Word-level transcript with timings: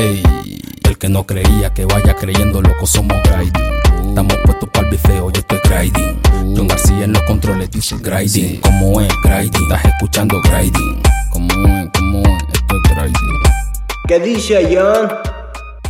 Ey, 0.00 0.22
el 0.84 0.96
que 0.96 1.10
no 1.10 1.26
creía 1.26 1.74
que 1.74 1.84
vaya 1.84 2.14
creyendo, 2.14 2.62
loco, 2.62 2.86
somos 2.86 3.18
grinding. 3.22 4.08
Estamos 4.08 4.34
puestos 4.46 4.66
para 4.70 4.86
el 4.86 4.92
bifeo, 4.92 5.30
yo 5.30 5.40
estoy 5.40 5.58
grinding. 5.62 6.18
John 6.56 6.68
García 6.68 7.04
en 7.04 7.12
los 7.12 7.22
controles 7.24 7.70
dice 7.70 7.98
grinding. 7.98 8.62
Como 8.62 9.02
es 9.02 9.12
grinding? 9.22 9.62
Estás 9.64 9.84
escuchando 9.84 10.40
grinding. 10.40 11.02
Como 11.30 11.52
es, 11.52 11.90
como 11.92 12.20
es, 12.20 12.42
esto 12.50 12.76
es 12.82 12.94
grinding. 12.94 13.42
¿Qué 14.08 14.20
dice 14.20 14.74
John? 14.74 15.39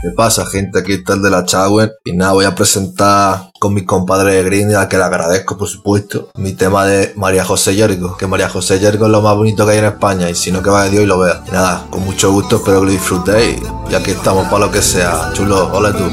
¿Qué 0.02 0.10
pasa, 0.10 0.46
gente? 0.46 0.78
Aquí 0.78 0.94
está 0.94 1.12
el 1.12 1.22
de 1.22 1.28
la 1.28 1.44
Chagüen. 1.44 1.90
Y 2.04 2.12
nada, 2.12 2.32
voy 2.32 2.46
a 2.46 2.54
presentar 2.54 3.50
con 3.60 3.74
mi 3.74 3.84
compadre 3.84 4.34
de 4.34 4.42
Green, 4.42 4.74
a 4.74 4.88
que 4.88 4.96
le 4.96 5.04
agradezco, 5.04 5.58
por 5.58 5.68
supuesto, 5.68 6.30
mi 6.36 6.54
tema 6.54 6.86
de 6.86 7.12
María 7.16 7.44
José 7.44 7.74
Yergo. 7.74 8.16
Que 8.16 8.26
María 8.26 8.48
José 8.48 8.78
Yergo 8.78 9.04
es 9.04 9.12
lo 9.12 9.20
más 9.20 9.36
bonito 9.36 9.66
que 9.66 9.72
hay 9.72 9.78
en 9.78 9.84
España. 9.84 10.30
Y 10.30 10.34
si 10.34 10.52
no, 10.52 10.62
que 10.62 10.70
vaya 10.70 10.90
Dios 10.90 11.04
y 11.04 11.06
lo 11.06 11.18
vea. 11.18 11.42
Y 11.46 11.50
nada, 11.50 11.86
con 11.90 12.02
mucho 12.02 12.32
gusto, 12.32 12.56
espero 12.56 12.80
que 12.80 12.86
lo 12.86 12.92
disfrutéis. 12.92 13.60
Y 13.90 13.94
aquí 13.94 14.12
estamos 14.12 14.46
para 14.48 14.66
lo 14.66 14.72
que 14.72 14.80
sea. 14.80 15.32
Chulo, 15.34 15.70
hola 15.70 15.92
tú. 15.92 16.10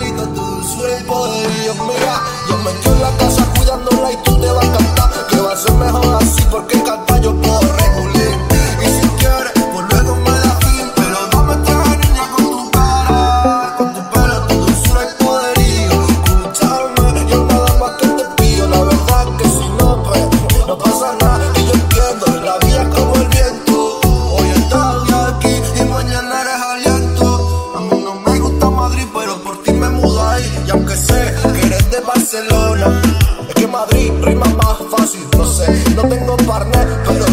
No 35.37 35.45
sé, 35.45 35.71
no 35.95 36.01
tengo 36.07 36.35
partner, 36.37 36.87
pero 37.07 37.27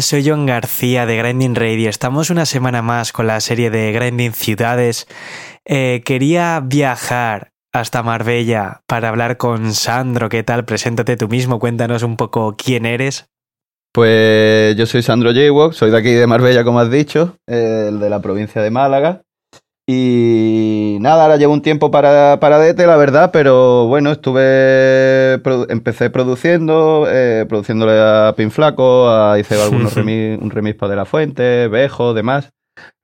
soy 0.00 0.26
John 0.26 0.46
García 0.46 1.04
de 1.04 1.16
Grinding 1.16 1.54
Radio. 1.54 1.90
Estamos 1.90 2.30
una 2.30 2.46
semana 2.46 2.80
más 2.80 3.12
con 3.12 3.26
la 3.26 3.40
serie 3.40 3.70
de 3.70 3.92
Grinding 3.92 4.32
Ciudades. 4.32 5.06
Eh, 5.64 6.02
quería 6.04 6.60
viajar 6.64 7.52
hasta 7.72 8.02
Marbella 8.02 8.80
para 8.86 9.08
hablar 9.08 9.36
con 9.36 9.74
Sandro. 9.74 10.28
¿Qué 10.28 10.42
tal? 10.42 10.64
Preséntate 10.64 11.16
tú 11.16 11.28
mismo, 11.28 11.58
cuéntanos 11.58 12.02
un 12.02 12.16
poco 12.16 12.56
quién 12.56 12.86
eres. 12.86 13.26
Pues 13.92 14.76
yo 14.76 14.86
soy 14.86 15.02
Sandro 15.02 15.32
Jaywalk, 15.32 15.74
soy 15.74 15.90
de 15.90 15.98
aquí 15.98 16.12
de 16.12 16.26
Marbella, 16.26 16.64
como 16.64 16.80
has 16.80 16.90
dicho, 16.90 17.36
el 17.46 17.98
de 17.98 18.08
la 18.08 18.20
provincia 18.22 18.62
de 18.62 18.70
Málaga. 18.70 19.22
Y 19.92 20.98
nada, 21.00 21.24
ahora 21.24 21.36
llevo 21.36 21.52
un 21.52 21.62
tiempo 21.62 21.90
para, 21.90 22.38
para 22.38 22.58
DT, 22.58 22.86
la 22.86 22.96
verdad, 22.96 23.30
pero 23.32 23.86
bueno, 23.88 24.12
estuve. 24.12 25.40
produ- 25.42 25.66
empecé 25.68 26.10
produciendo, 26.10 27.06
eh, 27.08 27.44
produciéndole 27.48 27.92
a 27.98 28.32
Pinflaco, 28.36 29.08
a, 29.10 29.36
hice 29.38 29.60
algunos 29.62 29.94
remix, 29.96 30.40
un 30.40 30.50
remix 30.50 30.76
para 30.78 30.90
De 30.90 30.96
La 30.96 31.04
Fuente, 31.06 31.66
Bejo, 31.68 32.14
demás. 32.14 32.50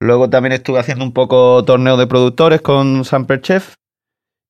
Luego 0.01 0.31
también 0.31 0.53
estuve 0.53 0.79
haciendo 0.79 1.05
un 1.05 1.13
poco 1.13 1.65
torneo 1.65 1.97
de 1.97 2.07
productores 2.07 2.61
con 2.63 3.05
Samper 3.05 3.41
Chef. 3.41 3.75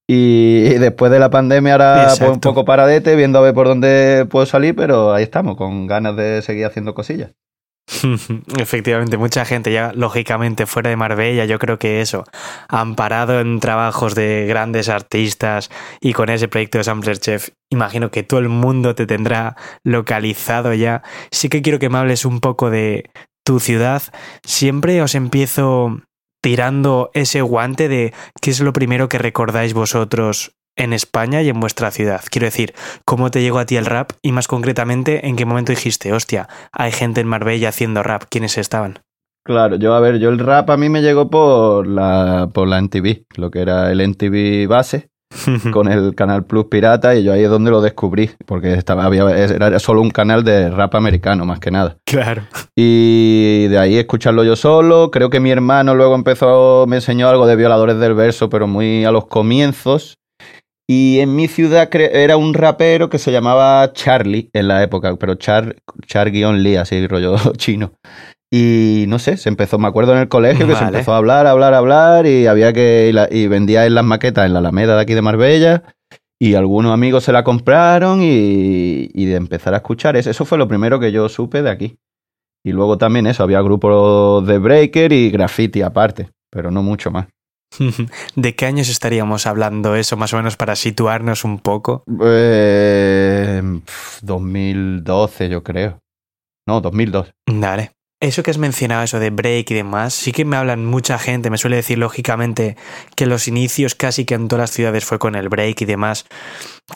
Y, 0.09 0.67
y 0.67 0.75
después 0.79 1.11
de 1.11 1.19
la 1.19 1.31
pandemia 1.31 1.73
ahora 1.73 2.07
pues, 2.17 2.31
un 2.31 2.41
poco 2.41 2.65
paradete, 2.65 3.17
viendo 3.17 3.39
a 3.41 3.43
ver 3.43 3.55
por 3.55 3.67
dónde 3.67 4.27
puedo 4.31 4.47
salir, 4.47 4.77
pero 4.77 5.13
ahí 5.13 5.25
estamos, 5.25 5.57
con 5.57 5.87
ganas 5.89 6.15
de 6.17 6.43
seguir 6.43 6.67
haciendo 6.67 6.95
cosillas. 6.95 7.33
Efectivamente, 8.59 9.17
mucha 9.17 9.45
gente 9.45 9.73
ya, 9.73 9.93
lógicamente, 9.95 10.67
fuera 10.67 10.91
de 10.91 10.97
Marbella, 10.97 11.45
yo 11.45 11.59
creo 11.59 11.79
que 11.79 12.01
eso, 12.01 12.25
han 12.69 12.97
parado 12.97 13.41
en 13.41 13.61
trabajos 13.61 14.15
de 14.15 14.47
grandes 14.49 14.89
artistas 14.89 15.71
y 16.01 16.13
con 16.13 16.29
ese 16.29 16.49
proyecto 16.49 16.79
de 16.79 16.85
Sampler 16.85 17.19
Chef, 17.19 17.51
imagino 17.71 18.11
que 18.11 18.23
todo 18.23 18.41
el 18.41 18.49
mundo 18.49 18.95
te 18.95 19.07
tendrá 19.07 19.57
localizado 19.85 20.75
ya. 20.75 21.03
Sí 21.31 21.49
que 21.49 21.63
quiero 21.63 21.79
que 21.79 21.89
me 21.89 21.99
hables 21.99 22.25
un 22.25 22.41
poco 22.41 22.71
de 22.71 23.11
tu 23.45 23.61
ciudad. 23.61 24.03
Siempre 24.45 25.01
os 25.03 25.15
empiezo 25.15 26.01
tirando 26.43 27.11
ese 27.15 27.41
guante 27.41 27.89
de 27.89 28.13
qué 28.41 28.51
es 28.51 28.61
lo 28.61 28.73
primero 28.73 29.09
que 29.09 29.19
recordáis 29.19 29.75
vosotros 29.75 30.56
en 30.77 30.93
España 30.93 31.43
y 31.43 31.49
en 31.49 31.59
vuestra 31.59 31.91
ciudad. 31.91 32.21
Quiero 32.31 32.45
decir, 32.45 32.75
¿cómo 33.05 33.31
te 33.31 33.43
llegó 33.43 33.59
a 33.59 33.67
ti 33.67 33.77
el 33.77 33.87
rap? 33.87 34.13
Y 34.23 34.33
más 34.33 34.47
concretamente, 34.47 35.27
¿en 35.27 35.37
qué 35.37 35.45
momento 35.45 35.73
dijiste, 35.73 36.13
hostia, 36.13 36.49
hay 36.73 36.93
gente 36.93 37.21
en 37.21 37.29
Marbella 37.29 37.71
haciendo 37.71 38.03
rap? 38.03 38.25
¿Quiénes 38.29 38.59
estaban? 38.59 39.01
Claro, 39.45 39.77
yo 39.77 39.95
a 39.95 40.01
ver, 40.01 40.19
yo 40.19 40.29
el 40.29 40.39
rap 40.39 40.71
a 40.71 40.77
mí 40.77 40.89
me 40.89 41.03
llegó 41.03 41.31
por 41.31 41.87
la, 41.87 42.49
por 42.53 42.67
la 42.69 42.79
NTV, 42.79 43.27
lo 43.37 43.51
que 43.51 43.61
era 43.61 43.91
el 43.93 44.01
NTV 44.01 44.69
base. 44.69 45.09
con 45.73 45.89
el 45.89 46.15
Canal 46.15 46.45
Plus 46.45 46.67
Pirata 46.67 47.15
y 47.17 47.25
yo 47.25 47.33
ahí 47.33 47.43
es 47.43 47.51
donde 47.51 47.71
lo 47.71 47.81
descubrí, 47.81 48.31
porque 48.47 48.75
estaba, 48.75 49.05
había, 49.05 49.29
era 49.37 49.79
solo 49.79 50.01
un 50.01 50.11
canal 50.11 50.45
de 50.45 50.71
rap 50.71 50.95
americano, 50.95 51.45
más 51.45 51.59
que 51.59 51.71
nada. 51.71 51.99
Claro. 52.05 52.43
Y 52.77 53.67
de 53.69 53.79
ahí 53.79 53.97
escucharlo 53.97 54.45
yo 54.45 54.57
solo. 54.57 55.11
Creo 55.11 55.29
que 55.29 55.41
mi 55.41 55.51
hermano 55.51 55.95
luego 55.95 56.15
empezó, 56.15 56.87
me 56.87 56.97
enseñó 56.97 57.29
algo 57.29 57.47
de 57.47 57.57
violadores 57.57 57.99
del 57.99 58.15
verso, 58.15 58.49
pero 58.49 58.67
muy 58.67 59.05
a 59.05 59.11
los 59.11 59.27
comienzos. 59.27 60.19
Y 60.89 61.19
en 61.19 61.35
mi 61.35 61.49
ciudad 61.49 61.89
era 61.97 62.37
un 62.37 62.55
rapero 62.55 63.09
que 63.11 63.19
se 63.19 63.33
llamaba 63.33 63.93
Charlie 63.93 64.51
en 64.53 64.69
la 64.69 64.83
época, 64.85 65.17
pero 65.17 65.35
Char, 65.35 65.77
Char-Lee, 66.07 66.77
así 66.77 67.07
rollo 67.09 67.37
chino. 67.57 67.93
Y 68.53 69.07
no 69.09 69.19
sé, 69.19 69.37
se 69.37 69.49
empezó, 69.49 69.79
me 69.79 69.89
acuerdo 69.89 70.13
en 70.13 70.19
el 70.21 70.29
colegio 70.29 70.67
que 70.69 70.75
se 70.77 70.85
empezó 70.85 71.13
a 71.13 71.17
hablar, 71.17 71.49
hablar, 71.49 71.75
hablar 71.75 72.27
y 72.27 72.47
había 72.47 72.73
que, 72.73 73.09
y, 73.11 73.13
la- 73.13 73.29
y 73.31 73.49
vendía 73.49 73.85
en 73.87 73.97
las 73.97 74.05
maquetas 74.05 74.47
en 74.47 74.53
la 74.53 74.61
Alameda 74.61 74.95
de 74.95 75.03
aquí 75.03 75.15
de 75.15 75.23
Marbella 75.23 75.83
y 76.39 76.55
algunos 76.55 76.93
amigos 76.93 77.25
se 77.25 77.33
la 77.33 77.43
compraron 77.43 78.23
y, 78.23 79.09
y 79.13 79.25
de 79.25 79.35
empezar 79.35 79.75
a 79.75 79.79
escuchar 79.79 80.17
eso. 80.17 80.31
Eso 80.31 80.45
fue 80.45 80.59
lo 80.59 80.69
primero 80.69 81.01
que 81.01 81.11
yo 81.11 81.29
supe 81.29 81.63
de 81.63 81.71
aquí. 81.71 81.99
Y 82.65 82.71
luego 82.73 82.97
también 82.99 83.27
eso, 83.27 83.43
había 83.43 83.61
grupos 83.63 84.47
de 84.47 84.59
breaker 84.59 85.13
y 85.13 85.31
graffiti 85.31 85.83
aparte, 85.83 86.31
pero 86.51 86.71
no 86.71 86.83
mucho 86.85 87.11
más. 87.11 87.27
¿De 88.37 88.55
qué 88.55 88.67
años 88.67 88.89
estaríamos 88.89 89.47
hablando 89.47 89.97
eso, 89.97 90.17
más 90.17 90.33
o 90.33 90.37
menos, 90.37 90.57
para 90.57 90.77
situarnos 90.77 91.45
un 91.45 91.59
poco? 91.59 92.05
Eh, 92.23 93.63
pf, 93.85 94.21
2012 94.23 95.49
yo 95.49 95.63
creo. 95.63 95.99
No, 96.67 96.81
2002. 96.81 97.33
Dale. 97.47 97.93
Eso 98.19 98.43
que 98.43 98.51
has 98.51 98.59
mencionado, 98.59 99.03
eso 99.03 99.19
de 99.19 99.29
break 99.29 99.71
y 99.71 99.75
demás, 99.75 100.15
sí 100.15 100.33
que 100.33 100.47
me 100.47 100.57
hablan 100.57 100.87
mucha 100.87 101.19
gente, 101.19 101.51
me 101.51 101.59
suele 101.59 101.77
decir 101.77 101.99
lógicamente 101.99 102.77
que 103.15 103.27
los 103.27 103.47
inicios 103.47 103.95
casi 103.95 104.25
que 104.25 104.35
en 104.35 104.49
todas 104.49 104.63
las 104.63 104.71
ciudades 104.71 105.05
fue 105.05 105.19
con 105.19 105.35
el 105.35 105.51
break 105.51 105.83
y 105.83 105.85
demás. 105.85 106.25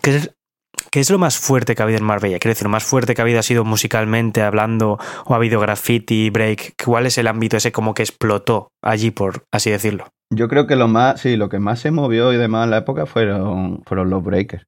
¿Qué 0.00 0.16
es, 0.16 0.30
qué 0.90 1.00
es 1.00 1.10
lo 1.10 1.18
más 1.18 1.36
fuerte 1.36 1.74
que 1.74 1.82
ha 1.82 1.84
habido 1.84 1.98
en 1.98 2.06
Marbella? 2.06 2.38
Quiero 2.38 2.52
decir, 2.52 2.64
lo 2.64 2.70
más 2.70 2.84
fuerte 2.84 3.14
que 3.14 3.20
ha 3.20 3.24
habido 3.24 3.38
ha 3.38 3.42
sido 3.42 3.66
musicalmente 3.66 4.40
hablando 4.40 4.98
o 5.26 5.34
ha 5.34 5.36
habido 5.36 5.60
graffiti, 5.60 6.30
break. 6.30 6.82
¿Cuál 6.82 7.04
es 7.04 7.18
el 7.18 7.26
ámbito 7.26 7.58
ese 7.58 7.70
como 7.70 7.92
que 7.92 8.02
explotó 8.02 8.72
allí, 8.82 9.10
por 9.10 9.44
así 9.52 9.70
decirlo? 9.70 10.08
Yo 10.32 10.48
creo 10.48 10.66
que 10.66 10.76
lo 10.76 10.88
más, 10.88 11.20
sí, 11.20 11.36
lo 11.36 11.48
que 11.48 11.58
más 11.58 11.80
se 11.80 11.90
movió 11.90 12.32
y 12.32 12.36
demás 12.36 12.64
en 12.64 12.70
la 12.70 12.78
época 12.78 13.06
fueron, 13.06 13.82
fueron 13.84 14.10
los 14.10 14.22
breakers. 14.22 14.64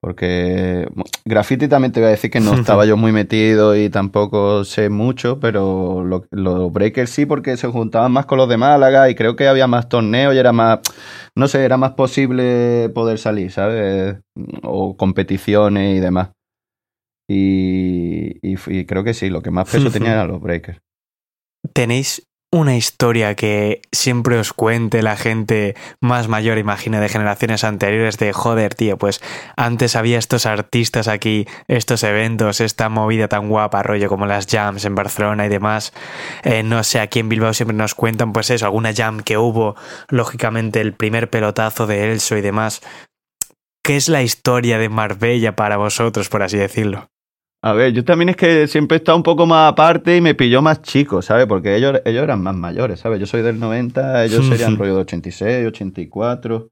Porque 0.00 0.86
graffiti 1.24 1.66
también 1.66 1.90
te 1.90 2.00
voy 2.00 2.08
a 2.08 2.10
decir 2.10 2.30
que 2.30 2.38
no 2.38 2.52
estaba 2.60 2.84
yo 2.86 2.96
muy 2.96 3.10
metido 3.12 3.74
y 3.76 3.88
tampoco 3.90 4.62
sé 4.64 4.88
mucho, 4.90 5.40
pero 5.40 6.04
lo- 6.04 6.26
los 6.30 6.72
breakers 6.72 7.10
sí, 7.10 7.26
porque 7.26 7.56
se 7.56 7.66
juntaban 7.68 8.12
más 8.12 8.26
con 8.26 8.38
los 8.38 8.48
de 8.48 8.56
Málaga 8.58 9.10
y 9.10 9.14
creo 9.16 9.34
que 9.34 9.48
había 9.48 9.66
más 9.66 9.88
torneos 9.88 10.34
y 10.34 10.38
era 10.38 10.52
más, 10.52 10.80
no 11.34 11.48
sé, 11.48 11.64
era 11.64 11.76
más 11.76 11.92
posible 11.94 12.90
poder 12.94 13.18
salir, 13.18 13.50
¿sabes? 13.50 14.16
O 14.62 14.96
competiciones 14.96 15.96
y 15.96 16.00
demás. 16.00 16.30
Y, 17.28 18.38
y 18.42 18.56
y 18.68 18.86
creo 18.86 19.02
que 19.02 19.14
sí, 19.14 19.30
lo 19.30 19.42
que 19.42 19.50
más 19.50 19.68
peso 19.68 19.90
tenía 19.92 20.12
eran 20.12 20.28
los 20.28 20.40
breakers. 20.40 20.78
¿Tenéis 21.72 22.25
una 22.52 22.76
historia 22.76 23.34
que 23.34 23.82
siempre 23.92 24.38
os 24.38 24.52
cuente 24.52 25.02
la 25.02 25.16
gente 25.16 25.74
más 26.00 26.28
mayor, 26.28 26.58
imagino, 26.58 27.00
de 27.00 27.08
generaciones 27.08 27.64
anteriores 27.64 28.18
de 28.18 28.32
joder, 28.32 28.74
tío, 28.74 28.96
pues 28.96 29.20
antes 29.56 29.96
había 29.96 30.18
estos 30.18 30.46
artistas 30.46 31.08
aquí, 31.08 31.46
estos 31.68 32.02
eventos, 32.02 32.60
esta 32.60 32.88
movida 32.88 33.28
tan 33.28 33.48
guapa, 33.48 33.82
rollo 33.82 34.08
como 34.08 34.26
las 34.26 34.46
jams 34.46 34.84
en 34.84 34.94
Barcelona 34.94 35.46
y 35.46 35.48
demás. 35.48 35.92
Eh, 36.44 36.62
no 36.62 36.82
sé, 36.84 37.00
aquí 37.00 37.18
en 37.18 37.28
Bilbao 37.28 37.52
siempre 37.52 37.76
nos 37.76 37.94
cuentan, 37.94 38.32
pues 38.32 38.50
eso, 38.50 38.64
alguna 38.64 38.94
jam 38.94 39.20
que 39.20 39.38
hubo, 39.38 39.74
lógicamente 40.08 40.80
el 40.80 40.94
primer 40.94 41.28
pelotazo 41.28 41.86
de 41.86 42.12
Elso 42.12 42.36
y 42.36 42.42
demás. 42.42 42.80
¿Qué 43.82 43.96
es 43.96 44.08
la 44.08 44.22
historia 44.22 44.78
de 44.78 44.88
Marbella 44.88 45.56
para 45.56 45.76
vosotros, 45.76 46.28
por 46.28 46.42
así 46.42 46.56
decirlo? 46.56 47.08
A 47.66 47.72
ver, 47.72 47.92
yo 47.92 48.04
también 48.04 48.28
es 48.28 48.36
que 48.36 48.68
siempre 48.68 48.94
he 48.94 48.98
estado 48.98 49.18
un 49.18 49.24
poco 49.24 49.44
más 49.44 49.72
aparte 49.72 50.16
y 50.16 50.20
me 50.20 50.36
pilló 50.36 50.62
más 50.62 50.82
chico, 50.82 51.20
¿sabes? 51.20 51.46
Porque 51.46 51.74
ellos, 51.74 52.00
ellos 52.04 52.22
eran 52.22 52.40
más 52.40 52.54
mayores, 52.54 53.00
¿sabes? 53.00 53.18
Yo 53.18 53.26
soy 53.26 53.42
del 53.42 53.58
90, 53.58 54.24
ellos 54.24 54.46
serían 54.46 54.76
rollo 54.76 54.94
de 54.94 55.00
86, 55.00 55.66
84. 55.66 56.68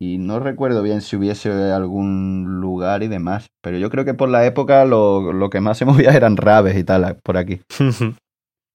Y 0.00 0.18
no 0.18 0.38
recuerdo 0.38 0.80
bien 0.84 1.00
si 1.00 1.16
hubiese 1.16 1.50
algún 1.50 2.60
lugar 2.60 3.02
y 3.02 3.08
demás. 3.08 3.48
Pero 3.64 3.78
yo 3.78 3.90
creo 3.90 4.04
que 4.04 4.14
por 4.14 4.28
la 4.28 4.46
época 4.46 4.84
lo, 4.84 5.32
lo 5.32 5.50
que 5.50 5.60
más 5.60 5.78
se 5.78 5.84
movía 5.86 6.10
eran 6.10 6.36
raves 6.36 6.76
y 6.76 6.84
tal, 6.84 7.18
por 7.24 7.36
aquí. 7.36 7.60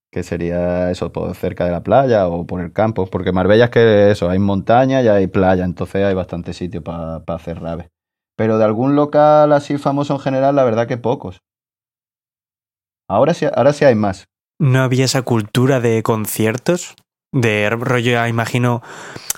Que 0.09 0.23
sería 0.23 0.89
eso, 0.89 1.11
por 1.11 1.35
cerca 1.35 1.65
de 1.65 1.71
la 1.71 1.83
playa 1.83 2.27
o 2.27 2.47
por 2.47 2.61
el 2.61 2.71
campo. 2.71 3.07
Porque 3.07 3.33
Marbella 3.33 3.65
es 3.65 3.71
que 3.71 4.11
eso, 4.11 4.29
hay 4.29 4.39
montaña 4.39 5.01
y 5.01 5.07
hay 5.09 5.27
playa, 5.27 5.65
entonces 5.65 6.03
hay 6.03 6.13
bastante 6.13 6.53
sitio 6.53 6.81
para 6.81 7.21
hacer 7.27 7.59
raves. 7.59 7.87
Pero 8.37 8.57
de 8.57 8.65
algún 8.65 8.95
local 8.95 9.51
así 9.51 9.77
famoso 9.77 10.13
en 10.13 10.19
general, 10.19 10.55
la 10.55 10.63
verdad 10.63 10.87
que 10.87 10.97
pocos. 10.97 11.41
Ahora 13.09 13.33
sí, 13.33 13.45
ahora 13.53 13.73
sí 13.73 13.83
hay 13.83 13.95
más. 13.95 14.25
¿No 14.59 14.81
había 14.81 15.05
esa 15.05 15.21
cultura 15.23 15.79
de 15.79 16.03
conciertos? 16.03 16.95
De 17.33 17.69
rollo, 17.69 18.11
ya 18.11 18.29
imagino, 18.29 18.81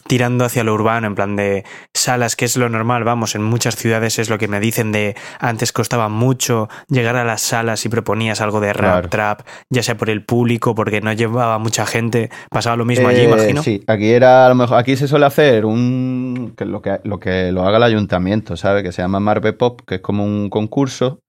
tirando 0.07 0.45
hacia 0.45 0.63
lo 0.63 0.74
urbano, 0.75 1.07
en 1.07 1.15
plan 1.15 1.36
de 1.36 1.63
salas, 1.94 2.36
que 2.36 2.45
es 2.45 2.56
lo 2.56 2.69
normal, 2.69 3.03
vamos, 3.03 3.33
en 3.33 3.44
muchas 3.44 3.75
ciudades 3.75 4.19
es 4.19 4.30
lo 4.30 4.38
que 4.38 4.47
me 4.47 4.59
dicen 4.59 4.91
de 4.91 5.15
antes 5.39 5.71
costaba 5.71 6.07
mucho 6.07 6.69
llegar 6.88 7.15
a 7.15 7.24
las 7.24 7.41
salas 7.41 7.83
y 7.86 7.89
proponías 7.89 8.41
algo 8.41 8.59
de 8.59 8.74
rap, 8.74 8.80
Claro. 8.91 9.09
trap, 9.09 9.41
ya 9.71 9.81
sea 9.81 9.97
por 9.97 10.09
el 10.12 10.24
público, 10.24 10.75
porque 10.75 11.01
no 11.01 11.12
llevaba 11.13 11.57
mucha 11.57 11.86
gente, 11.88 12.30
pasaba 12.51 12.75
lo 12.75 12.86
mismo 12.86 13.07
allí, 13.07 13.21
Eh, 13.21 13.24
imagino. 13.24 13.63
Sí, 13.63 13.83
aquí 13.88 14.12
era 14.12 14.45
a 14.45 14.50
lo 14.50 14.56
mejor, 14.56 14.77
aquí 14.77 14.95
se 14.95 15.07
suele 15.07 15.25
hacer 15.25 15.65
un 15.65 16.53
que 16.56 16.65
lo 16.65 16.81
que 16.81 17.00
lo 17.03 17.19
que 17.19 17.51
lo 17.51 17.63
haga 17.65 17.77
el 17.77 17.83
ayuntamiento, 17.83 18.56
¿sabes? 18.56 18.83
Que 18.83 18.92
se 18.92 19.01
llama 19.01 19.19
Marbe 19.19 19.53
Pop, 19.53 19.81
que 19.88 19.95
es 19.95 20.01
como 20.01 20.24
un 20.24 20.50
concurso 20.50 21.19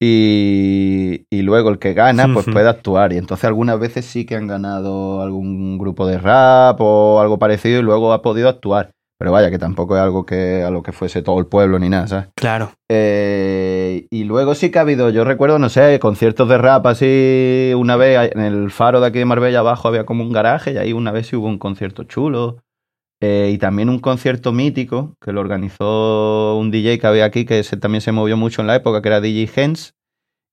y, 0.00 1.26
y 1.30 1.42
luego 1.42 1.70
el 1.70 1.78
que 1.78 1.94
gana 1.94 2.32
pues 2.32 2.46
puede 2.46 2.68
actuar 2.68 3.12
y 3.12 3.16
entonces 3.16 3.44
algunas 3.44 3.80
veces 3.80 4.04
sí 4.04 4.24
que 4.24 4.36
han 4.36 4.46
ganado 4.46 5.22
algún 5.22 5.78
grupo 5.78 6.06
de 6.06 6.18
rap 6.18 6.80
o 6.80 7.20
algo 7.20 7.38
parecido 7.38 7.80
y 7.80 7.82
luego 7.82 8.12
ha 8.12 8.22
podido 8.22 8.48
actuar. 8.48 8.92
Pero 9.18 9.32
vaya, 9.32 9.50
que 9.50 9.58
tampoco 9.58 9.96
es 9.96 10.02
algo 10.02 10.24
que 10.24 10.62
a 10.62 10.70
lo 10.70 10.84
que 10.84 10.92
fuese 10.92 11.22
todo 11.22 11.40
el 11.40 11.46
pueblo 11.46 11.80
ni 11.80 11.88
nada, 11.88 12.06
¿sabes? 12.06 12.28
Claro. 12.36 12.70
Eh, 12.88 14.06
y 14.10 14.22
luego 14.22 14.54
sí 14.54 14.70
que 14.70 14.78
ha 14.78 14.82
habido, 14.82 15.10
yo 15.10 15.24
recuerdo, 15.24 15.58
no 15.58 15.68
sé, 15.68 15.98
conciertos 15.98 16.48
de 16.48 16.56
rap 16.56 16.86
así, 16.86 17.72
una 17.76 17.96
vez 17.96 18.30
en 18.32 18.40
el 18.40 18.70
faro 18.70 19.00
de 19.00 19.08
aquí 19.08 19.18
de 19.18 19.24
Marbella 19.24 19.58
abajo 19.58 19.88
había 19.88 20.06
como 20.06 20.22
un 20.22 20.32
garaje 20.32 20.74
y 20.74 20.76
ahí 20.76 20.92
una 20.92 21.10
vez 21.10 21.26
sí 21.26 21.34
hubo 21.34 21.48
un 21.48 21.58
concierto 21.58 22.04
chulo. 22.04 22.58
Eh, 23.20 23.50
y 23.52 23.58
también 23.58 23.88
un 23.88 23.98
concierto 23.98 24.52
mítico 24.52 25.14
que 25.20 25.32
lo 25.32 25.40
organizó 25.40 26.56
un 26.56 26.70
DJ 26.70 27.00
que 27.00 27.06
había 27.06 27.24
aquí 27.24 27.44
que 27.44 27.62
también 27.80 28.00
se 28.00 28.12
movió 28.12 28.36
mucho 28.36 28.60
en 28.60 28.68
la 28.68 28.76
época, 28.76 29.02
que 29.02 29.08
era 29.08 29.20
DJ 29.20 29.50
Hens. 29.56 29.94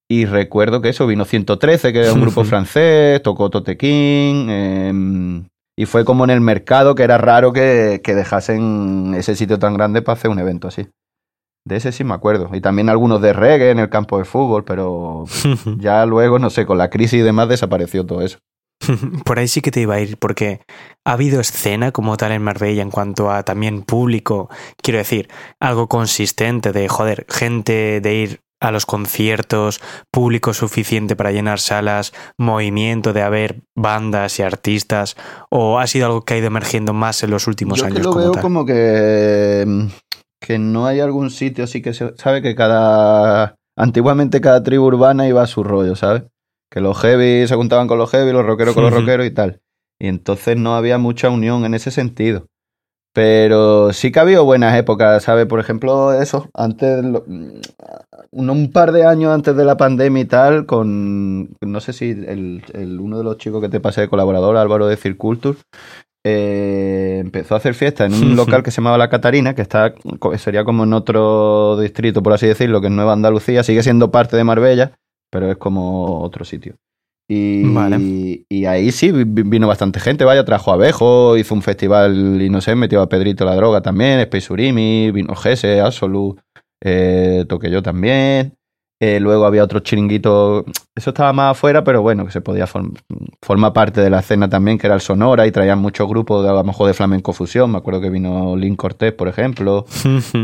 Y 0.09 0.25
recuerdo 0.25 0.81
que 0.81 0.89
eso, 0.89 1.07
vino 1.07 1.25
113, 1.25 1.94
que 1.94 2.00
era 2.00 2.13
un 2.13 2.21
grupo 2.25 2.44
francés, 2.44 3.22
tocó 3.22 3.50
Tote 3.50 3.77
King. 3.77 4.48
eh, 4.50 5.43
y 5.77 5.86
fue 5.86 6.05
como 6.05 6.24
en 6.24 6.29
el 6.29 6.41
mercado, 6.41 6.95
que 6.95 7.03
era 7.03 7.17
raro 7.17 7.51
que, 7.51 8.01
que 8.03 8.15
dejasen 8.15 9.13
ese 9.15 9.36
sitio 9.36 9.60
tan 9.60 9.74
grande 9.74 10.01
para 10.01 10.17
hacer 10.17 10.31
un 10.31 10.39
evento 10.39 10.69
así. 10.69 10.88
De 11.67 11.75
ese 11.75 11.91
sí 11.91 12.03
me 12.03 12.13
acuerdo. 12.13 12.50
Y 12.53 12.62
también 12.62 12.89
algunos 12.89 13.22
de 13.22 13.34
reggae 13.34 13.72
en 13.72 13.79
el 13.79 13.89
campo 13.89 14.17
de 14.17 14.25
fútbol, 14.25 14.63
pero 14.63 15.25
ya 15.79 16.05
luego, 16.05 16.39
no 16.39 16.50
sé, 16.50 16.65
con 16.65 16.77
la 16.77 16.89
crisis 16.89 17.19
y 17.19 17.24
demás 17.24 17.50
desapareció 17.50 18.05
todo 18.05 18.22
eso. 18.22 18.38
Por 19.25 19.39
ahí 19.39 19.48
sí 19.48 19.62
que 19.62 19.72
te 19.72 19.82
iba 19.82 19.96
a 19.96 20.00
ir, 20.00 20.17
porque 20.17 20.62
ha 21.05 21.13
habido 21.13 21.39
escena 21.39 21.91
como 21.91 22.17
tal 22.17 22.32
en 22.32 22.41
Marbella 22.41 22.82
en 22.82 22.91
cuanto 22.91 23.32
a 23.32 23.44
también 23.44 23.84
público, 23.84 24.50
quiero 24.82 25.00
decir, 25.00 25.29
algo 25.60 25.88
consistente 25.88 26.72
de, 26.72 26.88
joder, 26.88 27.25
gente 27.29 28.01
de 28.01 28.15
ir 28.15 28.39
a 28.62 28.72
los 28.72 28.86
conciertos, 28.86 29.82
público 30.12 30.53
suficiente 30.53 31.15
para 31.15 31.32
llenar 31.32 31.60
salas, 31.60 32.13
movimiento 32.38 33.13
de 33.13 33.22
haber 33.22 33.62
bandas 33.75 34.39
y 34.39 34.44
artistas, 34.44 35.15
o 35.50 35.79
ha 35.79 35.88
sido 35.88 36.08
algo 36.08 36.22
que 36.24 36.36
ha 36.36 36.38
ido 36.38 36.48
emergiendo 36.48 36.94
más 36.94 37.22
en 37.24 37.32
los 37.32 37.48
últimos 37.48 37.79
Yo 37.79 37.86
años 37.86 37.98
que 37.98 38.03
lo 38.03 38.10
como 38.12 38.22
veo 38.22 38.32
tal? 38.32 38.41
como 38.41 38.65
que, 38.65 39.63
mm, 39.67 39.86
que 40.41 40.58
no 40.58 40.86
hay 40.86 41.00
algún 41.00 41.29
sitio 41.32 41.65
así 41.65 41.82
que 41.82 41.94
se 41.94 42.15
sabe 42.17 42.41
que 42.41 42.55
cada... 42.55 43.55
Antiguamente 43.77 44.39
cada 44.39 44.63
tribu 44.63 44.86
urbana 44.86 45.27
iba 45.27 45.44
a 45.44 45.48
su 45.48 45.62
rollo, 45.62 45.98
¿sabes? 45.98 46.24
Que 46.75 46.82
los 46.82 47.00
heavy 47.00 47.48
se 47.48 47.55
juntaban 47.55 47.88
con 47.88 47.98
los 47.98 48.12
heavy, 48.12 48.32
los 48.34 48.46
rockeros 48.46 48.75
con 48.75 48.84
los 48.84 48.91
rockeros 49.00 49.25
y 49.25 49.32
tal. 49.32 49.62
Y 50.00 50.08
entonces 50.08 50.58
no 50.58 50.75
había 50.75 50.98
mucha 50.98 51.29
unión 51.29 51.63
en 51.65 51.74
ese 51.74 51.89
sentido. 51.89 52.48
Pero 53.13 53.94
sí 53.94 54.12
que 54.12 54.20
ha 54.20 54.24
habido 54.24 54.44
buenas 54.44 54.77
épocas, 54.77 55.24
¿sabes? 55.24 55.46
Por 55.46 55.62
ejemplo, 55.62 56.12
eso, 56.12 56.50
antes, 56.53 57.01
lo- 57.01 57.24
un, 58.34 58.72
par 58.74 58.91
de 58.91 59.05
años 59.05 59.32
antes 59.34 59.55
de 59.55 59.63
la 59.63 59.77
pandemia 59.77 60.22
y 60.22 60.25
tal, 60.25 60.65
con, 60.65 61.55
no 61.62 61.79
sé 61.79 61.94
si 61.94 62.10
el, 62.10 62.62
el- 62.74 63.00
uno 63.00 63.17
de 63.20 63.24
los 63.24 63.38
chicos 63.38 63.62
que 63.62 63.70
te 63.70 63.79
pasé 63.79 64.01
de 64.01 64.10
colaborador, 64.10 64.58
Álvaro 64.58 64.88
de 64.88 64.98
Circulture, 64.98 65.58
eh, 66.25 67.20
empezó 67.22 67.53
a 67.53 67.60
hacer 67.60 67.74
fiesta 67.75 68.03
en 68.05 68.13
un 68.13 68.36
local 68.36 68.63
que 68.63 68.72
se 68.72 68.77
llamaba 68.82 68.98
La 68.98 69.10
Catarina, 69.10 69.55
que 69.55 69.62
está 69.62 69.94
sería 70.38 70.65
como 70.65 70.84
en 70.84 70.91
otro 70.91 71.77
distrito, 71.79 72.22
por 72.22 72.34
así 72.34 72.48
decirlo, 72.48 72.82
que 72.82 72.88
es 72.88 72.94
Nueva 72.94 73.13
Andalucía, 73.13 73.63
sigue 73.63 73.82
siendo 73.84 74.12
parte 74.12 74.36
de 74.36 74.44
Marbella, 74.44 74.91
pero 75.36 75.51
es 75.51 75.58
como 75.58 76.22
otro 76.22 76.46
sitio. 76.46 76.75
Y, 77.30 77.74
Vale. 77.74 77.98
y 78.48 78.63
ahí 78.65 78.89
sí 78.94 79.12
vi- 79.12 79.44
vino 79.44 79.68
bastante 79.68 80.00
gente, 80.00 80.24
vaya, 80.24 80.46
trajo 80.46 80.72
abejo, 80.72 81.36
hizo 81.36 81.54
un 81.54 81.62
festival 81.62 82.42
y 82.42 82.50
no 82.50 82.62
sé, 82.62 82.74
metió 82.75 83.01
a 83.01 83.10
Pedrito 83.10 83.44
la 83.44 83.54
droga 83.56 83.82
también, 83.82 84.22
Space 84.22 84.54
Urimi, 84.54 85.12
vino 85.12 85.36
Gese, 85.36 85.82
Absolu, 85.82 86.38
eh, 86.82 87.44
toqué 87.50 87.70
yo 87.70 87.82
también. 87.84 88.54
Eh, 89.01 89.19
luego 89.19 89.45
había 89.45 89.63
otros 89.63 89.83
chiringuitos, 89.83 90.63
eso 90.95 91.09
estaba 91.09 91.33
más 91.33 91.51
afuera, 91.51 91.83
pero 91.83 92.01
bueno, 92.01 92.25
que 92.25 92.31
se 92.31 92.39
podía 92.39 92.65
formar 92.65 93.01
forma 93.41 93.73
parte 93.73 94.01
de 94.01 94.09
la 94.09 94.19
escena 94.19 94.49
también, 94.49 94.77
que 94.77 94.87
era 94.87 94.95
el 94.95 95.01
Sonora, 95.01 95.45
y 95.45 95.51
traían 95.51 95.79
muchos 95.79 96.07
grupos 96.07 96.43
de, 96.43 96.49
a 96.49 96.53
lo 96.53 96.63
mejor 96.63 96.87
de 96.87 96.93
flamenco 96.93 97.31
fusión. 97.31 97.71
Me 97.71 97.77
acuerdo 97.77 98.01
que 98.01 98.09
vino 98.09 98.55
Link 98.55 98.77
Cortés, 98.77 99.13
por 99.13 99.27
ejemplo. 99.27 99.85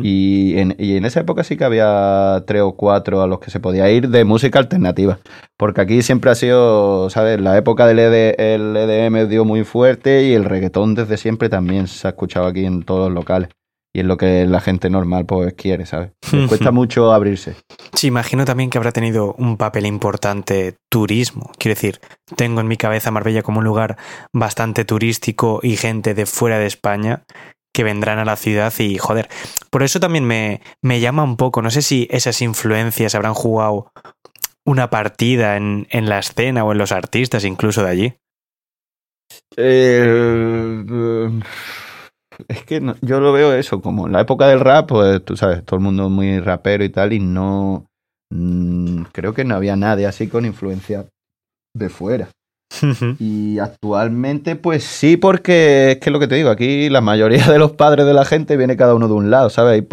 Y 0.04 0.58
en, 0.58 0.76
y 0.80 0.96
en 0.98 1.06
esa 1.06 1.22
época 1.22 1.44
sí 1.44 1.58
que 1.58 1.64
había 1.64 2.44
tres 2.46 2.62
o 2.62 2.74
cuatro 2.74 3.22
a 3.22 3.28
los 3.28 3.40
que 3.40 3.52
se 3.52 3.60
podía 3.60 3.90
ir 3.92 4.10
de 4.10 4.24
música 4.24 4.60
alternativa. 4.60 5.20
Porque 5.58 5.82
aquí 5.82 6.02
siempre 6.02 6.32
ha 6.32 6.36
sido, 6.36 7.10
¿sabes? 7.10 7.40
La 7.40 7.58
época 7.58 7.86
del 7.86 8.00
ED 8.00 8.36
el 8.38 8.76
EDM 8.76 9.30
dio 9.30 9.46
muy 9.46 9.64
fuerte 9.64 10.24
y 10.24 10.34
el 10.34 10.46
reggaetón 10.46 10.96
desde 10.96 11.18
siempre 11.18 11.50
también 11.50 11.88
se 11.88 12.08
ha 12.08 12.12
escuchado 12.12 12.48
aquí 12.48 12.66
en 12.66 12.84
todos 12.84 13.10
los 13.10 13.14
locales. 13.14 13.50
Y 13.94 14.00
es 14.00 14.06
lo 14.06 14.18
que 14.18 14.46
la 14.46 14.62
gente 14.62 14.90
normal 14.90 15.26
pues 15.26 15.54
quiere, 15.54 15.86
¿sabes? 15.86 16.12
Les 16.32 16.48
cuesta 16.48 16.72
mucho 16.72 17.12
abrirse. 17.12 17.56
Sí, 17.94 18.08
imagino 18.08 18.46
también 18.46 18.70
que 18.70 18.78
habrá 18.78 18.92
tenido 18.92 19.34
un 19.38 19.58
papel 19.58 19.86
importante 19.86 20.76
turismo. 20.90 21.52
Quiero 21.58 21.76
decir, 21.76 22.00
tengo 22.36 22.62
en 22.62 22.68
mi 22.68 22.78
cabeza 22.78 23.12
Marbella 23.12 23.44
como 23.44 23.60
un 23.60 23.66
lugar 23.66 23.98
bastante 24.34 24.86
turístico 24.86 25.60
y 25.62 25.76
gente 25.76 26.14
de 26.14 26.26
fuera 26.26 26.58
de 26.58 26.68
España 26.68 27.24
que 27.74 27.84
vendrán 27.84 28.20
a 28.20 28.26
la 28.26 28.36
ciudad 28.36 28.74
y 28.80 28.98
joder. 28.98 29.30
Por 29.70 29.84
eso 29.84 30.00
también 30.00 30.26
me, 30.26 30.62
me 30.82 31.00
llama 31.00 31.24
un 31.24 31.38
poco, 31.38 31.62
no 31.62 31.70
sé 31.70 31.82
si 31.82 32.08
esas 32.12 32.42
influencias 32.42 33.16
habrán 33.16 33.34
jugado 33.34 33.92
una 34.66 34.90
partida 34.90 35.58
en, 35.58 35.88
en 35.90 36.08
la 36.08 36.20
escena 36.20 36.64
o 36.64 36.72
en 36.72 36.78
los 36.78 36.92
artistas 36.92 37.46
incluso 37.46 37.84
de 37.84 37.90
allí. 37.90 38.14
Eh, 39.58 40.86
eh, 40.90 41.40
es 42.48 42.64
que 42.66 42.82
no- 42.82 42.96
yo 43.02 43.20
lo 43.20 43.34
veo 43.34 43.54
eso, 43.54 43.82
como 43.82 44.08
en 44.08 44.14
la 44.14 44.22
época 44.22 44.48
del 44.48 44.60
rap, 44.60 44.90
pues 44.90 45.24
tú 45.24 45.38
sabes, 45.38 45.64
todo 45.66 45.78
el 45.78 45.84
mundo 45.84 46.10
muy 46.10 46.40
rapero 46.40 46.84
y 46.84 46.90
tal, 46.90 47.14
y 47.14 47.20
no. 47.20 47.86
mm, 48.34 49.04
creo 49.12 49.34
que 49.34 49.44
no 49.44 49.56
había 49.56 49.76
nadie 49.76 50.08
así 50.08 50.28
con 50.28 50.46
influencia 50.46 51.06
de 51.76 51.90
fuera. 51.90 52.30
Y 53.20 53.60
actualmente, 53.60 54.56
pues 54.56 54.84
sí, 54.84 55.18
porque 55.18 55.92
es 55.92 55.98
que 55.98 56.10
lo 56.10 56.20
que 56.20 56.28
te 56.28 56.36
digo, 56.36 56.50
aquí 56.50 56.90
la 56.90 57.02
mayoría 57.02 57.46
de 57.48 57.60
los 57.60 57.74
padres 57.74 58.06
de 58.06 58.14
la 58.14 58.26
gente 58.26 58.58
viene 58.58 58.78
cada 58.78 58.96
uno 58.96 59.08
de 59.08 59.14
un 59.14 59.30
lado, 59.30 59.50
¿sabes? 59.50 59.84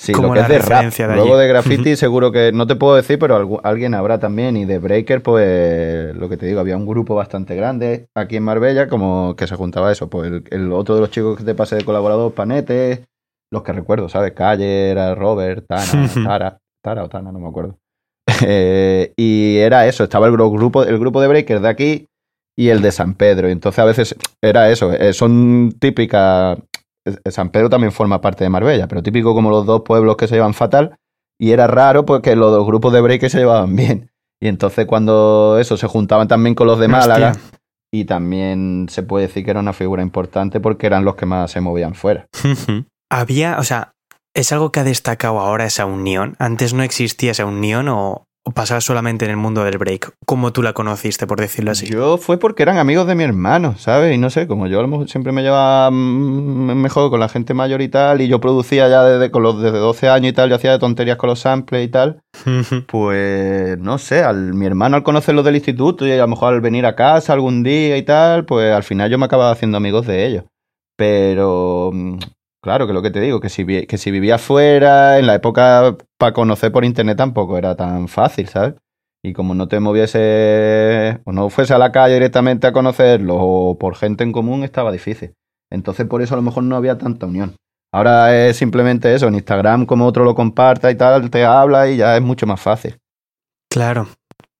Sí, 0.00 0.12
Como 0.12 0.28
lo 0.28 0.34
que 0.34 0.40
la 0.40 0.46
es 0.46 0.52
de 0.52 0.58
rap. 0.60 0.84
de 0.92 1.16
Luego 1.16 1.36
de 1.36 1.48
graffiti 1.48 1.96
seguro 1.96 2.30
que 2.30 2.52
no 2.52 2.68
te 2.68 2.76
puedo 2.76 2.94
decir, 2.94 3.18
pero 3.18 3.36
algu- 3.36 3.60
alguien 3.64 3.94
habrá 3.94 4.20
también. 4.20 4.56
Y 4.56 4.64
de 4.64 4.78
breaker, 4.78 5.22
pues 5.24 6.14
lo 6.14 6.28
que 6.28 6.36
te 6.36 6.46
digo, 6.46 6.60
había 6.60 6.76
un 6.76 6.86
grupo 6.86 7.16
bastante 7.16 7.56
grande 7.56 8.06
aquí 8.14 8.36
en 8.36 8.44
Marbella, 8.44 8.88
como 8.88 9.34
que 9.34 9.48
se 9.48 9.56
juntaba 9.56 9.90
eso. 9.90 10.08
Pues 10.08 10.30
el, 10.30 10.44
el 10.50 10.72
otro 10.72 10.94
de 10.94 11.00
los 11.00 11.10
chicos 11.10 11.36
que 11.36 11.42
te 11.42 11.56
pasé 11.56 11.74
de 11.74 11.84
colaborador, 11.84 12.32
Panete, 12.32 13.06
los 13.50 13.64
que 13.64 13.72
recuerdo, 13.72 14.08
¿sabes? 14.08 14.32
Calle, 14.34 14.90
era 14.90 15.16
Robert, 15.16 15.66
Tana, 15.66 16.08
Tara, 16.24 16.58
Tara 16.80 17.02
o 17.02 17.08
Tana, 17.08 17.32
no 17.32 17.40
me 17.40 17.48
acuerdo. 17.48 17.76
Eh, 18.46 19.12
y 19.16 19.56
era 19.58 19.86
eso, 19.88 20.04
estaba 20.04 20.28
el 20.28 20.32
gru- 20.34 20.52
grupo, 20.52 20.84
el 20.84 20.98
grupo 20.98 21.20
de 21.20 21.26
breakers 21.28 21.62
de 21.62 21.68
aquí 21.68 22.06
y 22.56 22.68
el 22.68 22.82
de 22.82 22.92
San 22.92 23.14
Pedro. 23.14 23.48
Entonces 23.48 23.78
a 23.80 23.84
veces 23.84 24.14
era 24.42 24.70
eso, 24.70 24.92
eh, 24.92 25.12
son 25.12 25.72
típicas. 25.80 26.56
San 27.30 27.50
Pedro 27.50 27.70
también 27.70 27.92
forma 27.92 28.20
parte 28.20 28.44
de 28.44 28.50
Marbella, 28.50 28.88
pero 28.88 29.02
típico 29.02 29.34
como 29.34 29.50
los 29.50 29.66
dos 29.66 29.82
pueblos 29.82 30.16
que 30.16 30.28
se 30.28 30.34
llevan 30.34 30.54
fatal. 30.54 30.96
Y 31.40 31.52
era 31.52 31.66
raro 31.66 32.04
porque 32.04 32.34
los 32.34 32.50
dos 32.50 32.66
grupos 32.66 32.92
de 32.92 33.00
breakers 33.00 33.32
se 33.32 33.38
llevaban 33.38 33.76
bien. 33.76 34.10
Y 34.40 34.48
entonces 34.48 34.86
cuando 34.86 35.58
eso 35.60 35.76
se 35.76 35.86
juntaban 35.86 36.28
también 36.28 36.54
con 36.54 36.66
los 36.66 36.78
de 36.78 36.88
Málaga. 36.88 37.30
Hostia. 37.30 37.58
Y 37.92 38.04
también 38.04 38.86
se 38.90 39.02
puede 39.02 39.26
decir 39.26 39.44
que 39.44 39.50
era 39.50 39.60
una 39.60 39.72
figura 39.72 40.02
importante 40.02 40.60
porque 40.60 40.86
eran 40.86 41.04
los 41.04 41.16
que 41.16 41.26
más 41.26 41.50
se 41.50 41.60
movían 41.60 41.94
fuera. 41.94 42.26
Había, 43.10 43.58
o 43.58 43.64
sea, 43.64 43.94
¿es 44.34 44.52
algo 44.52 44.70
que 44.70 44.80
ha 44.80 44.84
destacado 44.84 45.40
ahora 45.40 45.64
esa 45.64 45.86
unión? 45.86 46.36
¿Antes 46.38 46.74
no 46.74 46.82
existía 46.82 47.30
esa 47.30 47.46
unión 47.46 47.88
o 47.88 48.27
pasaba 48.52 48.80
solamente 48.80 49.24
en 49.24 49.30
el 49.30 49.36
mundo 49.36 49.64
del 49.64 49.78
break? 49.78 50.14
¿Cómo 50.26 50.52
tú 50.52 50.62
la 50.62 50.72
conociste, 50.72 51.26
por 51.26 51.40
decirlo 51.40 51.70
así? 51.70 51.86
Yo 51.86 52.18
fue 52.18 52.38
porque 52.38 52.62
eran 52.62 52.78
amigos 52.78 53.06
de 53.06 53.14
mi 53.14 53.24
hermano, 53.24 53.76
¿sabes? 53.78 54.14
Y 54.14 54.18
no 54.18 54.30
sé, 54.30 54.46
como 54.46 54.66
yo 54.66 54.78
a 54.78 54.82
lo 54.82 54.88
mejor 54.88 55.08
siempre 55.08 55.32
me 55.32 55.42
llevaba 55.42 55.90
mm, 55.90 56.74
mejor 56.80 57.10
con 57.10 57.20
la 57.20 57.28
gente 57.28 57.54
mayor 57.54 57.82
y 57.82 57.88
tal, 57.88 58.20
y 58.20 58.28
yo 58.28 58.40
producía 58.40 58.88
ya 58.88 59.04
desde, 59.04 59.30
con 59.30 59.42
los, 59.42 59.60
desde 59.60 59.78
12 59.78 60.08
años 60.08 60.30
y 60.30 60.32
tal, 60.32 60.50
yo 60.50 60.56
hacía 60.56 60.72
de 60.72 60.78
tonterías 60.78 61.16
con 61.16 61.28
los 61.28 61.40
samples 61.40 61.86
y 61.86 61.88
tal, 61.88 62.20
pues 62.86 63.78
no 63.78 63.98
sé, 63.98 64.22
al, 64.22 64.54
mi 64.54 64.66
hermano 64.66 64.96
al 64.96 65.02
conocerlo 65.02 65.42
del 65.42 65.56
instituto 65.56 66.06
y 66.06 66.12
a 66.12 66.16
lo 66.16 66.28
mejor 66.28 66.54
al 66.54 66.60
venir 66.60 66.86
a 66.86 66.94
casa 66.96 67.32
algún 67.32 67.62
día 67.62 67.96
y 67.96 68.02
tal, 68.02 68.44
pues 68.44 68.72
al 68.72 68.82
final 68.82 69.10
yo 69.10 69.18
me 69.18 69.26
acababa 69.26 69.50
haciendo 69.50 69.76
amigos 69.76 70.06
de 70.06 70.26
ellos. 70.26 70.44
Pero 70.96 71.90
mm, 71.92 72.18
claro, 72.68 72.86
que 72.86 72.92
lo 72.92 73.00
que 73.00 73.10
te 73.10 73.20
digo, 73.20 73.40
que 73.40 73.48
si, 73.48 73.64
que 73.64 73.96
si 73.96 74.10
vivía 74.10 74.36
fuera, 74.36 75.18
en 75.18 75.26
la 75.26 75.34
época 75.34 75.96
para 76.18 76.34
conocer 76.34 76.70
por 76.70 76.84
internet 76.84 77.16
tampoco 77.16 77.56
era 77.56 77.74
tan 77.74 78.08
fácil, 78.08 78.46
¿sabes? 78.46 78.74
Y 79.24 79.32
como 79.32 79.54
no 79.54 79.68
te 79.68 79.80
moviese 79.80 81.18
o 81.24 81.32
no 81.32 81.48
fuese 81.48 81.72
a 81.72 81.78
la 81.78 81.92
calle 81.92 82.12
directamente 82.12 82.66
a 82.66 82.72
conocerlos 82.72 83.38
o 83.40 83.78
por 83.78 83.96
gente 83.96 84.22
en 84.22 84.32
común, 84.32 84.64
estaba 84.64 84.92
difícil. 84.92 85.32
Entonces 85.70 86.06
por 86.06 86.20
eso 86.20 86.34
a 86.34 86.36
lo 86.36 86.42
mejor 86.42 86.62
no 86.64 86.76
había 86.76 86.98
tanta 86.98 87.24
unión. 87.24 87.56
Ahora 87.90 88.36
es 88.36 88.58
simplemente 88.58 89.14
eso, 89.14 89.28
en 89.28 89.36
Instagram 89.36 89.86
como 89.86 90.04
otro 90.04 90.24
lo 90.24 90.34
comparta 90.34 90.90
y 90.90 90.94
tal, 90.94 91.30
te 91.30 91.46
habla 91.46 91.88
y 91.88 91.96
ya 91.96 92.16
es 92.18 92.22
mucho 92.22 92.46
más 92.46 92.60
fácil. 92.60 92.98
Claro. 93.70 94.08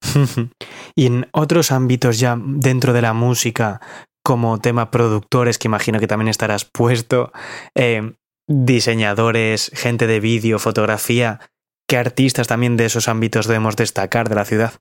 y 0.94 1.04
en 1.04 1.26
otros 1.32 1.72
ámbitos 1.72 2.18
ya 2.18 2.38
dentro 2.42 2.94
de 2.94 3.02
la 3.02 3.12
música, 3.12 3.82
como 4.28 4.60
tema 4.60 4.90
productores, 4.90 5.56
que 5.56 5.68
imagino 5.68 5.98
que 6.00 6.06
también 6.06 6.28
estarás 6.28 6.66
puesto, 6.66 7.32
eh, 7.74 8.12
diseñadores, 8.46 9.70
gente 9.72 10.06
de 10.06 10.20
vídeo, 10.20 10.58
fotografía, 10.58 11.40
¿qué 11.88 11.96
artistas 11.96 12.46
también 12.46 12.76
de 12.76 12.84
esos 12.84 13.08
ámbitos 13.08 13.46
debemos 13.46 13.76
destacar 13.76 14.28
de 14.28 14.34
la 14.34 14.44
ciudad? 14.44 14.74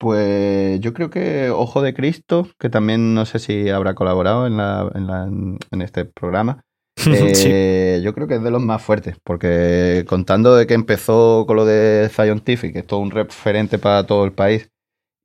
Pues 0.00 0.80
yo 0.80 0.92
creo 0.92 1.08
que 1.08 1.50
Ojo 1.50 1.82
de 1.82 1.94
Cristo, 1.94 2.48
que 2.58 2.68
también 2.68 3.14
no 3.14 3.26
sé 3.26 3.38
si 3.38 3.70
habrá 3.70 3.94
colaborado 3.94 4.48
en, 4.48 4.56
la, 4.56 4.90
en, 4.92 5.06
la, 5.06 5.28
en 5.70 5.80
este 5.80 6.04
programa. 6.04 6.60
Eh, 7.06 8.00
Yo 8.02 8.12
creo 8.12 8.26
que 8.26 8.36
es 8.36 8.42
de 8.42 8.50
los 8.50 8.62
más 8.62 8.82
fuertes, 8.82 9.18
porque 9.22 10.04
contando 10.08 10.56
de 10.56 10.66
que 10.66 10.74
empezó 10.74 11.44
con 11.46 11.54
lo 11.54 11.64
de 11.64 12.08
Scientific, 12.12 12.72
que 12.72 12.78
es 12.80 12.86
todo 12.86 12.98
un 12.98 13.12
referente 13.12 13.78
para 13.78 14.04
todo 14.04 14.24
el 14.24 14.32
país, 14.32 14.70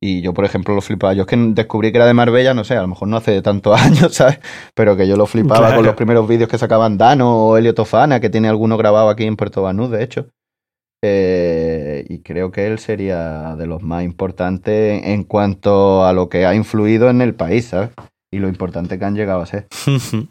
y 0.02 0.22
yo, 0.22 0.32
por 0.32 0.44
ejemplo, 0.46 0.74
lo 0.74 0.80
flipaba. 0.80 1.12
Yo 1.12 1.22
es 1.22 1.26
que 1.28 1.36
descubrí 1.36 1.92
que 1.92 1.98
era 1.98 2.06
de 2.06 2.14
Marbella, 2.14 2.54
no 2.54 2.64
sé, 2.64 2.74
a 2.76 2.82
lo 2.82 2.88
mejor 2.88 3.08
no 3.08 3.18
hace 3.18 3.42
tantos 3.42 3.78
años, 3.80 4.14
¿sabes? 4.14 4.40
Pero 4.74 4.96
que 4.96 5.06
yo 5.06 5.16
lo 5.16 5.26
flipaba 5.26 5.60
Claro. 5.60 5.76
con 5.76 5.86
los 5.86 5.94
primeros 5.94 6.26
vídeos 6.26 6.48
que 6.48 6.58
sacaban 6.58 6.96
Dano 6.98 7.46
o 7.48 7.56
Elio 7.58 7.74
Tofana, 7.74 8.18
que 8.20 8.30
tiene 8.30 8.48
alguno 8.48 8.76
grabado 8.76 9.08
aquí 9.10 9.24
en 9.24 9.36
Puerto 9.36 9.62
Banús, 9.62 9.90
de 9.90 10.02
hecho. 10.02 10.26
Eh, 11.02 12.04
y 12.08 12.18
creo 12.20 12.50
que 12.50 12.66
él 12.66 12.78
sería 12.78 13.56
de 13.56 13.66
los 13.66 13.82
más 13.82 14.04
importantes 14.04 15.02
en 15.04 15.24
cuanto 15.24 16.04
a 16.04 16.12
lo 16.12 16.28
que 16.28 16.44
ha 16.44 16.54
influido 16.54 17.08
en 17.08 17.22
el 17.22 17.34
país, 17.34 17.66
¿sabes? 17.68 17.90
Y 18.32 18.38
lo 18.38 18.48
importante 18.48 18.98
que 18.98 19.04
han 19.04 19.16
llegado 19.16 19.40
a 19.40 19.46
ser. 19.46 19.66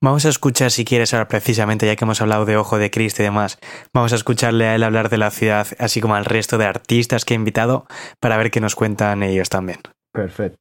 Vamos 0.00 0.24
a 0.24 0.28
escuchar, 0.28 0.70
si 0.70 0.84
quieres, 0.84 1.14
ahora 1.14 1.28
precisamente, 1.28 1.86
ya 1.86 1.96
que 1.96 2.04
hemos 2.04 2.20
hablado 2.20 2.44
de 2.44 2.56
Ojo 2.56 2.78
de 2.78 2.90
Cristo 2.90 3.22
y 3.22 3.24
demás, 3.24 3.58
vamos 3.92 4.12
a 4.12 4.16
escucharle 4.16 4.66
a 4.66 4.74
él 4.74 4.82
hablar 4.82 5.08
de 5.08 5.18
la 5.18 5.30
ciudad, 5.30 5.66
así 5.78 6.00
como 6.00 6.14
al 6.14 6.24
resto 6.24 6.58
de 6.58 6.64
artistas 6.64 7.24
que 7.24 7.34
he 7.34 7.36
invitado, 7.36 7.86
para 8.20 8.36
ver 8.36 8.50
qué 8.50 8.60
nos 8.60 8.74
cuentan 8.74 9.22
ellos 9.22 9.48
también. 9.48 9.78
Perfecto. 10.12 10.58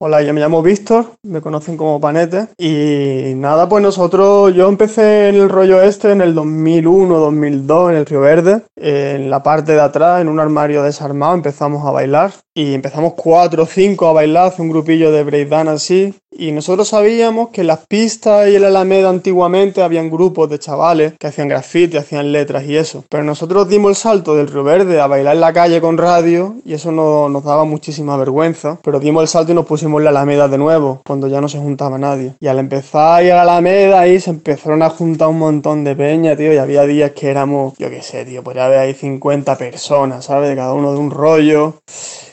Hola, 0.00 0.22
yo 0.22 0.32
me 0.32 0.40
llamo 0.40 0.62
Víctor, 0.62 1.06
me 1.24 1.40
conocen 1.40 1.76
como 1.76 2.00
Panete. 2.00 2.46
Y 2.56 3.34
nada, 3.34 3.68
pues 3.68 3.82
nosotros, 3.82 4.54
yo 4.54 4.68
empecé 4.68 5.28
en 5.28 5.34
el 5.34 5.48
rollo 5.48 5.82
este 5.82 6.12
en 6.12 6.20
el 6.20 6.36
2001, 6.36 7.18
2002, 7.18 7.90
en 7.90 7.96
el 7.96 8.06
Río 8.06 8.20
Verde. 8.20 8.62
En 8.76 9.28
la 9.28 9.42
parte 9.42 9.72
de 9.72 9.80
atrás, 9.80 10.20
en 10.20 10.28
un 10.28 10.38
armario 10.38 10.84
desarmado, 10.84 11.34
empezamos 11.34 11.84
a 11.84 11.90
bailar. 11.90 12.30
Y 12.54 12.74
empezamos 12.74 13.14
cuatro 13.14 13.64
o 13.64 13.66
cinco 13.66 14.06
a 14.08 14.12
bailar, 14.12 14.46
hace 14.48 14.62
un 14.62 14.68
grupillo 14.70 15.10
de 15.10 15.22
breakdance 15.24 15.70
así. 15.72 16.14
Y 16.30 16.52
nosotros 16.52 16.88
sabíamos 16.88 17.48
que 17.48 17.62
en 17.62 17.68
las 17.68 17.86
pistas 17.88 18.48
y 18.48 18.54
en 18.56 18.62
la 18.62 18.68
Alameda 18.68 19.08
antiguamente 19.08 19.82
habían 19.82 20.10
grupos 20.10 20.48
de 20.48 20.58
chavales 20.60 21.14
que 21.18 21.26
hacían 21.26 21.48
graffiti, 21.48 21.96
hacían 21.96 22.30
letras 22.30 22.64
y 22.64 22.76
eso. 22.76 23.04
Pero 23.08 23.24
nosotros 23.24 23.68
dimos 23.68 23.90
el 23.90 23.96
salto 23.96 24.36
del 24.36 24.46
Río 24.48 24.62
Verde 24.62 25.00
a 25.00 25.06
bailar 25.08 25.34
en 25.34 25.40
la 25.40 25.52
calle 25.52 25.80
con 25.80 25.98
radio 25.98 26.54
y 26.64 26.74
eso 26.74 26.92
no- 26.92 27.28
nos 27.28 27.42
daba 27.44 27.64
muchísima 27.64 28.16
vergüenza. 28.16 28.78
Pero 28.84 29.00
dimos 29.00 29.22
el 29.22 29.28
salto 29.28 29.52
y 29.52 29.54
nos 29.54 29.66
pusimos 29.66 29.87
la 29.88 30.10
Alameda 30.10 30.48
de 30.48 30.58
nuevo, 30.58 31.02
cuando 31.06 31.28
ya 31.28 31.40
no 31.40 31.48
se 31.48 31.58
juntaba 31.58 31.98
nadie. 31.98 32.34
Y 32.40 32.46
al 32.46 32.58
empezar 32.58 33.16
a 33.16 33.22
ir 33.22 33.32
a 33.32 33.36
la 33.36 33.42
Alameda 33.42 34.00
ahí 34.00 34.20
se 34.20 34.30
empezaron 34.30 34.82
a 34.82 34.90
juntar 34.90 35.28
un 35.28 35.38
montón 35.38 35.84
de 35.84 35.96
peña, 35.96 36.36
tío, 36.36 36.52
y 36.52 36.58
había 36.58 36.82
días 36.82 37.12
que 37.12 37.30
éramos, 37.30 37.74
yo 37.78 37.90
qué 37.90 38.02
sé, 38.02 38.24
tío, 38.24 38.42
podría 38.42 38.66
haber 38.66 38.78
ahí 38.78 38.94
50 38.94 39.56
personas, 39.56 40.24
¿sabes? 40.24 40.54
Cada 40.54 40.74
uno 40.74 40.92
de 40.92 40.98
un 40.98 41.10
rollo 41.10 41.74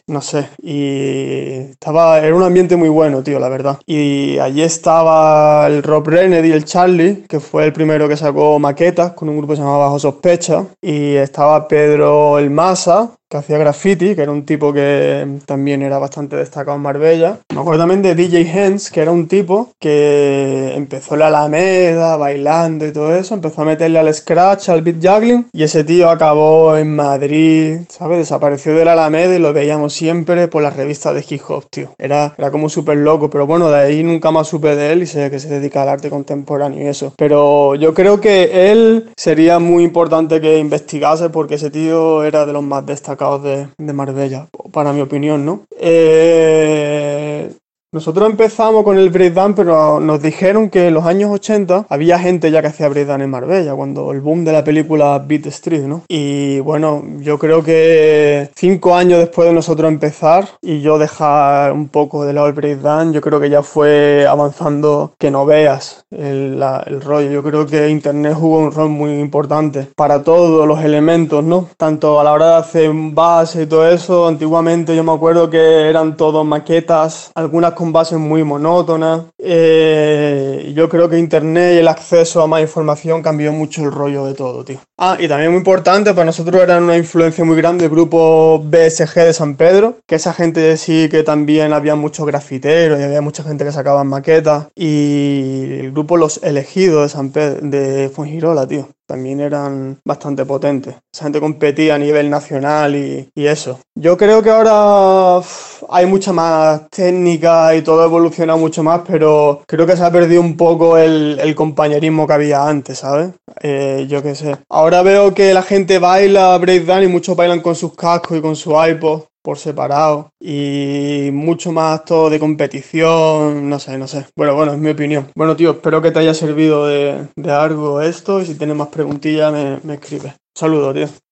no 0.07 0.21
sé, 0.21 0.49
y 0.61 1.71
estaba, 1.71 2.19
era 2.19 2.35
un 2.35 2.43
ambiente 2.43 2.75
muy 2.75 2.89
bueno, 2.89 3.23
tío, 3.23 3.39
la 3.39 3.49
verdad. 3.49 3.79
Y 3.87 4.37
allí 4.37 4.61
estaba 4.61 5.65
el 5.67 5.81
Rob 5.81 6.07
Kennedy 6.07 6.49
y 6.49 6.51
el 6.51 6.65
Charlie, 6.65 7.23
que 7.27 7.39
fue 7.39 7.65
el 7.65 7.73
primero 7.73 8.07
que 8.07 8.15
sacó 8.15 8.59
maquetas 8.59 9.13
con 9.13 9.29
un 9.29 9.37
grupo 9.37 9.53
que 9.53 9.57
se 9.57 9.63
llamaba 9.63 9.85
Bajo 9.85 9.99
Sospecha, 9.99 10.65
y 10.81 11.15
estaba 11.15 11.67
Pedro 11.67 12.37
El 12.37 12.51
Masa, 12.51 13.11
hacía 13.37 13.57
graffiti, 13.57 14.15
que 14.15 14.21
era 14.21 14.31
un 14.31 14.45
tipo 14.45 14.73
que 14.73 15.39
también 15.45 15.81
era 15.81 15.97
bastante 15.97 16.35
destacado 16.35 16.77
en 16.77 16.83
Marbella. 16.83 17.39
Me 17.53 17.61
acuerdo 17.61 17.81
también 17.81 18.01
de 18.01 18.15
DJ 18.15 18.41
Hens, 18.41 18.91
que 18.91 19.01
era 19.01 19.11
un 19.11 19.27
tipo 19.27 19.69
que 19.79 20.73
empezó 20.75 21.15
la 21.15 21.27
Alameda, 21.27 22.17
bailando 22.17 22.85
y 22.85 22.91
todo 22.91 23.15
eso, 23.15 23.35
empezó 23.35 23.61
a 23.61 23.65
meterle 23.65 23.99
al 23.99 24.13
scratch, 24.13 24.69
al 24.69 24.81
beat 24.81 24.97
juggling, 25.01 25.47
y 25.53 25.63
ese 25.63 25.83
tío 25.83 26.09
acabó 26.09 26.77
en 26.77 26.95
Madrid, 26.95 27.79
¿sabes? 27.89 28.19
Desapareció 28.19 28.75
de 28.75 28.85
la 28.85 28.93
Alameda 28.93 29.35
y 29.35 29.39
lo 29.39 29.53
veíamos 29.53 29.93
siempre 29.93 30.47
por 30.47 30.63
las 30.63 30.75
revistas 30.75 31.13
de 31.15 31.25
hip 31.27 31.41
hop, 31.47 31.65
tío. 31.69 31.89
Era, 31.97 32.33
era 32.37 32.51
como 32.51 32.69
súper 32.69 32.97
loco, 32.97 33.29
pero 33.29 33.45
bueno, 33.45 33.69
de 33.69 33.77
ahí 33.77 34.03
nunca 34.03 34.31
más 34.31 34.47
supe 34.47 34.75
de 34.75 34.93
él 34.93 35.03
y 35.03 35.05
sé 35.05 35.29
que 35.29 35.39
se 35.39 35.49
dedica 35.49 35.83
al 35.83 35.89
arte 35.89 36.09
contemporáneo 36.09 36.83
y 36.83 36.87
eso. 36.87 37.13
Pero 37.17 37.75
yo 37.75 37.93
creo 37.93 38.19
que 38.19 38.71
él 38.71 39.11
sería 39.17 39.59
muy 39.59 39.83
importante 39.83 40.41
que 40.41 40.59
investigase 40.59 41.29
porque 41.29 41.55
ese 41.55 41.69
tío 41.69 42.23
era 42.23 42.45
de 42.45 42.53
los 42.53 42.63
más 42.63 42.85
destacados 42.85 43.24
de, 43.41 43.69
de 43.77 43.93
Marbella, 43.93 44.47
para 44.71 44.93
mi 44.93 45.01
opinión, 45.01 45.45
¿no? 45.45 45.65
Eh, 45.79 47.51
nosotros 47.95 48.29
empezamos 48.29 48.83
con 48.83 48.97
el 48.97 49.09
breakdance, 49.09 49.55
pero 49.55 50.01
nos 50.01 50.21
dijeron 50.21 50.69
que 50.69 50.89
en 50.89 50.93
los 50.93 51.05
años 51.05 51.31
80 51.31 51.85
había 51.87 52.19
gente 52.19 52.51
ya 52.51 52.61
que 52.61 52.67
hacía 52.67 52.89
breakdance 52.89 53.23
en 53.23 53.29
Marbella, 53.29 53.73
cuando 53.73 54.11
el 54.11 54.19
boom 54.19 54.43
de 54.43 54.51
la 54.51 54.65
película 54.65 55.17
Beat 55.25 55.45
Street, 55.45 55.83
¿no? 55.83 56.01
Y 56.09 56.59
bueno, 56.59 57.01
yo 57.19 57.39
creo 57.39 57.63
que 57.63 58.49
cinco 58.53 58.95
años 58.95 59.19
después 59.19 59.47
de 59.47 59.53
nosotros 59.53 59.89
empezar 59.89 60.45
y 60.61 60.81
yo 60.81 60.97
dejar 60.97 61.71
un 61.71 61.87
poco 61.87 62.25
de 62.25 62.33
lado 62.33 62.47
el 62.47 62.53
breakdance, 62.53 63.13
yo 63.15 63.21
creo 63.21 63.39
que 63.39 63.49
ya 63.49 63.63
fue 63.63 64.27
avanzando 64.27 65.13
que 65.17 65.31
no 65.31 65.45
veas 65.45 66.03
el, 66.11 66.59
la- 66.59 66.83
el 66.85 66.99
rollo. 66.99 67.31
Yo 67.31 67.43
creo 67.43 67.65
que 67.65 67.87
Internet 67.89 68.33
jugó 68.37 68.59
un 68.59 68.73
rol 68.73 68.89
muy 68.89 69.11
importante 69.21 69.87
para 69.95 70.21
todos 70.21 70.67
los 70.67 70.83
elementos, 70.83 71.45
¿no? 71.45 71.69
Tanto 71.77 72.19
a 72.19 72.25
la 72.25 72.33
hora 72.33 72.47
de 72.49 72.55
hacer 72.55 72.91
base 72.93 73.63
y 73.63 73.65
todo 73.67 73.87
eso, 73.87 74.27
antiguamente 74.27 74.93
yo 74.95 75.03
me 75.05 75.13
acuerdo 75.13 75.49
que 75.49 75.89
eran 75.89 76.17
todos 76.17 76.45
maquetas, 76.45 77.31
algunas 77.35 77.71
con 77.71 77.84
bases 77.91 78.17
muy 78.17 78.43
monótonas. 78.43 79.23
Eh, 79.37 80.71
yo 80.75 80.89
creo 80.89 81.09
que 81.09 81.17
Internet 81.17 81.75
y 81.75 81.79
el 81.79 81.87
acceso 81.87 82.41
a 82.41 82.47
más 82.47 82.61
información 82.61 83.21
cambió 83.21 83.51
mucho 83.51 83.83
el 83.83 83.91
rollo 83.91 84.25
de 84.25 84.33
todo, 84.33 84.63
tío. 84.63 84.79
Ah, 84.97 85.17
y 85.19 85.27
también 85.27 85.51
muy 85.51 85.57
importante, 85.57 86.13
para 86.13 86.25
nosotros 86.25 86.61
era 86.61 86.77
una 86.77 86.97
influencia 86.97 87.43
muy 87.43 87.57
grande 87.57 87.85
el 87.85 87.91
grupo 87.91 88.59
BSG 88.63 89.13
de 89.25 89.33
San 89.33 89.55
Pedro, 89.55 89.97
que 90.07 90.15
esa 90.15 90.33
gente 90.33 90.77
sí 90.77 91.09
que 91.09 91.23
también 91.23 91.73
había 91.73 91.95
muchos 91.95 92.25
grafiteros 92.25 92.99
y 92.99 93.03
había 93.03 93.21
mucha 93.21 93.43
gente 93.43 93.65
que 93.65 93.71
sacaban 93.71 94.07
maquetas. 94.07 94.67
Y 94.75 95.79
el 95.79 95.91
grupo 95.91 96.17
Los 96.17 96.41
Elegidos 96.43 97.03
de 97.03 97.09
San 97.09 97.31
Pedro, 97.31 97.59
de 97.61 98.09
Fuengirola, 98.09 98.67
tío. 98.67 98.89
También 99.07 99.39
eran 99.39 99.99
bastante 100.05 100.45
potentes. 100.45 100.95
Esa 101.13 101.25
gente 101.25 101.39
competía 101.39 101.95
a 101.95 101.99
nivel 101.99 102.29
nacional 102.29 102.95
y, 102.95 103.29
y 103.35 103.45
eso. 103.47 103.79
Yo 103.95 104.17
creo 104.17 104.41
que 104.41 104.49
ahora 104.49 105.45
hay 105.89 106.05
mucha 106.05 106.33
más 106.33 106.89
técnica 106.89 107.75
y 107.75 107.81
todo 107.81 108.01
ha 108.01 108.05
evolucionado 108.05 108.59
mucho 108.59 108.83
más, 108.83 109.01
pero 109.07 109.61
creo 109.67 109.85
que 109.85 109.95
se 109.95 110.03
ha 110.03 110.11
perdido 110.11 110.41
un 110.41 110.57
poco 110.57 110.97
el, 110.97 111.39
el 111.39 111.55
compañerismo 111.55 112.27
que 112.27 112.33
había 112.33 112.67
antes, 112.67 112.99
¿sabes? 112.99 113.29
Eh, 113.61 114.05
yo 114.09 114.23
qué 114.23 114.35
sé. 114.35 114.57
Ahora 114.69 115.01
veo 115.01 115.33
que 115.33 115.53
la 115.53 115.63
gente 115.63 115.99
baila 115.99 116.57
breakdance 116.57 117.05
y 117.05 117.11
muchos 117.11 117.35
bailan 117.35 117.61
con 117.61 117.75
sus 117.75 117.95
cascos 117.95 118.37
y 118.37 118.41
con 118.41 118.55
su 118.55 118.71
iPod 118.71 119.21
por 119.45 119.59
separado 119.59 120.31
y 120.39 121.29
mucho 121.31 121.71
más 121.71 122.03
todo 122.03 122.31
de 122.31 122.39
competición, 122.39 123.69
no 123.69 123.79
sé, 123.79 123.97
no 123.97 124.07
sé. 124.07 124.25
Bueno, 124.35 124.55
bueno, 124.55 124.73
es 124.73 124.79
mi 124.79 124.89
opinión. 124.89 125.29
Bueno, 125.35 125.55
tío, 125.55 125.71
espero 125.71 126.01
que 126.01 126.11
te 126.11 126.19
haya 126.19 126.33
servido 126.33 126.87
de, 126.87 127.27
algo 127.47 128.01
esto 128.01 128.41
y 128.41 128.45
si 128.47 128.55
tienes 128.55 128.75
más 128.75 128.87
preguntillas 128.87 129.53
me, 129.53 129.79
me 129.83 129.93
escribes. 129.93 130.33
Saludos, 130.55 130.95
tío. 130.95 131.24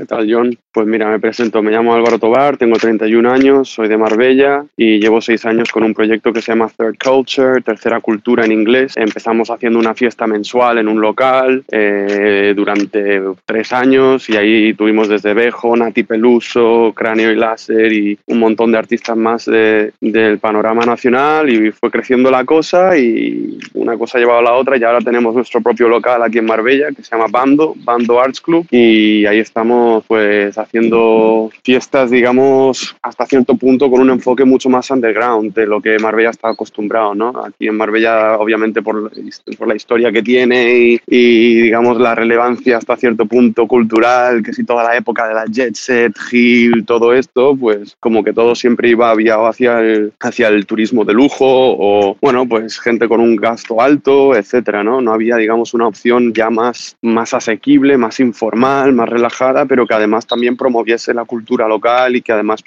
¿Qué 0.00 0.06
tal, 0.06 0.26
John? 0.32 0.56
Pues 0.72 0.86
mira, 0.86 1.10
me 1.10 1.18
presento, 1.20 1.62
me 1.62 1.70
llamo 1.72 1.92
Álvaro 1.94 2.18
Tobar, 2.18 2.56
tengo 2.56 2.76
31 2.78 3.30
años, 3.30 3.68
soy 3.68 3.86
de 3.86 3.98
Marbella 3.98 4.64
y 4.74 4.98
llevo 4.98 5.20
seis 5.20 5.44
años 5.44 5.70
con 5.70 5.82
un 5.82 5.92
proyecto 5.92 6.32
que 6.32 6.40
se 6.40 6.52
llama 6.52 6.70
Third 6.74 6.96
Culture, 6.96 7.60
Tercera 7.60 8.00
Cultura 8.00 8.46
en 8.46 8.52
inglés. 8.52 8.94
Empezamos 8.96 9.50
haciendo 9.50 9.78
una 9.78 9.92
fiesta 9.94 10.26
mensual 10.26 10.78
en 10.78 10.88
un 10.88 11.02
local 11.02 11.64
eh, 11.70 12.54
durante 12.56 13.20
tres 13.44 13.74
años 13.74 14.30
y 14.30 14.36
ahí 14.38 14.72
tuvimos 14.72 15.08
desde 15.08 15.34
Bejo, 15.34 15.76
Nati 15.76 16.04
Peluso, 16.04 16.94
Cráneo 16.96 17.30
y 17.30 17.36
Láser 17.36 17.92
y 17.92 18.18
un 18.26 18.38
montón 18.38 18.72
de 18.72 18.78
artistas 18.78 19.18
más 19.18 19.44
de- 19.44 19.92
del 20.00 20.38
panorama 20.38 20.86
nacional 20.86 21.50
y 21.50 21.72
fue 21.72 21.90
creciendo 21.90 22.30
la 22.30 22.44
cosa 22.46 22.96
y 22.96 23.58
una 23.74 23.98
cosa 23.98 24.16
ha 24.16 24.20
llevado 24.22 24.38
a 24.38 24.42
la 24.44 24.52
otra 24.54 24.78
y 24.78 24.84
ahora 24.84 25.00
tenemos 25.00 25.34
nuestro 25.34 25.60
propio 25.60 25.88
local 25.88 26.22
aquí 26.22 26.38
en 26.38 26.46
Marbella 26.46 26.88
que 26.96 27.02
se 27.02 27.10
llama 27.14 27.26
Bando, 27.30 27.74
Bando 27.84 28.18
Arts 28.18 28.40
Club 28.40 28.66
y 28.70 29.26
ahí 29.26 29.40
estamos 29.40 29.89
pues 30.06 30.56
haciendo 30.56 31.50
fiestas 31.62 32.10
digamos 32.10 32.96
hasta 33.02 33.26
cierto 33.26 33.56
punto 33.56 33.90
con 33.90 34.00
un 34.00 34.10
enfoque 34.10 34.44
mucho 34.44 34.68
más 34.68 34.90
underground 34.90 35.54
de 35.54 35.66
lo 35.66 35.80
que 35.80 35.98
Marbella 35.98 36.30
está 36.30 36.50
acostumbrado, 36.50 37.14
¿no? 37.14 37.32
Aquí 37.44 37.68
en 37.68 37.76
Marbella 37.76 38.38
obviamente 38.38 38.82
por, 38.82 39.10
por 39.58 39.68
la 39.68 39.76
historia 39.76 40.12
que 40.12 40.22
tiene 40.22 40.78
y, 40.78 41.00
y, 41.06 41.62
digamos 41.62 41.98
la 41.98 42.14
relevancia 42.14 42.76
hasta 42.76 42.96
cierto 42.96 43.26
punto 43.26 43.66
cultural, 43.66 44.42
que 44.42 44.52
si 44.52 44.64
toda 44.64 44.84
la 44.84 44.96
época 44.96 45.28
de 45.28 45.34
la 45.34 45.44
jet 45.46 45.74
set, 45.74 46.14
Hill, 46.30 46.84
todo 46.86 47.12
esto, 47.14 47.56
pues 47.56 47.96
como 48.00 48.22
que 48.24 48.32
todo 48.32 48.54
siempre 48.54 48.90
iba 48.90 49.10
aviado 49.10 49.46
hacia 49.46 49.80
el, 49.80 50.12
hacia 50.20 50.48
el 50.48 50.66
turismo 50.66 51.04
de 51.04 51.14
lujo 51.14 51.46
o 51.46 52.16
bueno, 52.20 52.46
pues 52.46 52.78
gente 52.78 53.08
con 53.08 53.20
un 53.20 53.36
gasto 53.36 53.80
alto, 53.80 54.34
etcétera, 54.34 54.82
¿no? 54.84 55.00
No 55.00 55.12
había 55.12 55.36
digamos 55.36 55.74
una 55.74 55.86
opción 55.86 56.32
ya 56.32 56.50
más, 56.50 56.96
más 57.02 57.34
asequible, 57.34 57.96
más 57.96 58.20
informal, 58.20 58.92
más 58.92 59.08
relajada, 59.08 59.66
pero 59.70 59.86
que 59.86 59.94
además 59.94 60.26
también 60.26 60.56
promoviese 60.56 61.14
la 61.14 61.24
cultura 61.24 61.68
local 61.68 62.16
y 62.16 62.22
que 62.22 62.32
además 62.32 62.64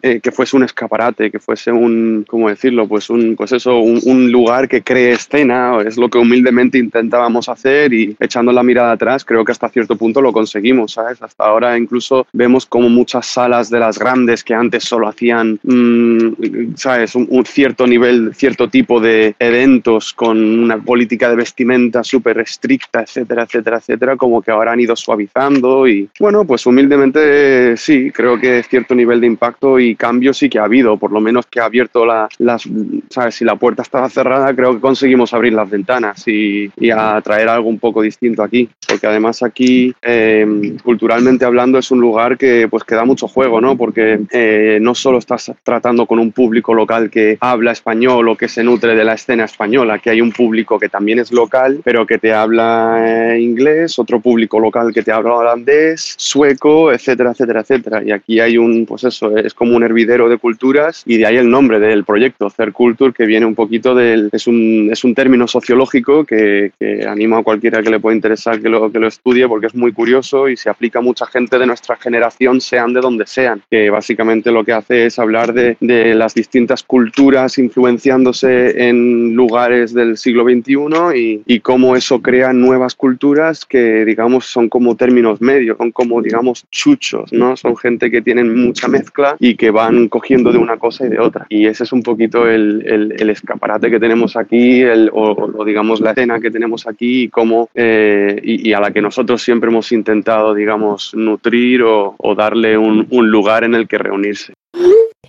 eh, 0.00 0.18
que 0.18 0.32
fuese 0.32 0.56
un 0.56 0.62
escaparate, 0.62 1.30
que 1.30 1.38
fuese 1.38 1.70
un, 1.70 2.24
¿cómo 2.26 2.48
decirlo? 2.48 2.88
Pues 2.88 3.10
un, 3.10 3.36
pues 3.36 3.52
eso, 3.52 3.78
un, 3.80 4.32
lugar 4.32 4.66
que 4.66 4.80
cree 4.80 5.12
escena, 5.12 5.78
es 5.86 5.98
lo 5.98 6.08
que 6.08 6.16
humildemente 6.16 6.78
intentábamos 6.78 7.50
hacer 7.50 7.92
y 7.92 8.16
echando 8.18 8.50
la 8.50 8.62
mirada 8.62 8.92
atrás, 8.92 9.26
creo 9.26 9.44
que 9.44 9.52
hasta 9.52 9.68
cierto 9.68 9.96
punto 9.96 10.22
lo 10.22 10.32
conseguimos, 10.32 10.92
¿sabes? 10.92 11.20
Hasta 11.20 11.44
ahora 11.44 11.76
incluso 11.76 12.26
vemos 12.32 12.64
como 12.64 12.88
muchas 12.88 13.26
salas 13.26 13.68
de 13.68 13.80
las 13.80 13.98
grandes 13.98 14.42
que 14.42 14.54
antes 14.54 14.84
solo 14.84 15.06
hacían, 15.06 15.60
mmm, 15.62 16.76
¿sabes? 16.76 17.14
Un, 17.14 17.26
un, 17.28 17.44
cierto 17.44 17.86
nivel, 17.86 18.34
cierto 18.34 18.68
tipo 18.68 19.00
de 19.00 19.34
eventos 19.38 20.14
con 20.14 20.38
una 20.38 20.78
política 20.78 21.28
de 21.28 21.36
vestimenta 21.36 22.02
súper 22.02 22.38
estricta, 22.38 23.02
etcétera, 23.02 23.42
etcétera, 23.42 23.76
etcétera, 23.76 24.16
como 24.16 24.40
que 24.40 24.50
ahora 24.50 24.72
han 24.72 24.80
ido 24.80 24.96
suavizando 24.96 25.86
y, 25.86 26.08
bueno, 26.18 26.37
pues 26.44 26.66
humildemente 26.66 27.76
sí, 27.76 28.10
creo 28.10 28.38
que 28.38 28.62
cierto 28.62 28.94
nivel 28.94 29.20
de 29.20 29.26
impacto 29.26 29.78
y 29.78 29.94
cambio 29.94 30.32
sí 30.32 30.48
que 30.48 30.58
ha 30.58 30.64
habido, 30.64 30.96
por 30.96 31.12
lo 31.12 31.20
menos 31.20 31.46
que 31.46 31.60
ha 31.60 31.64
abierto 31.64 32.04
la, 32.04 32.28
las, 32.38 32.68
¿sabes? 33.10 33.34
Si 33.34 33.44
la 33.44 33.56
puerta 33.56 33.82
estaba 33.82 34.08
cerrada, 34.08 34.54
creo 34.54 34.74
que 34.74 34.80
conseguimos 34.80 35.32
abrir 35.34 35.52
las 35.52 35.68
ventanas 35.68 36.26
y, 36.26 36.70
y 36.76 36.90
a 36.90 37.20
traer 37.22 37.48
algo 37.48 37.68
un 37.68 37.78
poco 37.78 38.02
distinto 38.02 38.42
aquí, 38.42 38.68
porque 38.88 39.06
además 39.06 39.42
aquí, 39.42 39.94
eh, 40.02 40.76
culturalmente 40.82 41.44
hablando, 41.44 41.78
es 41.78 41.90
un 41.90 42.00
lugar 42.00 42.36
que 42.36 42.68
pues 42.68 42.84
que 42.84 42.94
da 42.94 43.04
mucho 43.04 43.28
juego, 43.28 43.60
¿no? 43.60 43.76
Porque 43.76 44.20
eh, 44.30 44.78
no 44.80 44.94
solo 44.94 45.18
estás 45.18 45.52
tratando 45.62 46.06
con 46.06 46.18
un 46.18 46.32
público 46.32 46.74
local 46.74 47.10
que 47.10 47.38
habla 47.40 47.72
español 47.72 48.28
o 48.28 48.36
que 48.36 48.48
se 48.48 48.62
nutre 48.62 48.94
de 48.94 49.04
la 49.04 49.14
escena 49.14 49.44
española, 49.44 49.98
que 49.98 50.10
hay 50.10 50.20
un 50.20 50.32
público 50.32 50.78
que 50.78 50.88
también 50.88 51.18
es 51.18 51.32
local, 51.32 51.80
pero 51.84 52.06
que 52.06 52.18
te 52.18 52.32
habla 52.32 53.34
eh, 53.34 53.40
inglés, 53.40 53.98
otro 53.98 54.20
público 54.20 54.58
local 54.58 54.92
que 54.92 55.02
te 55.02 55.12
habla 55.12 55.34
holandés, 55.34 56.14
sueco, 56.28 56.92
etcétera, 56.92 57.30
etcétera, 57.32 57.60
etcétera. 57.60 58.02
Y 58.04 58.12
aquí 58.12 58.40
hay 58.40 58.58
un, 58.58 58.84
pues 58.86 59.04
eso, 59.04 59.36
es 59.36 59.54
como 59.54 59.74
un 59.74 59.82
hervidero 59.82 60.28
de 60.28 60.38
culturas 60.38 61.02
y 61.06 61.16
de 61.16 61.26
ahí 61.26 61.36
el 61.36 61.50
nombre 61.50 61.78
del 61.80 62.04
proyecto, 62.04 62.50
Cer 62.50 62.72
Culture, 62.72 63.12
que 63.12 63.26
viene 63.26 63.46
un 63.46 63.54
poquito 63.54 63.94
del, 63.94 64.28
es 64.32 64.46
un, 64.46 64.88
es 64.92 65.04
un 65.04 65.14
término 65.14 65.48
sociológico 65.48 66.24
que, 66.24 66.72
que 66.78 67.06
animo 67.06 67.36
a 67.36 67.42
cualquiera 67.42 67.82
que 67.82 67.90
le 67.90 68.00
pueda 68.00 68.14
interesar 68.14 68.60
que 68.60 68.68
lo, 68.68 68.90
que 68.92 68.98
lo 68.98 69.08
estudie 69.08 69.48
porque 69.48 69.68
es 69.68 69.74
muy 69.74 69.92
curioso 69.92 70.48
y 70.48 70.56
se 70.56 70.70
aplica 70.70 70.98
a 70.98 71.02
mucha 71.02 71.26
gente 71.26 71.58
de 71.58 71.66
nuestra 71.66 71.96
generación, 71.96 72.60
sean 72.60 72.92
de 72.92 73.00
donde 73.00 73.26
sean, 73.26 73.62
que 73.70 73.90
básicamente 73.90 74.50
lo 74.50 74.64
que 74.64 74.72
hace 74.72 75.06
es 75.06 75.18
hablar 75.18 75.52
de, 75.52 75.76
de 75.80 76.14
las 76.14 76.34
distintas 76.34 76.82
culturas 76.82 77.58
influenciándose 77.58 78.88
en 78.88 79.34
lugares 79.34 79.94
del 79.94 80.16
siglo 80.16 80.44
XXI 80.44 81.16
y, 81.16 81.42
y, 81.46 81.60
cómo 81.60 81.96
eso 81.96 82.20
crea 82.20 82.52
nuevas 82.52 82.94
culturas 82.94 83.64
que, 83.64 84.04
digamos, 84.04 84.46
son 84.46 84.68
como 84.68 84.96
términos 84.96 85.40
medios, 85.40 85.76
son 85.78 85.92
como, 85.92 86.17
digamos, 86.22 86.66
chuchos, 86.70 87.32
¿no? 87.32 87.56
Son 87.56 87.76
gente 87.76 88.10
que 88.10 88.22
tienen 88.22 88.54
mucha 88.64 88.88
mezcla 88.88 89.36
y 89.38 89.54
que 89.56 89.70
van 89.70 90.08
cogiendo 90.08 90.52
de 90.52 90.58
una 90.58 90.76
cosa 90.76 91.06
y 91.06 91.08
de 91.08 91.18
otra. 91.18 91.46
Y 91.48 91.66
ese 91.66 91.84
es 91.84 91.92
un 91.92 92.02
poquito 92.02 92.48
el, 92.48 92.82
el, 92.86 93.14
el 93.18 93.30
escaparate 93.30 93.90
que 93.90 94.00
tenemos 94.00 94.36
aquí, 94.36 94.82
el, 94.82 95.10
o, 95.12 95.32
o, 95.32 95.64
digamos, 95.64 96.00
la 96.00 96.10
escena 96.10 96.40
que 96.40 96.50
tenemos 96.50 96.86
aquí 96.86 97.24
y 97.24 97.28
cómo, 97.28 97.68
eh, 97.74 98.40
y, 98.42 98.68
y, 98.68 98.72
a 98.72 98.80
la 98.80 98.90
que 98.90 99.02
nosotros 99.02 99.42
siempre 99.42 99.70
hemos 99.70 99.92
intentado, 99.92 100.54
digamos, 100.54 101.14
nutrir 101.14 101.82
o, 101.82 102.14
o 102.18 102.34
darle 102.34 102.76
un, 102.76 103.06
un 103.10 103.30
lugar 103.30 103.64
en 103.64 103.74
el 103.74 103.88
que 103.88 103.98
reunirse. 103.98 104.54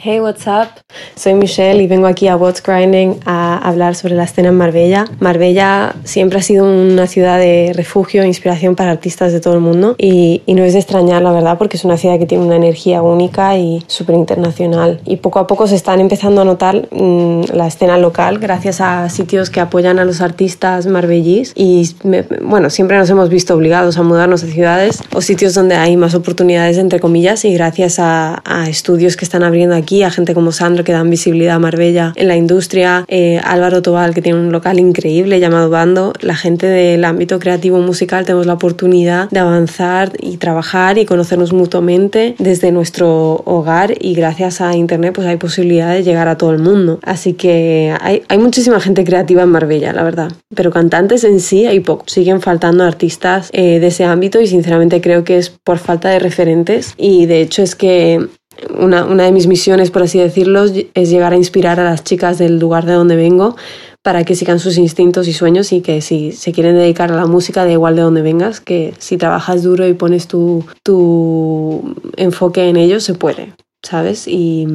Hey, 0.02 0.22
what's 0.22 0.48
up? 0.48 0.80
Soy 1.16 1.34
Michelle 1.34 1.84
y 1.84 1.88
vengo 1.88 2.08
aquí 2.08 2.30
a 2.30 2.38
What's 2.38 2.64
Grinding 2.64 3.20
a 3.26 3.58
hablar 3.58 3.96
sobre 3.96 4.16
la 4.16 4.24
escena 4.24 4.48
en 4.48 4.56
Marbella. 4.56 5.04
Marbella 5.20 5.94
siempre 6.06 6.40
ha 6.40 6.42
sido 6.42 6.64
una 6.64 7.06
ciudad 7.06 7.38
de 7.38 7.74
refugio 7.76 8.24
e 8.24 8.26
inspiración 8.26 8.78
para 8.78 8.92
artistas 8.92 9.34
de 9.34 9.42
todo 9.42 9.56
el 9.56 9.60
mundo 9.60 9.96
y, 9.98 10.42
y 10.46 10.54
no 10.54 10.64
es 10.64 10.72
de 10.72 10.80
extrañar, 10.80 11.22
la 11.22 11.34
verdad, 11.34 11.58
porque 11.58 11.76
es 11.76 11.84
una 11.84 11.98
ciudad 11.98 12.18
que 12.18 12.26
tiene 12.26 12.46
una 12.46 12.56
energía 12.56 13.02
única 13.02 13.58
y 13.58 13.84
súper 13.88 14.16
internacional. 14.16 15.02
Y 15.04 15.18
poco 15.18 15.40
a 15.40 15.48
poco 15.48 15.68
se 15.68 15.76
están 15.76 16.00
empezando 16.00 16.40
a 16.40 16.46
notar 16.46 16.88
mmm, 16.92 17.42
la 17.54 17.68
escena 17.68 17.98
local 17.98 18.40
gracias 18.40 18.80
a 18.80 19.10
sitios 19.10 19.50
que 19.50 19.60
apoyan 19.60 20.00
a 20.00 20.06
los 20.06 20.22
artistas 20.22 20.88
marbellís 20.88 21.52
y, 21.58 21.94
me, 22.06 22.22
bueno, 22.42 22.70
siempre 22.70 22.98
nos 22.98 23.10
hemos 23.10 23.28
visto 23.28 23.54
obligados 23.54 23.98
a 23.98 24.04
mudarnos 24.04 24.46
a 24.46 24.48
ciudades 24.48 25.04
o 25.14 25.20
sitios 25.20 25.54
donde 25.56 25.76
hay 25.76 25.98
más 25.98 26.16
oportunidades, 26.16 26.78
entre 26.78 27.02
comillas, 27.02 27.44
y 27.44 27.54
gracias 27.54 28.00
a, 28.00 28.42
a 28.46 28.70
estudios 28.70 29.18
que 29.18 29.26
están 29.26 29.44
abriendo 29.44 29.76
aquí 29.76 29.89
a 30.04 30.12
gente 30.12 30.34
como 30.34 30.52
Sandro 30.52 30.84
que 30.84 30.92
dan 30.92 31.10
visibilidad 31.10 31.56
a 31.56 31.60
Marbella 31.60 32.14
en 32.16 32.28
la 32.28 32.36
industria, 32.36 33.06
eh, 33.08 33.42
Álvaro 33.44 33.82
Tobal 33.82 34.14
que 34.14 34.22
tiene 34.22 34.40
un 34.40 34.52
local 34.52 34.80
increíble 34.80 35.40
llamado 35.40 35.70
Bando, 35.70 36.14
la 36.22 36.36
gente 36.36 36.68
del 36.68 37.04
ámbito 37.06 37.40
creativo 37.40 37.80
musical 37.80 38.26
tenemos 38.26 38.46
la 38.46 38.54
oportunidad 38.54 39.30
de 39.30 39.40
avanzar 39.40 40.14
y 40.20 40.38
trabajar 40.38 40.98
y 40.98 41.06
conocernos 41.06 41.54
mutuamente 41.54 42.36
desde 42.38 42.72
nuestro 42.72 43.42
hogar 43.46 43.94
y 44.00 44.14
gracias 44.14 44.62
a 44.62 44.76
internet 44.76 45.14
pues 45.16 45.28
hay 45.28 45.38
posibilidad 45.38 45.94
de 45.94 46.04
llegar 46.04 46.28
a 46.28 46.38
todo 46.38 46.52
el 46.52 46.60
mundo. 46.60 47.00
Así 47.04 47.34
que 47.34 47.96
hay, 48.00 48.24
hay 48.28 48.38
muchísima 48.38 48.80
gente 48.80 49.04
creativa 49.04 49.44
en 49.44 49.50
Marbella, 49.50 49.94
la 49.94 50.04
verdad, 50.04 50.32
pero 50.56 50.72
cantantes 50.72 51.24
en 51.24 51.40
sí 51.40 51.66
hay 51.66 51.80
poco. 51.80 52.04
Siguen 52.08 52.42
faltando 52.42 52.84
artistas 52.84 53.50
eh, 53.54 53.80
de 53.80 53.88
ese 53.88 54.06
ámbito 54.06 54.40
y 54.40 54.48
sinceramente 54.48 55.02
creo 55.02 55.24
que 55.24 55.38
es 55.38 55.50
por 55.50 55.78
falta 55.78 56.10
de 56.10 56.20
referentes 56.20 56.94
y 56.98 57.26
de 57.26 57.42
hecho 57.42 57.64
es 57.64 57.76
que 57.76 58.28
una, 58.78 59.06
una, 59.06 59.24
de 59.24 59.32
mis 59.32 59.48
misiones, 59.48 59.92
por 59.92 60.04
así 60.04 60.20
decirlo, 60.20 60.66
es 60.66 61.10
llegar 61.10 61.34
a 61.34 61.36
inspirar 61.36 61.80
a 61.80 61.84
las 61.84 62.04
chicas 62.04 62.38
del 62.38 62.60
lugar 62.60 62.86
de 62.86 62.94
donde 62.94 63.16
vengo 63.16 63.56
para 64.02 64.24
que 64.24 64.36
sigan 64.36 64.60
sus 64.60 64.78
instintos 64.78 65.28
y 65.28 65.34
sueños 65.34 65.74
y 65.74 65.82
que 65.82 66.02
si 66.02 66.32
se 66.32 66.52
quieren 66.52 66.76
dedicar 66.76 67.12
a 67.12 67.16
la 67.16 67.26
música, 67.26 67.66
da 67.66 67.72
igual 67.72 67.96
de 67.96 68.02
donde 68.02 68.22
vengas, 68.22 68.62
que 68.62 68.94
si 68.98 69.18
trabajas 69.18 69.64
duro 69.64 69.88
y 69.88 69.94
pones 69.94 70.28
tu, 70.28 70.66
tu 70.84 71.96
enfoque 72.16 72.70
en 72.70 72.78
ello, 72.78 73.00
se 73.00 73.14
puede. 73.14 73.54
¿sabes? 73.84 74.28
Y 74.28 74.68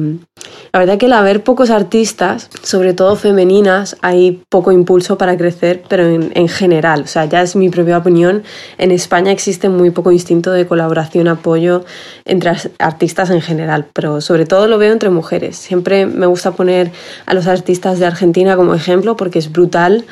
la 0.73 0.79
verdad 0.79 0.97
que 0.97 1.05
al 1.05 1.13
haber 1.13 1.43
pocos 1.43 1.69
artistas, 1.69 2.49
sobre 2.63 2.93
todo 2.93 3.15
femeninas, 3.15 3.97
hay 4.01 4.43
poco 4.49 4.71
impulso 4.71 5.17
para 5.17 5.37
crecer, 5.37 5.83
pero 5.87 6.05
en, 6.05 6.31
en, 6.35 6.47
general, 6.47 7.03
o 7.03 7.07
sea, 7.07 7.25
ya 7.25 7.41
es 7.41 7.55
mi 7.55 7.69
propia 7.69 7.97
opinión, 7.97 8.43
en 8.77 8.91
España 8.91 9.31
existe 9.31 9.69
muy 9.69 9.91
poco 9.91 10.11
instinto 10.11 10.51
de 10.51 10.67
colaboración, 10.67 11.27
apoyo 11.27 11.85
entre 12.25 12.51
artistas 12.79 13.29
en 13.29 13.41
general, 13.41 13.87
pero 13.93 14.21
sobre 14.21 14.45
todo 14.45 14.67
lo 14.67 14.77
veo 14.77 14.91
entre 14.91 15.09
mujeres. 15.09 15.55
Siempre 15.55 16.05
me 16.05 16.25
gusta 16.25 16.51
poner 16.51 16.91
a 17.25 17.33
los 17.33 17.47
artistas 17.47 17.99
de 17.99 18.05
Argentina 18.05 18.55
como 18.55 18.73
ejemplo 18.73 19.15
porque 19.15 19.39
es 19.39 19.51
brutal 19.51 20.05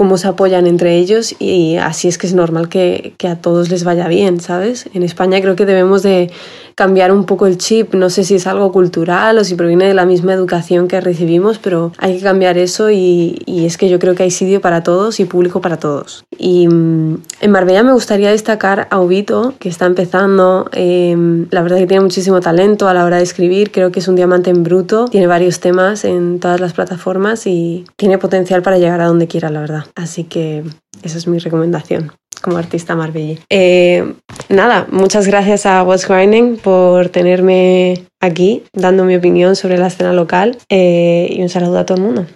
cómo 0.00 0.16
se 0.16 0.28
apoyan 0.28 0.66
entre 0.66 0.96
ellos 0.96 1.34
y 1.38 1.76
así 1.76 2.08
es 2.08 2.16
que 2.16 2.26
es 2.26 2.32
normal 2.32 2.70
que, 2.70 3.12
a 3.28 3.36
todos 3.36 3.68
les 3.68 3.84
vaya 3.84 4.08
bien, 4.08 4.40
¿sabes? 4.40 4.88
En 4.94 5.02
España 5.02 5.42
creo 5.42 5.56
que 5.56 5.66
debemos 5.66 6.02
de 6.02 6.30
cambiar 6.74 7.12
un 7.12 7.26
poco 7.26 7.46
el 7.46 7.58
chip. 7.58 7.92
No 7.92 8.08
sé 8.08 8.24
si 8.24 8.36
es 8.36 8.46
algo 8.46 8.72
cultural 8.72 9.36
o 9.36 9.44
si 9.44 9.56
proviene 9.56 9.84
de 9.86 9.92
la 9.92 10.06
misma 10.06 10.32
educación 10.32 10.88
que 10.88 11.02
recibimos, 11.02 11.58
pero 11.58 11.92
hay 11.98 12.16
que 12.16 12.22
cambiar 12.22 12.56
eso 12.56 12.90
y, 12.90 13.42
es 13.46 13.76
que 13.76 13.90
yo 13.90 13.98
creo 13.98 14.14
que 14.14 14.22
hay 14.22 14.30
sitio 14.30 14.62
para 14.62 14.82
todos 14.82 15.20
y 15.20 15.26
público 15.26 15.60
para 15.60 15.76
todos. 15.76 16.24
Y 16.38 16.66
um, 16.66 17.18
en 17.42 17.50
Marbella 17.50 17.82
me 17.82 17.92
gustaría 17.92 18.30
destacar 18.30 18.88
a 18.90 18.98
Ubito, 19.00 19.52
que 19.58 19.68
está 19.68 19.84
empezando. 19.84 20.70
Eh, 20.72 21.14
la 21.50 21.60
verdad 21.60 21.76
que 21.76 21.86
tiene 21.86 22.02
muchísimo 22.02 22.40
talento 22.40 22.88
a 22.88 22.94
la 22.94 23.04
hora 23.04 23.18
de 23.18 23.24
escribir. 23.24 23.70
Creo 23.70 23.92
que 23.92 24.00
es 24.00 24.08
un 24.08 24.16
diamante 24.16 24.48
en 24.48 24.62
bruto. 24.62 25.04
Tiene 25.04 25.26
varios 25.26 25.60
temas 25.60 26.06
en 26.06 26.40
todas 26.40 26.58
las 26.58 26.72
plataformas 26.72 27.46
y 27.46 27.84
tiene 27.96 28.16
potencial 28.16 28.62
para 28.62 28.78
llegar 28.78 29.02
a 29.02 29.08
donde 29.08 29.28
quiera, 29.28 29.50
la 29.50 29.60
verdad. 29.60 29.89
Así 29.94 30.24
que 30.24 30.64
esa 31.02 31.18
es 31.18 31.26
mi 31.26 31.38
recomendación 31.38 32.12
como 32.42 32.56
artista 32.56 32.96
marbellí. 32.96 33.38
Eh, 33.50 34.14
nada, 34.48 34.86
muchas 34.90 35.26
gracias 35.26 35.66
a 35.66 35.82
What's 35.82 36.08
Grinding 36.08 36.56
por 36.56 37.08
tenerme 37.08 38.06
aquí 38.20 38.64
dando 38.72 39.04
mi 39.04 39.16
opinión 39.16 39.56
sobre 39.56 39.78
la 39.78 39.88
escena 39.88 40.12
local 40.12 40.58
eh, 40.68 41.28
y 41.30 41.42
un 41.42 41.48
saludo 41.48 41.78
a 41.78 41.86
todo 41.86 41.98
el 41.98 42.04
mundo. 42.04 42.26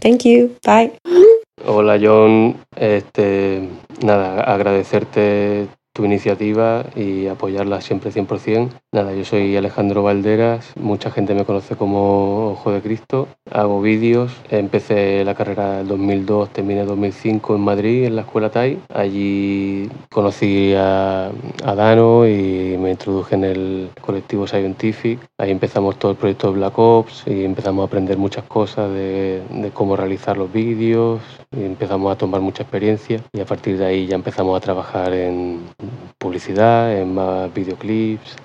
Thank 0.00 0.22
you, 0.24 0.50
bye. 0.66 0.92
Hola 1.66 1.98
John, 2.02 2.58
este, 2.76 3.68
nada, 4.02 4.40
agradecerte 4.42 5.68
tu 5.94 6.04
iniciativa 6.04 6.84
y 6.96 7.28
apoyarla 7.28 7.80
siempre 7.80 8.10
100%. 8.10 8.68
Nada, 8.92 9.14
yo 9.14 9.24
soy 9.24 9.56
Alejandro 9.56 10.02
Valderas, 10.02 10.72
mucha 10.76 11.10
gente 11.10 11.34
me 11.34 11.44
conoce 11.44 11.76
como 11.76 12.50
Ojo 12.50 12.72
de 12.72 12.82
Cristo, 12.82 13.28
hago 13.50 13.80
vídeos, 13.80 14.32
empecé 14.50 15.24
la 15.24 15.36
carrera 15.36 15.80
en 15.80 15.88
2002, 15.88 16.50
terminé 16.50 16.80
en 16.80 16.88
2005 16.88 17.54
en 17.54 17.60
Madrid, 17.60 18.04
en 18.04 18.16
la 18.16 18.22
Escuela 18.22 18.50
TAI, 18.50 18.80
allí 18.92 19.88
conocí 20.10 20.74
a, 20.76 21.30
a 21.64 21.74
Dano 21.76 22.26
y 22.26 22.76
me 22.76 22.90
introduje 22.90 23.36
en 23.36 23.44
el 23.44 23.90
colectivo 24.00 24.48
Scientific, 24.48 25.20
ahí 25.38 25.52
empezamos 25.52 25.96
todo 25.96 26.10
el 26.10 26.16
proyecto 26.16 26.48
de 26.48 26.58
Black 26.58 26.76
Ops 26.76 27.24
y 27.26 27.44
empezamos 27.44 27.84
a 27.84 27.86
aprender 27.86 28.18
muchas 28.18 28.44
cosas 28.44 28.90
de, 28.90 29.42
de 29.48 29.70
cómo 29.70 29.94
realizar 29.94 30.36
los 30.36 30.52
vídeos, 30.52 31.20
empezamos 31.56 32.12
a 32.12 32.18
tomar 32.18 32.40
mucha 32.40 32.62
experiencia 32.62 33.20
y 33.32 33.40
a 33.40 33.44
partir 33.44 33.78
de 33.78 33.86
ahí 33.86 34.06
ya 34.06 34.16
empezamos 34.16 34.56
a 34.56 34.60
trabajar 34.60 35.12
en 35.12 35.60
publicidad, 36.18 36.96
en 36.96 37.14
más 37.14 37.52
videoclips, 37.52 38.36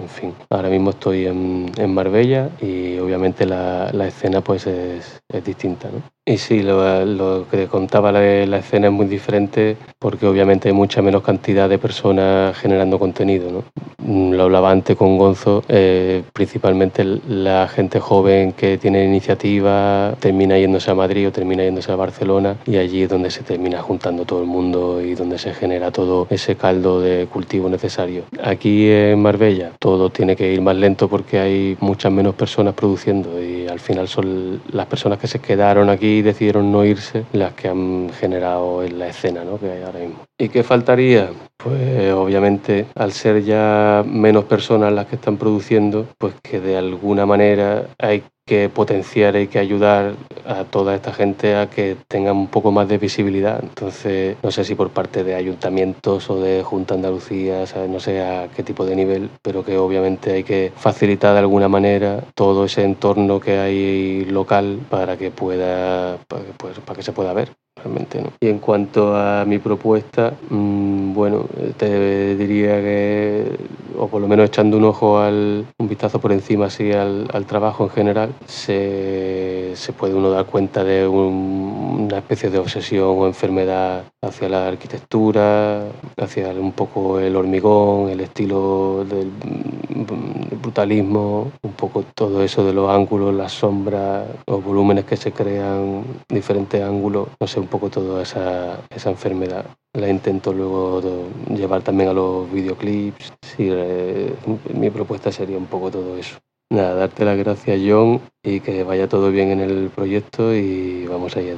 en 0.00 0.08
fin. 0.08 0.34
Ahora 0.50 0.68
mismo 0.68 0.90
estoy 0.90 1.26
en, 1.26 1.70
en 1.76 1.94
Marbella 1.94 2.50
y 2.60 2.98
obviamente 2.98 3.46
la, 3.46 3.90
la 3.92 4.06
escena 4.06 4.40
pues 4.40 4.66
es, 4.66 5.20
es 5.28 5.44
distinta, 5.44 5.88
¿no? 5.90 6.15
Y 6.28 6.38
sí, 6.38 6.60
lo, 6.60 7.46
que 7.48 7.68
contaba 7.68 8.10
la, 8.10 8.20
la 8.46 8.58
escena 8.58 8.88
es 8.88 8.92
muy 8.92 9.06
diferente 9.06 9.76
porque 10.00 10.26
obviamente 10.26 10.68
hay 10.68 10.74
mucha 10.74 11.00
menos 11.00 11.22
cantidad 11.22 11.68
de 11.68 11.78
personas 11.78 12.58
generando 12.58 12.98
contenido. 12.98 13.48
¿no? 13.52 13.64
Mm, 13.98 14.32
Lo 14.32 14.42
hablaba 14.42 14.72
antes 14.72 14.96
con 14.96 15.18
Gonzo, 15.18 15.62
eh, 15.68 16.24
principalmente 16.32 17.04
la 17.04 17.68
gente 17.68 18.00
joven 18.00 18.52
que 18.54 18.76
tiene 18.76 19.04
iniciativa 19.04 20.16
termina 20.18 20.58
yéndose 20.58 20.90
a 20.90 20.96
Madrid 20.96 21.28
o 21.28 21.30
termina 21.32 21.62
yéndose 21.62 21.92
a 21.92 21.96
Barcelona 21.96 22.56
y 22.66 22.76
allí 22.76 23.02
es 23.02 23.08
donde 23.08 23.30
se 23.30 23.44
termina 23.44 23.80
juntando 23.80 24.24
todo 24.24 24.40
el 24.40 24.46
mundo 24.46 25.00
y 25.00 25.14
donde 25.14 25.38
se 25.38 25.54
genera 25.54 25.92
todo 25.92 26.26
ese 26.30 26.56
caldo 26.56 27.00
de 27.00 27.28
cultivo 27.32 27.68
necesario. 27.68 28.24
Aquí 28.42 28.90
en 28.90 29.22
Marbella 29.22 29.72
todo 29.78 30.10
tiene 30.10 30.34
que 30.34 30.52
ir 30.52 30.60
más 30.60 30.76
lento 30.76 31.08
porque 31.08 31.38
hay 31.38 31.76
muchas 31.78 32.10
menos 32.10 32.34
personas 32.34 32.74
produciendo 32.74 33.40
y 33.40 33.68
al 33.68 33.78
final 33.78 34.08
son 34.08 34.60
las 34.72 34.86
personas 34.86 35.20
que 35.20 35.28
se 35.28 35.38
quedaron 35.38 35.88
aquí 35.88 36.15
decidieron 36.22 36.72
no 36.72 36.84
irse 36.84 37.24
las 37.32 37.54
que 37.54 37.68
han 37.68 38.10
generado 38.10 38.82
en 38.82 38.98
la 38.98 39.08
escena 39.08 39.44
¿no? 39.44 39.58
que 39.58 39.70
hay 39.70 39.82
ahora 39.82 40.00
mismo. 40.00 40.20
¿Y 40.38 40.48
qué 40.48 40.62
faltaría? 40.62 41.30
Pues 41.56 42.12
obviamente 42.12 42.86
al 42.94 43.12
ser 43.12 43.42
ya 43.42 44.04
menos 44.06 44.44
personas 44.44 44.92
las 44.92 45.06
que 45.06 45.16
están 45.16 45.36
produciendo, 45.36 46.06
pues 46.18 46.34
que 46.42 46.60
de 46.60 46.76
alguna 46.76 47.26
manera 47.26 47.86
hay 47.98 48.22
que 48.46 48.68
potenciar, 48.68 49.34
hay 49.34 49.48
que 49.48 49.58
ayudar 49.58 50.14
a 50.46 50.64
toda 50.64 50.94
esta 50.94 51.12
gente 51.12 51.56
a 51.56 51.68
que 51.68 51.96
tengan 52.06 52.36
un 52.36 52.46
poco 52.46 52.70
más 52.70 52.88
de 52.88 52.96
visibilidad. 52.98 53.58
Entonces, 53.62 54.36
no 54.42 54.52
sé 54.52 54.64
si 54.64 54.76
por 54.76 54.90
parte 54.90 55.24
de 55.24 55.34
ayuntamientos 55.34 56.30
o 56.30 56.40
de 56.40 56.62
Junta 56.62 56.94
Andalucía, 56.94 57.64
no 57.88 57.98
sé 57.98 58.22
a 58.22 58.48
qué 58.54 58.62
tipo 58.62 58.86
de 58.86 58.94
nivel, 58.94 59.30
pero 59.42 59.64
que 59.64 59.76
obviamente 59.76 60.32
hay 60.32 60.44
que 60.44 60.72
facilitar 60.76 61.32
de 61.32 61.40
alguna 61.40 61.68
manera 61.68 62.22
todo 62.34 62.64
ese 62.66 62.84
entorno 62.84 63.40
que 63.40 63.58
hay 63.58 64.24
local 64.26 64.78
para 64.88 65.16
que 65.16 65.32
pueda, 65.32 66.18
para 66.28 66.44
que, 66.44 66.52
pues, 66.56 66.78
para 66.80 66.96
que 66.96 67.02
se 67.02 67.12
pueda 67.12 67.32
ver. 67.32 67.65
Realmente, 67.76 68.22
¿no? 68.22 68.32
Y 68.40 68.48
en 68.48 68.58
cuanto 68.58 69.14
a 69.14 69.44
mi 69.44 69.58
propuesta, 69.58 70.32
mmm, 70.48 71.12
bueno, 71.12 71.46
te 71.76 72.34
diría 72.34 72.80
que, 72.80 73.58
o 73.98 74.08
por 74.08 74.22
lo 74.22 74.28
menos 74.28 74.46
echando 74.46 74.78
un 74.78 74.84
ojo 74.84 75.18
al, 75.18 75.66
un 75.78 75.88
vistazo 75.88 76.18
por 76.18 76.32
encima 76.32 76.66
así 76.66 76.90
al, 76.92 77.28
trabajo 77.46 77.84
en 77.84 77.90
general, 77.90 78.34
se, 78.46 79.72
se, 79.74 79.92
puede 79.92 80.14
uno 80.14 80.30
dar 80.30 80.46
cuenta 80.46 80.84
de 80.84 81.06
un, 81.06 82.06
una 82.06 82.18
especie 82.18 82.48
de 82.48 82.58
obsesión 82.58 83.08
o 83.08 83.26
enfermedad 83.26 84.04
hacia 84.22 84.48
la 84.48 84.68
arquitectura, 84.68 85.82
hacia 86.16 86.48
un 86.52 86.72
poco 86.72 87.20
el 87.20 87.36
hormigón, 87.36 88.08
el 88.08 88.20
estilo 88.20 89.04
del, 89.08 89.30
del 89.38 90.58
brutalismo, 90.62 91.52
un 91.62 91.72
poco 91.72 92.04
todo 92.14 92.42
eso 92.42 92.64
de 92.64 92.72
los 92.72 92.90
ángulos, 92.90 93.34
las 93.34 93.52
sombras, 93.52 94.26
los 94.46 94.64
volúmenes 94.64 95.04
que 95.04 95.16
se 95.16 95.32
crean, 95.32 96.04
diferentes 96.28 96.82
ángulos, 96.82 97.28
no 97.38 97.46
sé, 97.46 97.65
un 97.66 97.70
poco 97.70 97.90
toda 97.90 98.22
esa, 98.22 98.78
esa 98.90 99.10
enfermedad. 99.10 99.66
La 99.92 100.08
intento 100.08 100.52
luego 100.52 101.02
llevar 101.50 101.82
también 101.82 102.10
a 102.10 102.12
los 102.12 102.50
videoclips. 102.52 103.32
Sí, 103.42 103.68
eh, 103.68 104.32
mi 104.72 104.90
propuesta 104.90 105.32
sería 105.32 105.58
un 105.58 105.66
poco 105.66 105.90
todo 105.90 106.16
eso. 106.16 106.38
Nada, 106.70 106.94
darte 106.94 107.24
las 107.24 107.38
gracias, 107.38 107.80
John, 107.84 108.20
y 108.42 108.60
que 108.60 108.84
vaya 108.84 109.08
todo 109.08 109.30
bien 109.30 109.50
en 109.50 109.60
el 109.60 109.90
proyecto 109.90 110.54
y 110.54 111.06
vamos 111.06 111.36
allá. 111.36 111.54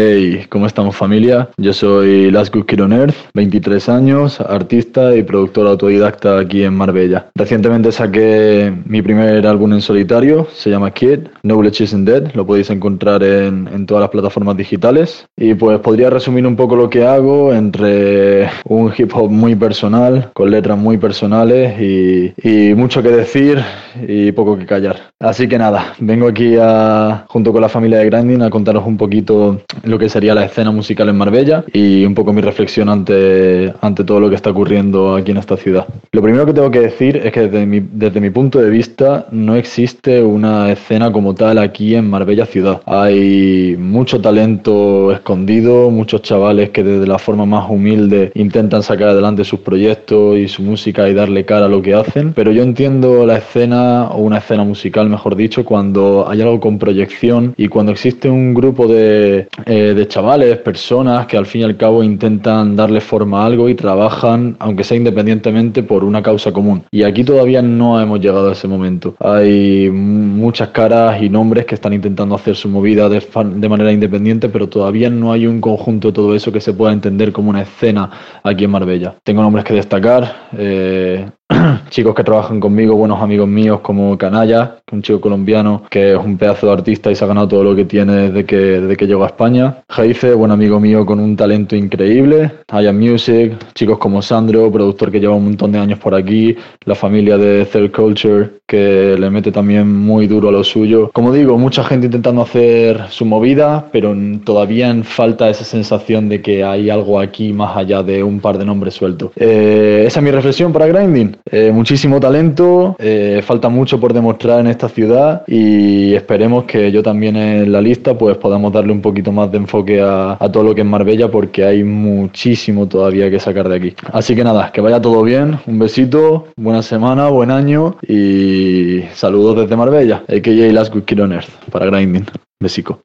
Hey, 0.00 0.46
¿cómo 0.48 0.68
estamos 0.68 0.94
familia? 0.94 1.48
Yo 1.56 1.72
soy 1.72 2.30
Last 2.30 2.54
Good 2.54 2.66
Kid 2.66 2.84
on 2.84 2.92
Earth, 2.92 3.16
23 3.34 3.88
años, 3.88 4.40
artista 4.40 5.16
y 5.16 5.24
productor 5.24 5.66
autodidacta 5.66 6.38
aquí 6.38 6.62
en 6.62 6.74
Marbella. 6.74 7.26
Recientemente 7.34 7.90
saqué 7.90 8.72
mi 8.84 9.02
primer 9.02 9.44
álbum 9.44 9.72
en 9.72 9.80
solitario, 9.80 10.46
se 10.54 10.70
llama 10.70 10.92
Kid, 10.92 11.26
Knowledge 11.42 11.82
Isn't 11.82 12.08
Dead, 12.08 12.32
lo 12.34 12.46
podéis 12.46 12.70
encontrar 12.70 13.24
en, 13.24 13.68
en 13.74 13.86
todas 13.86 14.02
las 14.02 14.10
plataformas 14.10 14.56
digitales. 14.56 15.26
Y 15.36 15.54
pues 15.54 15.80
podría 15.80 16.10
resumir 16.10 16.46
un 16.46 16.54
poco 16.54 16.76
lo 16.76 16.88
que 16.88 17.04
hago 17.04 17.52
entre 17.52 18.48
un 18.66 18.92
hip 18.96 19.10
hop 19.16 19.32
muy 19.32 19.56
personal, 19.56 20.30
con 20.32 20.48
letras 20.48 20.78
muy 20.78 20.98
personales 20.98 21.74
y, 21.80 22.34
y 22.40 22.72
mucho 22.76 23.02
que 23.02 23.08
decir 23.08 23.60
y 24.06 24.30
poco 24.30 24.56
que 24.56 24.64
callar. 24.64 25.08
Así 25.18 25.48
que 25.48 25.58
nada, 25.58 25.94
vengo 25.98 26.28
aquí 26.28 26.54
a, 26.56 27.24
junto 27.26 27.52
con 27.52 27.62
la 27.62 27.68
familia 27.68 27.98
de 27.98 28.06
Grinding 28.06 28.42
a 28.42 28.50
contaros 28.50 28.86
un 28.86 28.96
poquito 28.96 29.60
lo 29.88 29.98
que 29.98 30.08
sería 30.08 30.34
la 30.34 30.44
escena 30.44 30.70
musical 30.70 31.08
en 31.08 31.16
Marbella 31.16 31.64
y 31.72 32.04
un 32.04 32.14
poco 32.14 32.32
mi 32.32 32.40
reflexión 32.40 32.88
ante, 32.88 33.72
ante 33.80 34.04
todo 34.04 34.20
lo 34.20 34.28
que 34.28 34.36
está 34.36 34.50
ocurriendo 34.50 35.16
aquí 35.16 35.30
en 35.30 35.38
esta 35.38 35.56
ciudad. 35.56 35.86
Lo 36.12 36.22
primero 36.22 36.46
que 36.46 36.52
tengo 36.52 36.70
que 36.70 36.80
decir 36.80 37.16
es 37.16 37.32
que 37.32 37.48
desde 37.48 37.66
mi, 37.66 37.80
desde 37.80 38.20
mi 38.20 38.30
punto 38.30 38.58
de 38.58 38.70
vista 38.70 39.26
no 39.30 39.56
existe 39.56 40.22
una 40.22 40.70
escena 40.70 41.10
como 41.10 41.34
tal 41.34 41.58
aquí 41.58 41.94
en 41.94 42.08
Marbella 42.08 42.46
ciudad. 42.46 42.82
Hay 42.86 43.76
mucho 43.78 44.20
talento 44.20 45.12
escondido, 45.12 45.90
muchos 45.90 46.22
chavales 46.22 46.70
que 46.70 46.82
desde 46.82 47.06
la 47.06 47.18
forma 47.18 47.46
más 47.46 47.68
humilde 47.70 48.30
intentan 48.34 48.82
sacar 48.82 49.08
adelante 49.08 49.44
sus 49.44 49.60
proyectos 49.60 50.38
y 50.38 50.48
su 50.48 50.62
música 50.62 51.08
y 51.08 51.14
darle 51.14 51.44
cara 51.44 51.66
a 51.66 51.68
lo 51.68 51.80
que 51.82 51.94
hacen, 51.94 52.32
pero 52.32 52.52
yo 52.52 52.62
entiendo 52.62 53.24
la 53.26 53.38
escena 53.38 54.08
o 54.08 54.18
una 54.18 54.38
escena 54.38 54.64
musical, 54.64 55.08
mejor 55.08 55.36
dicho, 55.36 55.64
cuando 55.64 56.26
hay 56.28 56.42
algo 56.42 56.60
con 56.60 56.78
proyección 56.78 57.54
y 57.56 57.68
cuando 57.68 57.92
existe 57.92 58.28
un 58.28 58.54
grupo 58.54 58.86
de, 58.86 59.48
eh, 59.66 59.77
de 59.78 60.08
chavales, 60.08 60.58
personas 60.58 61.26
que 61.26 61.36
al 61.36 61.46
fin 61.46 61.62
y 61.62 61.64
al 61.64 61.76
cabo 61.76 62.02
intentan 62.02 62.76
darle 62.76 63.00
forma 63.00 63.42
a 63.42 63.46
algo 63.46 63.68
y 63.68 63.74
trabajan, 63.74 64.56
aunque 64.58 64.84
sea 64.84 64.96
independientemente, 64.96 65.82
por 65.82 66.04
una 66.04 66.22
causa 66.22 66.52
común. 66.52 66.84
Y 66.90 67.02
aquí 67.02 67.24
todavía 67.24 67.62
no 67.62 68.00
hemos 68.00 68.20
llegado 68.20 68.48
a 68.48 68.52
ese 68.52 68.68
momento. 68.68 69.14
Hay 69.20 69.90
muchas 69.90 70.68
caras 70.68 71.22
y 71.22 71.28
nombres 71.28 71.66
que 71.66 71.74
están 71.74 71.92
intentando 71.92 72.34
hacer 72.34 72.56
su 72.56 72.68
movida 72.68 73.08
de, 73.08 73.20
de 73.20 73.68
manera 73.68 73.92
independiente, 73.92 74.48
pero 74.48 74.68
todavía 74.68 75.10
no 75.10 75.32
hay 75.32 75.46
un 75.46 75.60
conjunto 75.60 76.08
de 76.08 76.12
todo 76.12 76.34
eso 76.34 76.52
que 76.52 76.60
se 76.60 76.72
pueda 76.72 76.92
entender 76.92 77.32
como 77.32 77.50
una 77.50 77.62
escena 77.62 78.10
aquí 78.42 78.64
en 78.64 78.70
Marbella. 78.70 79.16
Tengo 79.22 79.42
nombres 79.42 79.64
que 79.64 79.74
destacar. 79.74 80.48
Eh, 80.56 81.26
chicos 81.90 82.14
que 82.14 82.24
trabajan 82.24 82.60
conmigo, 82.60 82.94
buenos 82.94 83.22
amigos 83.22 83.48
míos 83.48 83.80
como 83.80 84.16
Canalla, 84.18 84.76
un 84.92 85.02
chico 85.02 85.20
colombiano 85.20 85.84
que 85.90 86.12
es 86.12 86.18
un 86.18 86.36
pedazo 86.36 86.66
de 86.66 86.72
artista 86.72 87.10
y 87.10 87.14
se 87.14 87.24
ha 87.24 87.28
ganado 87.28 87.48
todo 87.48 87.64
lo 87.64 87.76
que 87.76 87.84
tiene 87.84 88.28
desde 88.28 88.44
que, 88.44 88.56
desde 88.56 88.96
que 88.96 89.06
llegó 89.06 89.24
a 89.24 89.28
España. 89.28 89.82
Jaife, 89.88 90.34
buen 90.34 90.50
amigo 90.50 90.78
mío 90.78 91.06
con 91.06 91.20
un 91.20 91.36
talento 91.36 91.74
increíble. 91.74 92.52
Haya 92.68 92.92
Music, 92.92 93.54
chicos 93.74 93.98
como 93.98 94.20
Sandro, 94.20 94.70
productor 94.70 95.10
que 95.10 95.20
lleva 95.20 95.34
un 95.34 95.44
montón 95.44 95.72
de 95.72 95.78
años 95.78 95.98
por 95.98 96.14
aquí. 96.14 96.54
La 96.84 96.94
familia 96.94 97.38
de 97.38 97.64
Third 97.64 97.92
Culture 97.92 98.58
que 98.68 99.16
le 99.18 99.30
mete 99.30 99.50
también 99.50 99.90
muy 99.90 100.26
duro 100.26 100.50
a 100.50 100.52
lo 100.52 100.62
suyo. 100.62 101.10
Como 101.14 101.32
digo, 101.32 101.56
mucha 101.56 101.82
gente 101.82 102.04
intentando 102.04 102.42
hacer 102.42 103.06
su 103.08 103.24
movida, 103.24 103.88
pero 103.90 104.14
todavía 104.44 104.94
falta 105.04 105.48
esa 105.48 105.64
sensación 105.64 106.28
de 106.28 106.42
que 106.42 106.62
hay 106.62 106.90
algo 106.90 107.18
aquí 107.18 107.54
más 107.54 107.74
allá 107.78 108.02
de 108.02 108.22
un 108.22 108.40
par 108.40 108.58
de 108.58 108.66
nombres 108.66 108.92
sueltos. 108.92 109.30
Eh, 109.36 110.04
esa 110.06 110.20
es 110.20 110.24
mi 110.24 110.30
reflexión 110.30 110.70
para 110.70 110.86
Grinding. 110.86 111.37
Eh, 111.50 111.70
muchísimo 111.72 112.20
talento, 112.20 112.96
eh, 112.98 113.42
falta 113.44 113.68
mucho 113.68 113.98
por 113.98 114.12
demostrar 114.12 114.60
en 114.60 114.66
esta 114.66 114.88
ciudad 114.88 115.42
y 115.46 116.14
esperemos 116.14 116.64
que 116.64 116.92
yo 116.92 117.02
también 117.02 117.36
en 117.36 117.72
la 117.72 117.80
lista 117.80 118.16
pues 118.16 118.36
podamos 118.36 118.72
darle 118.72 118.92
un 118.92 119.00
poquito 119.00 119.32
más 119.32 119.50
de 119.50 119.58
enfoque 119.58 120.00
a, 120.00 120.36
todo 120.52 120.62
lo 120.64 120.74
que 120.74 120.82
es 120.82 120.86
Marbella 120.86 121.30
porque 121.30 121.64
hay 121.64 121.84
muchísimo 121.84 122.86
todavía 122.86 123.30
que 123.30 123.40
sacar 123.40 123.68
de 123.68 123.76
aquí. 123.76 123.96
Así 124.12 124.34
que 124.34 124.44
nada, 124.44 124.70
que 124.72 124.80
vaya 124.80 125.00
todo 125.00 125.22
bien, 125.22 125.58
un 125.66 125.78
besito, 125.78 126.48
buena 126.56 126.82
semana, 126.82 127.28
buen 127.28 127.50
año 127.50 127.96
y 128.06 129.02
saludos 129.14 129.56
desde 129.56 129.76
Marbella, 129.76 130.24
a.k.a. 130.28 130.72
Last 130.72 130.92
Good 130.92 131.04
Kid 131.04 131.22
on 131.22 131.32
Earth, 131.32 131.50
para 131.70 131.86
Grinding. 131.86 132.26
Besico. 132.60 133.02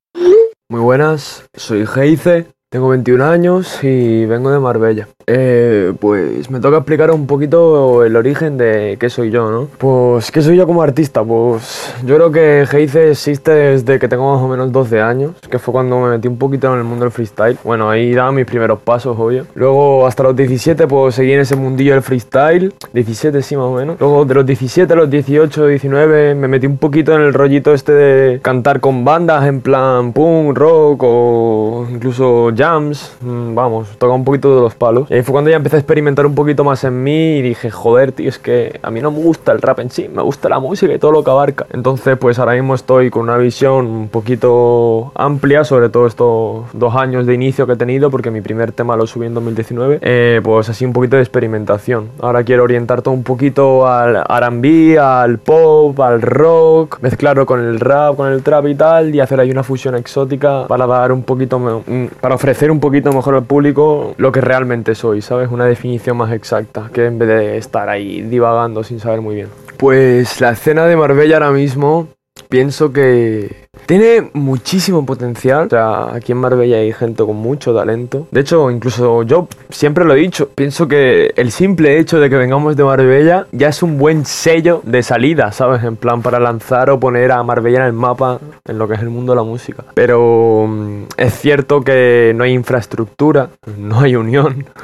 Muy 0.69 0.81
buenas, 0.81 1.45
soy 1.53 1.85
Heize, 1.95 2.47
tengo 2.71 2.89
21 2.89 3.23
años 3.23 3.83
y 3.83 4.25
vengo 4.25 4.49
de 4.51 4.59
Marbella. 4.59 5.07
Eh, 5.27 5.93
pues 5.99 6.49
me 6.49 6.59
toca 6.59 6.77
explicar 6.77 7.11
un 7.11 7.27
poquito 7.27 8.03
el 8.03 8.15
origen 8.15 8.57
de 8.57 8.97
qué 8.99 9.09
soy 9.09 9.31
yo, 9.31 9.49
¿no? 9.49 9.67
Pues, 9.77 10.31
¿qué 10.31 10.41
soy 10.41 10.57
yo 10.57 10.65
como 10.67 10.81
artista? 10.81 11.23
Pues 11.23 11.93
yo 12.05 12.15
creo 12.15 12.31
que 12.31 12.65
Heize 12.71 13.11
existe 13.11 13.51
desde 13.51 13.99
que 13.99 14.07
tengo 14.07 14.33
más 14.33 14.43
o 14.43 14.47
menos 14.47 14.71
12 14.71 15.01
años, 15.01 15.31
que 15.49 15.59
fue 15.59 15.71
cuando 15.71 15.99
me 15.99 16.09
metí 16.09 16.27
un 16.27 16.37
poquito 16.37 16.71
en 16.73 16.79
el 16.79 16.83
mundo 16.83 17.05
del 17.05 17.11
freestyle. 17.11 17.57
Bueno, 17.63 17.89
ahí 17.89 18.13
daba 18.13 18.31
mis 18.31 18.45
primeros 18.45 18.79
pasos, 18.79 19.17
obvio. 19.17 19.45
Luego, 19.55 20.05
hasta 20.05 20.23
los 20.23 20.35
17, 20.35 20.87
pues 20.87 21.15
seguí 21.15 21.33
en 21.33 21.41
ese 21.41 21.55
mundillo 21.55 21.93
del 21.93 22.01
freestyle. 22.01 22.73
17, 22.93 23.41
sí, 23.41 23.55
más 23.55 23.65
o 23.65 23.73
menos. 23.73 23.97
Luego, 23.99 24.25
de 24.25 24.33
los 24.33 24.45
17 24.45 24.91
a 24.91 24.95
los 24.95 25.09
18, 25.09 25.67
19, 25.67 26.35
me 26.35 26.47
metí 26.47 26.67
un 26.67 26.77
poquito 26.77 27.13
en 27.15 27.21
el 27.21 27.33
rollito 27.33 27.73
este 27.73 27.91
de 27.91 28.39
cantar 28.41 28.79
con 28.79 29.05
bandas 29.05 29.45
en 29.45 29.61
plan 29.61 30.13
punk, 30.13 30.57
rock 30.57 31.01
o 31.03 31.87
incluso 31.89 32.51
jams. 32.55 33.15
Mm, 33.21 33.53
Vamos, 33.53 33.89
toca 33.97 34.13
un 34.13 34.23
poquito 34.23 34.55
de 34.55 34.61
los 34.61 34.75
palos. 34.75 35.09
Y 35.13 35.17
ahí 35.17 35.21
fue 35.21 35.33
cuando 35.33 35.51
ya 35.51 35.57
empecé 35.57 35.75
a 35.75 35.79
experimentar 35.79 36.25
un 36.25 36.33
poquito 36.33 36.63
más 36.63 36.83
en 36.85 37.03
mí 37.03 37.37
y 37.37 37.43
dije, 37.43 37.69
joder, 37.69 38.13
tío, 38.13 38.27
es 38.27 38.39
que 38.39 38.79
a 38.81 38.89
mí 38.89 38.99
no 38.99 39.11
me 39.11 39.19
gusta 39.19 39.51
el 39.51 39.61
rap 39.61 39.77
en 39.77 39.91
sí, 39.91 40.09
me 40.11 40.23
gusta 40.23 40.49
la 40.49 40.57
música 40.57 40.91
y 40.91 40.97
todo 40.97 41.11
lo 41.11 41.23
que 41.23 41.29
abarca. 41.29 41.67
Entonces, 41.71 42.17
pues 42.17 42.39
ahora 42.39 42.53
mismo 42.53 42.73
estoy 42.73 43.11
con 43.11 43.21
una 43.21 43.37
visión 43.37 43.85
un 43.85 44.07
poquito 44.07 45.11
amplia 45.13 45.65
sobre 45.65 45.89
todo 45.89 46.07
estos 46.07 46.65
dos 46.73 46.95
años 46.95 47.27
de 47.27 47.35
inicio 47.35 47.67
que 47.67 47.73
he 47.73 47.75
tenido, 47.75 48.09
porque 48.09 48.31
mi 48.31 48.41
primer 48.41 48.71
tema 48.71 48.95
lo 48.95 49.05
subí 49.05 49.27
en 49.27 49.35
2019, 49.35 49.99
eh, 50.01 50.41
pues 50.43 50.69
así 50.69 50.83
un 50.83 50.93
poquito 50.93 51.17
de 51.17 51.21
experimentación. 51.21 52.09
Ahora 52.19 52.43
quiero 52.43 52.63
orientar 52.63 53.03
todo 53.03 53.13
un 53.13 53.21
poquito 53.21 53.85
al 53.85 54.15
RB, 54.15 54.97
al 54.99 55.37
pop, 55.37 55.99
al 55.99 56.23
rock, 56.23 56.97
mezclarlo 57.03 57.45
con 57.45 57.59
el 57.59 57.79
rap, 57.79 58.15
con 58.15 58.31
el 58.31 58.41
trap 58.41 58.65
y 58.65 58.73
tal, 58.73 59.13
y 59.13 59.19
hacer 59.19 59.39
ahí 59.39 59.51
una 59.51 59.61
fusión 59.61 59.93
exótica 59.93 60.65
para 60.67 60.87
dar 60.87 61.11
un 61.11 61.21
poquito, 61.21 61.59
mm, 61.59 62.05
para 62.19 62.33
ofrecer 62.33 62.71
un 62.71 62.79
poquito 62.79 63.13
mejor 63.13 63.35
al 63.35 63.43
público 63.43 64.15
lo 64.17 64.31
que 64.31 64.41
realmente 64.41 64.95
soy, 65.03 65.21
¿sabes? 65.21 65.49
Una 65.51 65.65
definición 65.65 66.15
más 66.15 66.31
exacta, 66.31 66.89
que 66.93 67.07
en 67.07 67.19
vez 67.19 67.27
de 67.27 67.57
estar 67.57 67.89
ahí 67.89 68.21
divagando 68.21 68.85
sin 68.85 69.01
saber 69.01 69.19
muy 69.19 69.35
bien. 69.35 69.49
Pues 69.75 70.39
la 70.39 70.51
escena 70.51 70.85
de 70.85 70.95
Marbella 70.95 71.35
ahora 71.35 71.51
mismo 71.51 72.07
pienso 72.47 72.93
que 72.93 73.62
tiene 73.85 74.29
muchísimo 74.33 75.05
potencial. 75.05 75.67
O 75.67 75.69
sea, 75.69 76.13
aquí 76.13 76.31
en 76.31 76.39
Marbella 76.39 76.77
hay 76.77 76.93
gente 76.93 77.23
con 77.23 77.35
mucho 77.35 77.73
talento. 77.73 78.27
De 78.31 78.41
hecho, 78.41 78.71
incluso 78.71 79.23
yo 79.23 79.47
siempre 79.69 80.05
lo 80.05 80.13
he 80.13 80.17
dicho. 80.17 80.49
Pienso 80.49 80.87
que 80.87 81.33
el 81.35 81.51
simple 81.51 81.99
hecho 81.99 82.19
de 82.19 82.29
que 82.29 82.35
vengamos 82.35 82.75
de 82.75 82.83
Marbella 82.83 83.47
ya 83.51 83.69
es 83.69 83.83
un 83.83 83.97
buen 83.97 84.25
sello 84.25 84.81
de 84.83 85.03
salida, 85.03 85.51
¿sabes? 85.51 85.83
En 85.83 85.95
plan, 85.95 86.21
para 86.21 86.39
lanzar 86.39 86.89
o 86.89 86.99
poner 86.99 87.31
a 87.31 87.43
Marbella 87.43 87.79
en 87.79 87.85
el 87.85 87.93
mapa 87.93 88.39
en 88.65 88.77
lo 88.77 88.87
que 88.87 88.95
es 88.95 89.01
el 89.01 89.09
mundo 89.09 89.33
de 89.33 89.37
la 89.37 89.43
música. 89.43 89.83
Pero 89.93 90.65
mm, 90.67 91.03
es 91.17 91.33
cierto 91.33 91.81
que 91.81 92.33
no 92.35 92.43
hay 92.43 92.53
infraestructura, 92.53 93.49
no 93.77 94.01
hay 94.01 94.15
unión. 94.15 94.65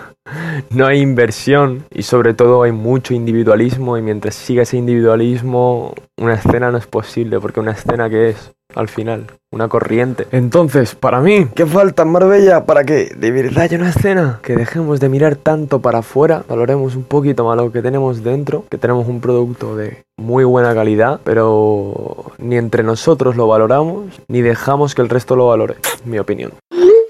No 0.69 0.85
hay 0.85 0.99
inversión 0.99 1.85
y 1.89 2.03
sobre 2.03 2.35
todo 2.35 2.61
hay 2.61 2.71
mucho 2.71 3.15
individualismo 3.15 3.97
y 3.97 4.03
mientras 4.03 4.35
siga 4.35 4.61
ese 4.61 4.77
individualismo 4.77 5.95
una 6.17 6.35
escena 6.35 6.69
no 6.69 6.77
es 6.77 6.85
posible 6.85 7.39
porque 7.39 7.59
una 7.59 7.71
escena 7.71 8.11
que 8.11 8.29
es 8.29 8.51
al 8.75 8.87
final 8.87 9.27
una 9.51 9.67
corriente. 9.67 10.27
Entonces, 10.31 10.95
para 10.95 11.21
mí, 11.21 11.47
¿qué 11.55 11.65
falta 11.65 12.03
en 12.03 12.09
Marbella 12.09 12.65
para 12.65 12.83
que 12.83 13.11
de 13.15 13.31
verdad 13.31 13.63
haya 13.63 13.77
una 13.77 13.89
escena? 13.89 14.39
Que 14.43 14.55
dejemos 14.55 14.99
de 14.99 15.09
mirar 15.09 15.35
tanto 15.35 15.79
para 15.79 15.99
afuera, 15.99 16.43
valoremos 16.47 16.95
un 16.95 17.03
poquito 17.03 17.45
más 17.45 17.57
lo 17.57 17.71
que 17.71 17.81
tenemos 17.81 18.23
dentro, 18.23 18.65
que 18.69 18.77
tenemos 18.77 19.07
un 19.07 19.21
producto 19.21 19.75
de 19.75 20.03
muy 20.17 20.43
buena 20.43 20.73
calidad, 20.75 21.19
pero 21.23 22.31
ni 22.37 22.57
entre 22.57 22.83
nosotros 22.83 23.35
lo 23.35 23.47
valoramos 23.47 24.21
ni 24.27 24.41
dejamos 24.41 24.93
que 24.93 25.01
el 25.01 25.09
resto 25.09 25.35
lo 25.35 25.47
valore, 25.47 25.75
mi 26.05 26.19
opinión. 26.19 26.51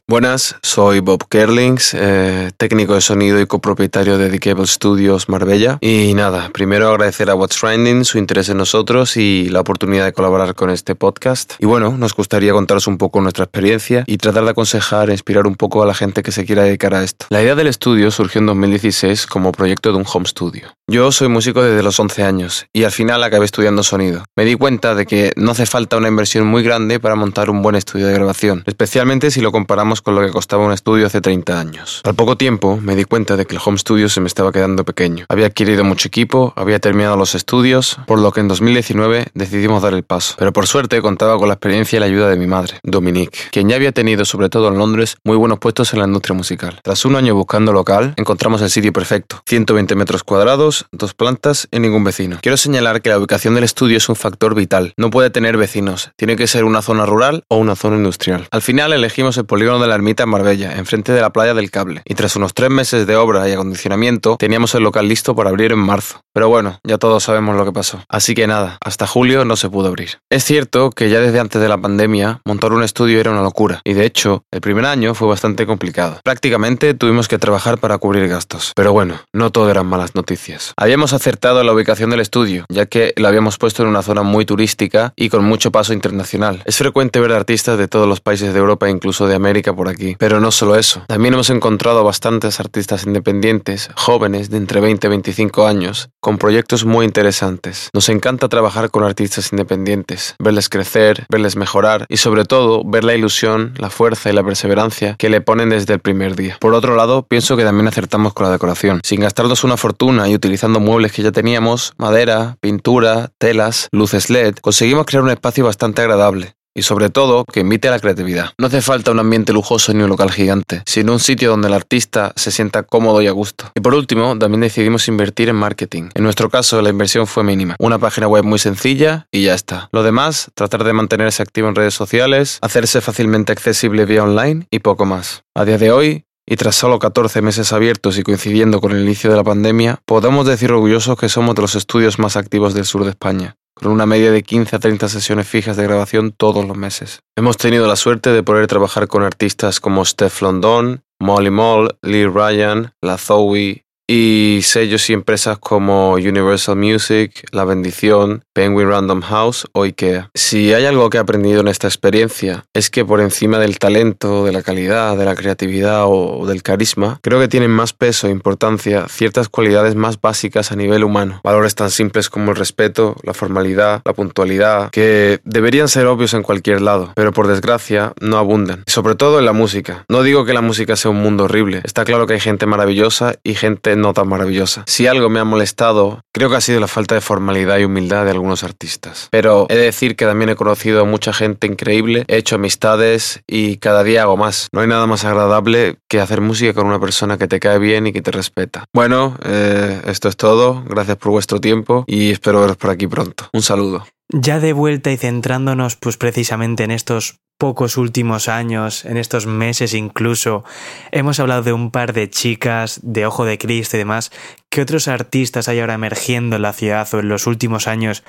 Buenas, 0.09 0.55
soy 0.63 1.01
Bob 1.01 1.27
Kerlings, 1.29 1.93
eh, 1.93 2.49
técnico 2.57 2.95
de 2.95 3.01
sonido 3.01 3.39
y 3.39 3.45
copropietario 3.45 4.17
de 4.17 4.31
The 4.31 4.39
Cable 4.39 4.65
Studios 4.65 5.29
Marbella. 5.29 5.77
Y 5.81 6.15
nada, 6.15 6.49
primero 6.51 6.89
agradecer 6.89 7.29
a 7.29 7.35
What's 7.35 7.59
Trending 7.59 8.03
su 8.05 8.17
interés 8.17 8.49
en 8.49 8.57
nosotros 8.57 9.17
y 9.17 9.49
la 9.49 9.59
oportunidad 9.59 10.05
de 10.05 10.13
colaborar 10.13 10.55
con 10.55 10.71
este 10.71 10.95
podcast. 10.95 11.53
Y 11.59 11.67
bueno, 11.67 11.95
nos 11.95 12.15
gustaría 12.15 12.53
contaros 12.53 12.87
un 12.87 12.97
poco 12.97 13.21
nuestra 13.21 13.43
experiencia 13.43 14.03
y 14.07 14.17
tratar 14.17 14.45
de 14.45 14.49
aconsejar 14.49 15.11
e 15.11 15.11
inspirar 15.11 15.45
un 15.45 15.53
poco 15.53 15.83
a 15.83 15.85
la 15.85 15.93
gente 15.93 16.23
que 16.23 16.31
se 16.31 16.43
quiera 16.43 16.63
dedicar 16.63 16.95
a 16.95 17.03
esto. 17.03 17.27
La 17.29 17.43
idea 17.43 17.53
del 17.53 17.67
estudio 17.67 18.09
surgió 18.09 18.39
en 18.39 18.47
2016 18.47 19.27
como 19.27 19.51
proyecto 19.51 19.91
de 19.91 19.99
un 19.99 20.05
home 20.11 20.25
studio. 20.25 20.73
Yo 20.87 21.11
soy 21.11 21.27
músico 21.27 21.61
desde 21.61 21.83
los 21.83 21.99
11 21.99 22.23
años 22.23 22.65
y 22.73 22.83
al 22.83 22.91
final 22.91 23.23
acabé 23.23 23.45
estudiando 23.45 23.83
sonido. 23.83 24.23
Me 24.35 24.43
di 24.43 24.55
cuenta 24.55 24.95
de 24.95 25.05
que 25.05 25.33
no 25.35 25.51
hace 25.51 25.67
falta 25.67 25.97
una 25.97 26.07
inversión 26.07 26.47
muy 26.47 26.63
grande 26.63 26.99
para 26.99 27.13
montar 27.13 27.51
un 27.51 27.61
buen 27.61 27.75
estudio 27.75 28.07
de 28.07 28.13
grabación, 28.13 28.63
especialmente 28.65 29.29
si 29.29 29.39
lo 29.39 29.51
comparamos 29.51 29.98
con 30.01 30.15
lo 30.15 30.21
que 30.21 30.31
costaba 30.31 30.65
un 30.65 30.71
estudio 30.71 31.07
hace 31.07 31.21
30 31.21 31.59
años. 31.59 32.01
Al 32.03 32.15
poco 32.15 32.37
tiempo 32.37 32.77
me 32.81 32.95
di 32.95 33.03
cuenta 33.03 33.35
de 33.35 33.45
que 33.45 33.55
el 33.55 33.61
home 33.63 33.77
studio 33.77 34.09
se 34.09 34.21
me 34.21 34.27
estaba 34.27 34.51
quedando 34.51 34.85
pequeño. 34.85 35.25
Había 35.29 35.47
adquirido 35.47 35.83
mucho 35.83 36.07
equipo, 36.07 36.53
había 36.55 36.79
terminado 36.79 37.15
los 37.15 37.35
estudios, 37.35 37.97
por 38.07 38.19
lo 38.19 38.31
que 38.31 38.39
en 38.39 38.47
2019 38.47 39.27
decidimos 39.33 39.81
dar 39.81 39.93
el 39.93 40.03
paso. 40.03 40.35
Pero 40.37 40.53
por 40.53 40.67
suerte 40.67 41.01
contaba 41.01 41.37
con 41.37 41.47
la 41.47 41.55
experiencia 41.55 41.97
y 41.97 41.99
la 41.99 42.05
ayuda 42.05 42.29
de 42.29 42.37
mi 42.37 42.47
madre, 42.47 42.79
Dominique, 42.83 43.37
quien 43.51 43.69
ya 43.69 43.75
había 43.75 43.91
tenido, 43.91 44.25
sobre 44.25 44.49
todo 44.49 44.69
en 44.69 44.77
Londres, 44.77 45.17
muy 45.23 45.37
buenos 45.37 45.59
puestos 45.59 45.93
en 45.93 45.99
la 45.99 46.05
industria 46.05 46.35
musical. 46.35 46.79
Tras 46.83 47.05
un 47.05 47.15
año 47.15 47.35
buscando 47.35 47.73
local, 47.73 48.13
encontramos 48.17 48.61
el 48.61 48.69
sitio 48.69 48.93
perfecto. 48.93 49.41
120 49.45 49.95
metros 49.95 50.23
cuadrados, 50.23 50.85
dos 50.91 51.13
plantas 51.13 51.67
y 51.71 51.79
ningún 51.79 52.03
vecino. 52.03 52.39
Quiero 52.41 52.57
señalar 52.57 53.01
que 53.01 53.09
la 53.09 53.17
ubicación 53.17 53.55
del 53.55 53.63
estudio 53.63 53.97
es 53.97 54.09
un 54.09 54.15
factor 54.15 54.55
vital. 54.55 54.93
No 54.97 55.09
puede 55.09 55.29
tener 55.29 55.57
vecinos. 55.57 56.11
Tiene 56.15 56.35
que 56.35 56.47
ser 56.47 56.63
una 56.63 56.81
zona 56.81 57.05
rural 57.05 57.43
o 57.47 57.57
una 57.57 57.75
zona 57.75 57.97
industrial. 57.97 58.47
Al 58.51 58.61
final 58.61 58.93
elegimos 58.93 59.37
el 59.37 59.45
polígono 59.45 59.79
de 59.79 59.87
la 59.89 59.95
ermita 59.95 60.23
en 60.23 60.29
Marbella, 60.29 60.77
enfrente 60.77 61.11
de 61.11 61.21
la 61.21 61.31
playa 61.31 61.53
del 61.53 61.71
Cable. 61.71 62.01
Y 62.05 62.15
tras 62.15 62.35
unos 62.35 62.53
tres 62.53 62.69
meses 62.69 63.05
de 63.05 63.15
obra 63.15 63.49
y 63.49 63.53
acondicionamiento, 63.53 64.37
teníamos 64.37 64.73
el 64.75 64.83
local 64.83 65.07
listo 65.07 65.35
para 65.35 65.49
abrir 65.49 65.71
en 65.71 65.79
marzo. 65.79 66.21
Pero 66.33 66.47
bueno, 66.47 66.79
ya 66.83 66.97
todos 66.97 67.23
sabemos 67.23 67.55
lo 67.55 67.65
que 67.65 67.71
pasó. 67.71 68.01
Así 68.07 68.35
que 68.35 68.47
nada, 68.47 68.77
hasta 68.83 69.07
julio 69.07 69.45
no 69.45 69.55
se 69.55 69.69
pudo 69.69 69.89
abrir. 69.89 70.19
Es 70.29 70.45
cierto 70.45 70.91
que 70.91 71.09
ya 71.09 71.19
desde 71.19 71.39
antes 71.39 71.61
de 71.61 71.67
la 71.67 71.77
pandemia, 71.77 72.41
montar 72.45 72.71
un 72.71 72.83
estudio 72.83 73.19
era 73.19 73.31
una 73.31 73.41
locura. 73.41 73.81
Y 73.83 73.93
de 73.93 74.05
hecho, 74.05 74.43
el 74.51 74.61
primer 74.61 74.85
año 74.85 75.13
fue 75.15 75.27
bastante 75.27 75.65
complicado. 75.65 76.19
Prácticamente 76.23 76.93
tuvimos 76.93 77.27
que 77.27 77.39
trabajar 77.39 77.79
para 77.79 77.97
cubrir 77.97 78.27
gastos. 78.27 78.73
Pero 78.75 78.93
bueno, 78.93 79.19
no 79.33 79.51
todo 79.51 79.69
eran 79.69 79.87
malas 79.87 80.15
noticias. 80.15 80.73
Habíamos 80.77 81.13
acertado 81.13 81.63
la 81.63 81.73
ubicación 81.73 82.09
del 82.09 82.19
estudio, 82.19 82.65
ya 82.69 82.85
que 82.85 83.13
lo 83.17 83.27
habíamos 83.27 83.57
puesto 83.57 83.83
en 83.83 83.89
una 83.89 84.03
zona 84.03 84.23
muy 84.23 84.45
turística 84.45 85.13
y 85.15 85.29
con 85.29 85.43
mucho 85.43 85.71
paso 85.71 85.93
internacional. 85.93 86.61
Es 86.65 86.77
frecuente 86.77 87.19
ver 87.19 87.31
artistas 87.31 87.77
de 87.77 87.87
todos 87.87 88.07
los 88.07 88.21
países 88.21 88.53
de 88.53 88.59
Europa 88.59 88.87
e 88.87 88.91
incluso 88.91 89.27
de 89.27 89.35
América 89.35 89.73
aquí. 89.87 90.15
Pero 90.19 90.39
no 90.39 90.51
solo 90.51 90.75
eso. 90.75 91.03
También 91.07 91.33
hemos 91.33 91.49
encontrado 91.49 92.03
bastantes 92.03 92.59
artistas 92.59 93.05
independientes, 93.05 93.89
jóvenes 93.95 94.49
de 94.49 94.57
entre 94.57 94.81
20 94.81 95.07
y 95.07 95.09
25 95.09 95.67
años, 95.67 96.09
con 96.19 96.37
proyectos 96.37 96.85
muy 96.85 97.05
interesantes. 97.05 97.89
Nos 97.93 98.09
encanta 98.09 98.49
trabajar 98.49 98.89
con 98.89 99.03
artistas 99.03 99.51
independientes, 99.51 100.35
verles 100.39 100.69
crecer, 100.69 101.25
verles 101.29 101.55
mejorar 101.55 102.05
y 102.09 102.17
sobre 102.17 102.45
todo 102.45 102.83
ver 102.83 103.03
la 103.03 103.15
ilusión, 103.15 103.73
la 103.77 103.89
fuerza 103.89 104.29
y 104.29 104.33
la 104.33 104.43
perseverancia 104.43 105.15
que 105.17 105.29
le 105.29 105.41
ponen 105.41 105.69
desde 105.69 105.93
el 105.93 105.99
primer 105.99 106.35
día. 106.35 106.57
Por 106.59 106.73
otro 106.73 106.95
lado, 106.95 107.23
pienso 107.23 107.55
que 107.57 107.63
también 107.63 107.87
acertamos 107.87 108.33
con 108.33 108.45
la 108.45 108.51
decoración. 108.51 109.01
Sin 109.03 109.21
gastarnos 109.21 109.63
una 109.63 109.77
fortuna 109.77 110.27
y 110.27 110.35
utilizando 110.35 110.79
muebles 110.79 111.11
que 111.11 111.23
ya 111.23 111.31
teníamos, 111.31 111.93
madera, 111.97 112.57
pintura, 112.59 113.31
telas, 113.37 113.89
luces 113.91 114.29
LED, 114.29 114.55
conseguimos 114.61 115.05
crear 115.05 115.23
un 115.23 115.29
espacio 115.29 115.65
bastante 115.65 116.01
agradable 116.01 116.58
y 116.75 116.83
sobre 116.83 117.09
todo 117.09 117.45
que 117.45 117.61
invite 117.61 117.87
a 117.87 117.91
la 117.91 117.99
creatividad. 117.99 118.51
No 118.57 118.67
hace 118.67 118.81
falta 118.81 119.11
un 119.11 119.19
ambiente 119.19 119.53
lujoso 119.53 119.93
ni 119.93 120.03
un 120.03 120.09
local 120.09 120.31
gigante, 120.31 120.83
sino 120.85 121.13
un 121.13 121.19
sitio 121.19 121.49
donde 121.49 121.67
el 121.67 121.73
artista 121.73 122.33
se 122.35 122.51
sienta 122.51 122.83
cómodo 122.83 123.21
y 123.21 123.27
a 123.27 123.31
gusto. 123.31 123.71
Y 123.75 123.81
por 123.81 123.93
último, 123.93 124.37
también 124.37 124.61
decidimos 124.61 125.07
invertir 125.07 125.49
en 125.49 125.55
marketing. 125.55 126.09
En 126.13 126.23
nuestro 126.23 126.49
caso, 126.49 126.81
la 126.81 126.89
inversión 126.89 127.27
fue 127.27 127.43
mínima. 127.43 127.75
Una 127.79 127.99
página 127.99 128.27
web 128.27 128.43
muy 128.43 128.59
sencilla 128.59 129.27
y 129.31 129.43
ya 129.43 129.53
está. 129.53 129.89
Lo 129.91 130.03
demás, 130.03 130.51
tratar 130.53 130.83
de 130.83 130.93
mantenerse 130.93 131.41
activo 131.41 131.67
en 131.69 131.75
redes 131.75 131.93
sociales, 131.93 132.59
hacerse 132.61 133.01
fácilmente 133.01 133.51
accesible 133.51 134.05
vía 134.05 134.23
online 134.23 134.67
y 134.69 134.79
poco 134.79 135.05
más. 135.05 135.43
A 135.55 135.65
día 135.65 135.77
de 135.77 135.91
hoy, 135.91 136.25
y 136.47 136.55
tras 136.55 136.75
solo 136.75 136.97
14 136.97 137.43
meses 137.43 137.71
abiertos 137.73 138.17
y 138.17 138.23
coincidiendo 138.23 138.81
con 138.81 138.91
el 138.91 139.03
inicio 139.03 139.29
de 139.29 139.35
la 139.35 139.43
pandemia, 139.43 140.01
podemos 140.05 140.47
decir 140.47 140.71
orgullosos 140.71 141.17
que 141.17 141.29
somos 141.29 141.55
de 141.55 141.61
los 141.61 141.75
estudios 141.75 142.17
más 142.17 142.35
activos 142.37 142.73
del 142.73 142.85
sur 142.85 143.03
de 143.03 143.11
España 143.11 143.58
con 143.81 143.91
una 143.91 144.05
media 144.05 144.31
de 144.31 144.43
15 144.43 144.75
a 144.75 144.79
30 144.79 145.09
sesiones 145.09 145.47
fijas 145.47 145.77
de 145.77 145.83
grabación 145.83 146.31
todos 146.31 146.65
los 146.65 146.77
meses. 146.77 147.21
Hemos 147.35 147.57
tenido 147.57 147.87
la 147.87 147.95
suerte 147.95 148.31
de 148.31 148.43
poder 148.43 148.67
trabajar 148.67 149.07
con 149.07 149.23
artistas 149.23 149.79
como 149.79 150.05
Steph 150.05 150.41
London, 150.41 151.03
Molly 151.19 151.49
Moll, 151.49 151.97
Lee 152.01 152.25
Ryan, 152.25 152.93
La 153.01 153.17
Zoe 153.17 153.85
y 154.11 154.61
sellos 154.63 155.07
y 155.11 155.13
empresas 155.13 155.59
como 155.59 156.13
Universal 156.13 156.75
Music, 156.75 157.45
La 157.51 157.63
Bendición, 157.63 158.43
Penguin 158.53 158.89
Random 158.89 159.21
House 159.21 159.67
o 159.73 159.83
IKEA. 159.83 160.31
Si 160.33 160.73
hay 160.73 160.85
algo 160.85 161.11
que 161.11 161.17
he 161.17 161.19
aprendido 161.19 161.61
en 161.61 161.67
esta 161.67 161.87
experiencia 161.87 162.65
es 162.73 162.89
que 162.89 163.05
por 163.05 163.21
encima 163.21 163.59
del 163.59 163.77
talento, 163.77 164.45
de 164.45 164.51
la 164.51 164.63
calidad, 164.63 165.15
de 165.15 165.25
la 165.25 165.35
creatividad 165.35 166.05
o 166.07 166.47
del 166.47 166.63
carisma, 166.63 167.19
creo 167.21 167.39
que 167.39 167.47
tienen 167.47 167.69
más 167.69 167.93
peso 167.93 168.27
e 168.27 168.31
importancia 168.31 169.05
ciertas 169.09 169.47
cualidades 169.47 169.93
más 169.93 170.19
básicas 170.19 170.71
a 170.71 170.75
nivel 170.75 171.03
humano. 171.03 171.41
Valores 171.43 171.75
tan 171.75 171.91
simples 171.91 172.31
como 172.31 172.49
el 172.49 172.57
respeto, 172.57 173.15
la 173.21 173.35
formalidad, 173.35 174.01
la 174.05 174.13
puntualidad, 174.13 174.89
que 174.89 175.39
deberían 175.43 175.87
ser 175.87 176.07
obvios 176.07 176.33
en 176.33 176.41
cualquier 176.41 176.81
lado, 176.81 177.11
pero 177.13 177.31
por 177.31 177.45
desgracia 177.45 178.13
no 178.19 178.37
abundan. 178.37 178.83
Sobre 178.87 179.13
todo 179.13 179.37
en 179.37 179.45
la 179.45 179.53
música. 179.53 180.05
No 180.09 180.23
digo 180.23 180.45
que 180.45 180.53
la 180.53 180.61
música 180.61 180.95
sea 180.95 181.11
un 181.11 181.21
mundo 181.21 181.43
horrible, 181.43 181.81
está 181.83 182.05
claro 182.05 182.25
que 182.25 182.33
hay 182.33 182.39
gente 182.39 182.65
maravillosa 182.65 183.35
y 183.43 183.53
gente 183.53 183.98
no 183.99 184.13
tan 184.13 184.27
maravillosa. 184.27 184.83
Si 184.87 185.07
algo 185.07 185.29
me 185.29 185.39
ha 185.39 185.43
molestado, 185.43 186.21
creo 186.33 186.49
que 186.49 186.55
ha 186.55 186.61
sido 186.61 186.79
la 186.79 186.87
falta 186.87 187.15
de 187.15 187.21
formalidad 187.21 187.77
y 187.77 187.85
humildad 187.85 188.25
de 188.25 188.31
algunos 188.31 188.63
artistas. 188.63 189.27
Pero 189.31 189.65
he 189.69 189.75
de 189.75 189.83
decir 189.83 190.15
que 190.15 190.25
también 190.25 190.49
he 190.49 190.55
conocido 190.55 191.01
a 191.01 191.05
mucha 191.05 191.33
gente 191.33 191.67
increíble, 191.67 192.25
he 192.27 192.37
hecho 192.37 192.55
amistades 192.55 193.41
y 193.47 193.77
cada 193.77 194.03
día 194.03 194.23
hago 194.23 194.37
más. 194.37 194.69
No 194.71 194.81
hay 194.81 194.87
nada 194.87 195.07
más 195.07 195.25
agradable 195.25 195.97
que 196.07 196.19
hacer 196.19 196.41
música 196.41 196.73
con 196.73 196.87
una 196.87 196.99
persona 196.99 197.37
que 197.37 197.47
te 197.47 197.59
cae 197.59 197.79
bien 197.79 198.07
y 198.07 198.13
que 198.13 198.21
te 198.21 198.31
respeta. 198.31 198.85
Bueno, 198.93 199.37
eh, 199.43 200.01
esto 200.05 200.29
es 200.29 200.37
todo. 200.37 200.83
Gracias 200.87 201.17
por 201.17 201.31
vuestro 201.31 201.59
tiempo 201.59 202.03
y 202.07 202.31
espero 202.31 202.61
veros 202.61 202.77
por 202.77 202.89
aquí 202.89 203.07
pronto. 203.07 203.49
Un 203.53 203.61
saludo. 203.61 204.05
Ya 204.31 204.59
de 204.59 204.73
vuelta 204.73 205.11
y 205.11 205.17
centrándonos 205.17 205.95
pues 205.95 206.17
precisamente 206.17 206.83
en 206.83 206.91
estos 206.91 207.39
pocos 207.57 207.97
últimos 207.97 208.47
años, 208.47 209.03
en 209.03 209.17
estos 209.17 209.47
meses 209.47 209.93
incluso, 209.93 210.63
hemos 211.11 211.39
hablado 211.39 211.63
de 211.63 211.73
un 211.73 211.89
par 211.89 212.13
de 212.13 212.29
chicas, 212.29 212.99
de 213.03 213.25
Ojo 213.25 213.43
de 213.43 213.57
Cristo 213.57 213.97
y 213.97 213.99
demás. 213.99 214.31
¿Qué 214.69 214.81
otros 214.81 215.07
artistas 215.07 215.67
hay 215.67 215.79
ahora 215.79 215.95
emergiendo 215.95 216.55
en 216.55 216.61
la 216.61 216.73
ciudad 216.73 217.07
o 217.13 217.19
en 217.19 217.27
los 217.27 217.47
últimos 217.47 217.87
años 217.87 218.23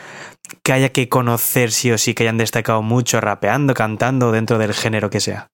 que 0.65 0.73
haya 0.73 0.89
que 0.89 1.09
conocer 1.09 1.71
sí 1.71 1.93
o 1.93 1.99
sí, 1.99 2.15
que 2.15 2.25
hayan 2.25 2.39
destacado 2.39 2.83
mucho 2.83 3.21
rapeando, 3.21 3.75
cantando 3.75 4.33
dentro 4.33 4.59
del 4.59 4.73
género 4.73 5.11
que 5.11 5.21
sea? 5.21 5.49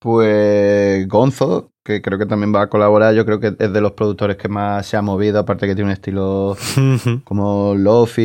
Pues 0.00 1.06
Gonzo, 1.08 1.72
que 1.84 2.00
creo 2.00 2.18
que 2.18 2.24
también 2.24 2.54
va 2.54 2.62
a 2.62 2.68
colaborar, 2.68 3.14
yo 3.14 3.26
creo 3.26 3.40
que 3.40 3.54
es 3.58 3.72
de 3.72 3.80
los 3.80 3.92
productores 3.92 4.38
que 4.38 4.48
más 4.48 4.86
se 4.86 4.96
ha 4.96 5.02
movido, 5.02 5.38
aparte 5.38 5.66
que 5.66 5.74
tiene 5.74 5.90
un 5.90 5.92
estilo 5.92 6.56
como 7.24 7.74
Lofi 7.76 8.22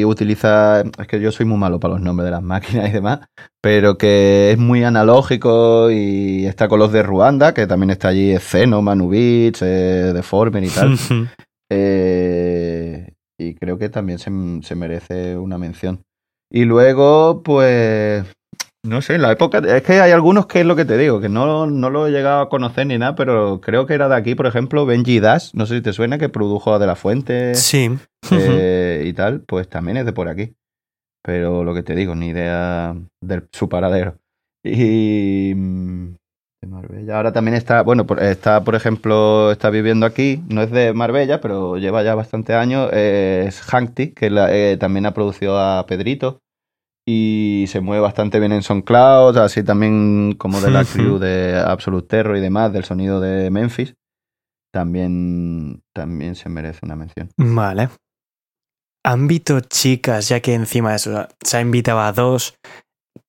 y 0.00 0.04
utiliza, 0.04 0.80
es 0.80 1.06
que 1.06 1.20
yo 1.20 1.30
soy 1.30 1.46
muy 1.46 1.56
malo 1.56 1.78
para 1.78 1.94
los 1.94 2.02
nombres 2.02 2.24
de 2.24 2.32
las 2.32 2.42
máquinas 2.42 2.88
y 2.88 2.92
demás, 2.92 3.20
pero 3.62 3.96
que 3.96 4.50
es 4.50 4.58
muy 4.58 4.82
analógico 4.82 5.90
y 5.92 6.46
está 6.46 6.66
con 6.66 6.80
los 6.80 6.90
de 6.90 7.04
Ruanda, 7.04 7.54
que 7.54 7.68
también 7.68 7.90
está 7.90 8.08
allí 8.08 8.36
Zeno, 8.38 8.82
Manu 8.82 9.08
Beats, 9.08 9.62
eh, 9.62 10.12
Deformer 10.12 10.64
y 10.64 10.68
tal. 10.68 10.98
Eh, 11.70 13.14
y 13.38 13.54
creo 13.54 13.78
que 13.78 13.88
también 13.88 14.18
se, 14.18 14.30
se 14.62 14.74
merece 14.74 15.36
una 15.38 15.58
mención. 15.58 16.02
Y 16.50 16.66
luego, 16.66 17.42
pues 17.42 18.24
no 18.84 19.02
sé, 19.02 19.14
en 19.16 19.22
la 19.22 19.32
época. 19.32 19.58
Es 19.58 19.82
que 19.82 20.00
hay 20.00 20.12
algunos 20.12 20.46
que 20.46 20.60
es 20.60 20.66
lo 20.66 20.76
que 20.76 20.84
te 20.84 20.96
digo, 20.96 21.20
que 21.20 21.28
no, 21.28 21.66
no 21.66 21.90
lo 21.90 22.06
he 22.06 22.10
llegado 22.10 22.42
a 22.42 22.48
conocer 22.48 22.86
ni 22.86 22.98
nada, 22.98 23.14
pero 23.14 23.60
creo 23.60 23.86
que 23.86 23.94
era 23.94 24.08
de 24.08 24.14
aquí, 24.16 24.34
por 24.34 24.46
ejemplo, 24.46 24.86
Benji 24.86 25.20
Dash, 25.20 25.50
no 25.54 25.66
sé 25.66 25.76
si 25.76 25.82
te 25.82 25.92
suena, 25.92 26.18
que 26.18 26.28
produjo 26.28 26.78
De 26.78 26.86
La 26.86 26.94
Fuente. 26.96 27.54
Sí. 27.54 27.90
eh, 28.30 29.02
y 29.06 29.12
tal, 29.12 29.40
pues 29.40 29.68
también 29.68 29.96
es 29.96 30.06
de 30.06 30.12
por 30.12 30.28
aquí. 30.28 30.54
Pero 31.22 31.64
lo 31.64 31.74
que 31.74 31.82
te 31.82 31.94
digo, 31.94 32.14
ni 32.14 32.28
idea 32.28 32.94
de 33.22 33.42
su 33.52 33.68
paradero. 33.68 34.16
Y. 34.62 35.52
mm, 35.54 36.14
de 36.62 36.68
Marbella. 36.68 37.16
Ahora 37.16 37.32
también 37.32 37.54
está, 37.54 37.82
bueno, 37.82 38.06
por- 38.06 38.22
está, 38.22 38.64
por 38.64 38.74
ejemplo, 38.74 39.52
está 39.52 39.68
viviendo 39.70 40.06
aquí, 40.06 40.42
no 40.48 40.62
es 40.62 40.70
de 40.70 40.94
Marbella, 40.94 41.40
pero 41.42 41.76
lleva 41.76 42.02
ya 42.02 42.14
bastante 42.14 42.54
años, 42.54 42.88
eh, 42.92 43.44
es 43.48 43.60
Hankty, 43.72 44.12
que 44.12 44.30
la- 44.30 44.54
eh, 44.54 44.76
también 44.78 45.04
ha 45.06 45.12
producido 45.12 45.58
a 45.58 45.84
Pedrito 45.86 46.40
y 47.06 47.64
se 47.68 47.80
mueve 47.80 48.00
bastante 48.02 48.38
bien 48.40 48.52
en 48.52 48.62
SoundCloud, 48.62 49.36
así 49.38 49.62
también 49.62 50.34
como 50.38 50.60
de 50.60 50.70
la 50.70 50.84
crew 50.84 51.18
de 51.18 51.58
Absolute 51.64 52.06
Terror 52.08 52.36
y 52.36 52.40
demás, 52.40 52.72
del 52.72 52.84
sonido 52.84 53.20
de 53.20 53.50
Memphis, 53.50 53.94
también, 54.72 55.82
también 55.94 56.34
se 56.34 56.48
merece 56.48 56.80
una 56.82 56.96
mención. 56.96 57.28
Vale. 57.36 57.88
Ámbito 59.06 59.60
chicas, 59.60 60.28
ya 60.28 60.40
que 60.40 60.54
encima 60.54 60.90
de 60.90 60.96
eso 60.96 61.28
se 61.42 61.56
ha 61.56 61.60
invitado 61.60 62.00
a 62.00 62.12
dos. 62.12 62.54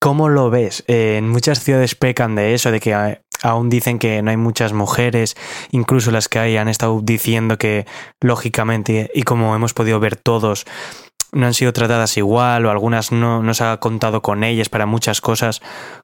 ¿Cómo 0.00 0.28
lo 0.28 0.50
ves? 0.50 0.84
Eh, 0.88 1.16
en 1.18 1.28
muchas 1.28 1.60
ciudades 1.62 1.94
pecan 1.94 2.34
de 2.34 2.54
eso, 2.54 2.70
de 2.70 2.80
que 2.80 2.94
a- 2.94 3.20
aún 3.42 3.68
dicen 3.68 3.98
que 3.98 4.22
no 4.22 4.30
hay 4.30 4.36
muchas 4.38 4.72
mujeres, 4.72 5.36
incluso 5.70 6.10
las 6.10 6.28
que 6.28 6.38
hay 6.38 6.56
han 6.56 6.68
estado 6.68 7.00
diciendo 7.02 7.58
que, 7.58 7.86
lógicamente, 8.22 9.10
y 9.14 9.22
como 9.22 9.54
hemos 9.54 9.74
podido 9.74 10.00
ver 10.00 10.16
todos, 10.16 10.64
no 11.36 11.46
han 11.46 11.54
sido 11.54 11.72
tratadas 11.72 12.16
igual 12.16 12.64
o 12.64 12.70
algunas 12.70 13.12
no, 13.12 13.42
no 13.42 13.54
se 13.54 13.64
ha 13.64 13.76
contado 13.76 14.22
con 14.22 14.42
ellas 14.42 14.68
para 14.68 14.86
muchas 14.86 15.20
cosas. 15.20 15.60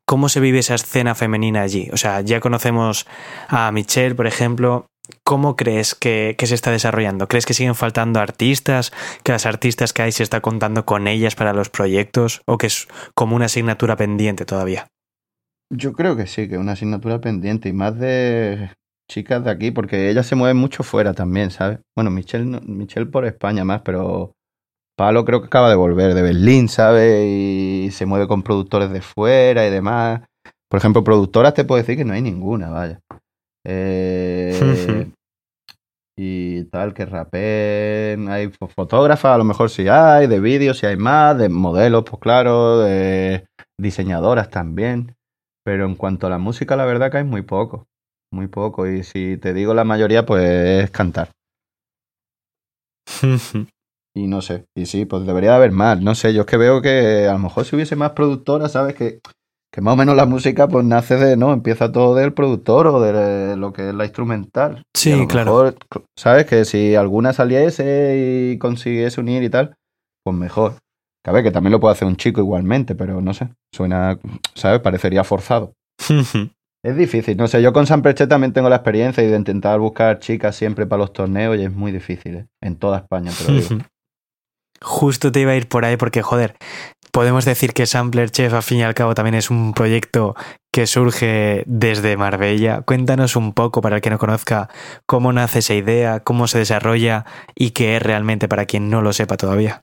¿Cómo 0.07 0.29
se 0.29 0.41
vive 0.41 0.59
esa 0.59 0.75
escena 0.75 1.15
femenina 1.15 1.63
allí? 1.63 1.89
O 1.93 1.97
sea, 1.97 2.21
ya 2.21 2.41
conocemos 2.41 3.07
a 3.49 3.73
Michelle, 3.73 4.15
por 4.15 4.27
ejemplo. 4.27 4.87
¿Cómo 5.25 5.57
crees 5.57 5.95
que, 5.95 6.37
que 6.39 6.47
se 6.47 6.55
está 6.55 6.71
desarrollando? 6.71 7.27
¿Crees 7.27 7.47
que 7.47 7.55
siguen 7.55 7.75
faltando 7.75 8.21
artistas? 8.21 8.93
¿Que 9.25 9.33
las 9.33 9.47
artistas 9.47 9.93
que 9.93 10.03
hay 10.03 10.13
se 10.13 10.23
está 10.23 10.41
contando 10.41 10.85
con 10.85 11.09
ellas 11.09 11.35
para 11.35 11.53
los 11.53 11.71
proyectos? 11.71 12.43
¿O 12.47 12.59
que 12.59 12.69
es 12.69 12.87
como 13.15 13.35
una 13.35 13.47
asignatura 13.47 13.97
pendiente 13.97 14.45
todavía? 14.45 14.87
Yo 15.71 15.93
creo 15.95 16.17
que 16.17 16.27
sí, 16.27 16.49
que 16.49 16.55
es 16.55 16.61
una 16.61 16.73
asignatura 16.73 17.21
pendiente 17.21 17.69
y 17.69 17.73
más 17.73 17.99
de 17.99 18.71
chicas 19.11 19.45
de 19.45 19.51
aquí, 19.51 19.71
porque 19.71 20.11
ellas 20.11 20.27
se 20.27 20.37
mueven 20.37 20.57
mucho 20.57 20.83
fuera 20.83 21.15
también, 21.15 21.51
¿sabes? 21.51 21.81
Bueno, 21.97 22.11
Michelle, 22.11 22.61
Michelle 22.67 23.07
por 23.07 23.25
España 23.25 23.65
más, 23.65 23.83
pero 23.83 24.33
Creo 25.25 25.41
que 25.41 25.47
acaba 25.47 25.69
de 25.69 25.75
volver 25.77 26.15
de 26.15 26.23
Berlín, 26.23 26.69
¿sabes? 26.69 27.25
Y 27.27 27.91
se 27.93 28.07
mueve 28.07 28.29
con 28.29 28.43
productores 28.43 28.91
de 28.93 29.01
fuera 29.01 29.67
y 29.67 29.71
demás. 29.71 30.23
Por 30.71 30.79
ejemplo, 30.79 31.03
productoras 31.05 31.55
te 31.55 31.65
puedo 31.65 31.81
decir 31.81 31.97
que 31.97 32.05
no 32.05 32.15
hay 32.15 32.23
ninguna, 32.23 32.71
vaya. 32.71 33.01
Eh, 33.65 35.09
y 36.19 36.65
tal, 36.65 36.95
que 36.95 37.07
rapeen. 37.07 38.29
Hay 38.29 38.49
fo- 38.49 38.69
fotógrafas, 38.69 39.35
a 39.35 39.39
lo 39.39 39.45
mejor 39.45 39.71
sí 39.71 39.87
hay, 39.89 40.27
de 40.27 40.41
vídeos 40.41 40.79
sí 40.79 40.87
hay 40.87 40.97
más, 40.97 41.39
de 41.39 41.49
modelos, 41.49 42.05
pues 42.05 42.21
claro, 42.21 42.81
de 42.81 43.47
diseñadoras 43.81 44.51
también. 44.51 45.15
Pero 45.65 45.87
en 45.87 45.95
cuanto 45.95 46.27
a 46.27 46.31
la 46.31 46.39
música, 46.39 46.75
la 46.77 46.85
verdad 46.85 47.11
que 47.11 47.19
hay 47.19 47.25
muy 47.25 47.43
poco. 47.43 47.87
Muy 48.33 48.49
poco. 48.49 48.87
Y 48.89 49.05
si 49.05 49.37
te 49.37 49.53
digo 49.55 49.75
la 49.75 49.85
mayoría, 49.85 50.27
pues 50.27 50.43
es 50.85 50.91
cantar. 50.91 51.31
Y 54.15 54.27
no 54.27 54.43
sé. 54.43 54.67
Y 54.77 54.87
sí, 54.87 55.05
pues 55.05 55.25
debería 55.27 55.51
de 55.51 55.57
haber 55.57 55.73
más. 55.73 56.01
No 56.01 56.15
sé, 56.15 56.35
yo 56.35 56.43
es 56.43 56.47
que 56.47 56.57
veo 56.57 56.83
que 56.83 57.27
a 57.29 57.33
lo 57.33 57.39
mejor 57.39 57.65
si 57.65 57.77
hubiese 57.77 57.97
más 57.97 58.11
productoras, 58.11 58.73
¿sabes? 58.73 58.95
Que, 58.95 59.21
que 59.73 59.81
más 59.81 59.95
o 59.95 59.97
menos 59.97 60.15
la 60.17 60.27
música 60.27 60.69
pues 60.69 60.85
nace 60.85 61.17
de, 61.17 61.37
¿no? 61.37 61.53
Empieza 61.53 61.91
todo 61.93 62.15
del 62.15 62.35
productor 62.35 62.87
o 62.89 63.01
de 63.01 63.57
lo 63.57 63.73
que 63.73 63.89
es 63.89 63.95
la 63.95 64.05
instrumental. 64.05 64.83
Sí, 64.95 65.11
Y 65.11 65.13
a 65.15 65.17
lo 65.17 65.29
claro. 65.29 65.45
mejor, 65.53 65.77
¿sabes? 66.19 66.45
Que 66.47 66.65
si 66.67 66.95
alguna 66.95 67.33
saliese 67.33 68.51
y 68.53 68.59
consiguiese 68.59 69.21
unir 69.21 69.43
y 69.43 69.49
tal, 69.51 69.75
pues 70.25 70.37
mejor. 70.37 70.75
Que 71.25 71.31
a 71.31 71.33
ver, 71.33 71.43
que 71.45 71.51
también 71.53 71.73
lo 71.73 71.81
puede 71.81 71.93
hacer 71.93 72.09
un 72.09 72.17
chico 72.17 72.41
igualmente, 72.41 72.95
pero 72.95 73.21
no 73.23 73.33
sé. 73.33 73.49
Suena, 73.75 74.19
¿sabes? 74.55 74.81
Parecería 74.81 75.25
forzado. 75.25 75.73
Es 76.85 76.97
difícil, 76.97 77.37
no 77.37 77.47
sé, 77.47 77.63
yo 77.63 77.73
con 77.73 77.87
San 77.87 78.03
Preche 78.03 78.27
también 78.27 78.53
tengo 78.53 78.69
la 78.69 78.75
experiencia 78.75 79.23
de 79.23 79.37
intentar 79.37 79.79
buscar 79.79 80.19
chicas 80.19 80.57
siempre 80.57 80.85
para 80.85 80.99
los 81.03 81.13
torneos 81.13 81.57
y 81.57 81.63
es 81.63 81.73
muy 81.73 81.93
difícil, 81.93 82.35
¿eh? 82.35 82.47
En 82.61 82.75
toda 82.75 82.99
España, 82.99 83.31
te 83.31 83.45
lo 83.53 83.59
digo. 83.61 83.85
Justo 84.83 85.33
te 85.33 85.41
iba 85.41 85.53
a 85.53 85.57
ir 85.57 85.69
por 85.69 85.85
ahí 85.85 85.97
porque, 85.97 86.23
joder, 86.23 86.57
podemos 87.13 87.45
decir 87.45 87.73
que 87.73 87.87
Sampler 87.87 88.31
Chef, 88.31 88.53
al 88.53 88.63
fin 88.63 88.79
y 88.79 88.83
al 88.83 88.95
cabo, 88.95 89.15
también 89.15 89.35
es 89.35 89.51
un 89.51 89.75
proyecto 89.75 90.35
que 90.73 90.87
surge 90.87 91.63
desde 91.67 92.17
Marbella. 92.17 92.83
Cuéntanos 92.83 93.37
un 93.37 93.53
poco, 93.53 93.83
para 93.83 93.97
el 93.97 94.03
que 94.03 94.11
no 94.11 94.19
conozca, 94.19 94.69
cómo 95.07 95.33
nace 95.33 95.61
esa 95.61 95.75
idea, 95.75 96.21
cómo 96.21 96.49
se 96.49 96.59
desarrolla 96.59 97.27
y 97.55 97.71
qué 97.71 97.97
es 97.97 98.03
realmente 98.03 98.49
para 98.49 98.65
quien 98.65 98.91
no 98.91 99.03
lo 99.03 99.13
sepa 99.13 99.37
todavía. 99.37 99.81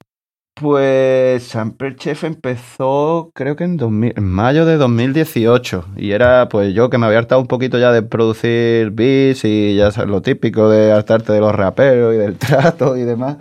Pues 0.56 1.44
Samper 1.44 1.96
Chef 1.96 2.26
empezó 2.26 3.32
creo 3.34 3.56
que 3.56 3.64
en, 3.64 3.78
2000 3.78 4.14
en 4.18 4.26
mayo 4.26 4.66
de 4.66 4.76
2018 4.76 5.86
y 5.96 6.12
era 6.12 6.50
pues 6.50 6.74
yo 6.74 6.90
que 6.90 6.98
me 6.98 7.06
había 7.06 7.20
hartado 7.20 7.40
un 7.40 7.48
poquito 7.48 7.80
ya 7.80 7.94
de 7.94 8.02
producir 8.02 8.92
beats 8.92 9.46
y 9.46 9.78
ya 9.78 9.92
sabes 9.92 10.10
lo 10.10 10.22
típico 10.22 10.68
de 10.70 10.92
hartarte 10.92 11.32
de 11.32 11.40
los 11.40 11.56
raperos 11.56 12.14
y 12.14 12.18
del 12.18 12.36
trato 12.38 12.98
y 12.98 13.04
demás. 13.04 13.38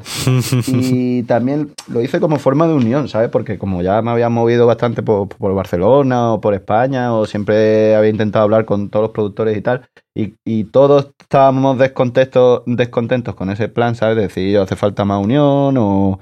Y 0.69 1.25
también 1.25 1.73
lo 1.89 2.03
hice 2.03 2.21
como 2.21 2.39
forma 2.39 2.69
de 2.69 2.75
unión, 2.75 3.09
¿sabes? 3.09 3.31
Porque 3.31 3.59
como 3.59 3.83
ya 3.83 4.01
me 4.01 4.13
había 4.13 4.29
movido 4.29 4.67
bastante 4.67 5.03
por, 5.03 5.29
por 5.29 5.55
Barcelona 5.55 6.35
o 6.35 6.41
por 6.41 6.55
España 6.55 7.13
o 7.15 7.27
siempre 7.27 7.97
había 7.97 8.11
intentado 8.11 8.45
hablar 8.45 8.65
con 8.65 8.91
todos 8.91 9.05
los 9.07 9.13
productores 9.13 9.57
y 9.57 9.61
tal, 9.61 9.89
y, 10.15 10.35
y 10.45 10.65
todos 10.65 11.11
estábamos 11.21 11.79
descontentos, 11.79 12.63
descontentos 12.67 13.35
con 13.35 13.51
ese 13.51 13.69
plan, 13.69 13.95
¿sabes? 13.95 14.17
De 14.17 14.23
decir, 14.23 14.59
hace 14.59 14.77
falta 14.77 15.05
más 15.05 15.23
unión 15.23 15.77
o, 15.79 16.21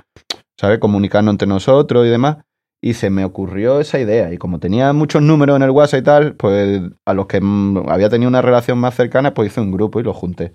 ¿sabes? 0.59 0.79
Comunicarnos 0.79 1.33
entre 1.33 1.49
nosotros 1.49 2.07
y 2.07 2.11
demás. 2.11 2.39
Y 2.83 2.95
se 2.95 3.11
me 3.11 3.25
ocurrió 3.25 3.81
esa 3.81 3.99
idea. 3.99 4.33
Y 4.33 4.39
como 4.39 4.59
tenía 4.59 4.93
muchos 4.93 5.23
números 5.23 5.57
en 5.57 5.63
el 5.63 5.71
WhatsApp 5.71 6.01
y 6.01 6.05
tal, 6.05 6.35
pues 6.35 6.83
a 7.05 7.15
los 7.15 7.27
que 7.27 7.41
mm, 7.41 7.89
había 7.89 8.09
tenido 8.09 8.29
una 8.29 8.43
relación 8.43 8.79
más 8.79 8.95
cercana, 8.95 9.35
pues 9.35 9.51
hice 9.51 9.61
un 9.61 9.73
grupo 9.73 9.99
y 10.01 10.03
lo 10.03 10.13
junté. 10.13 10.55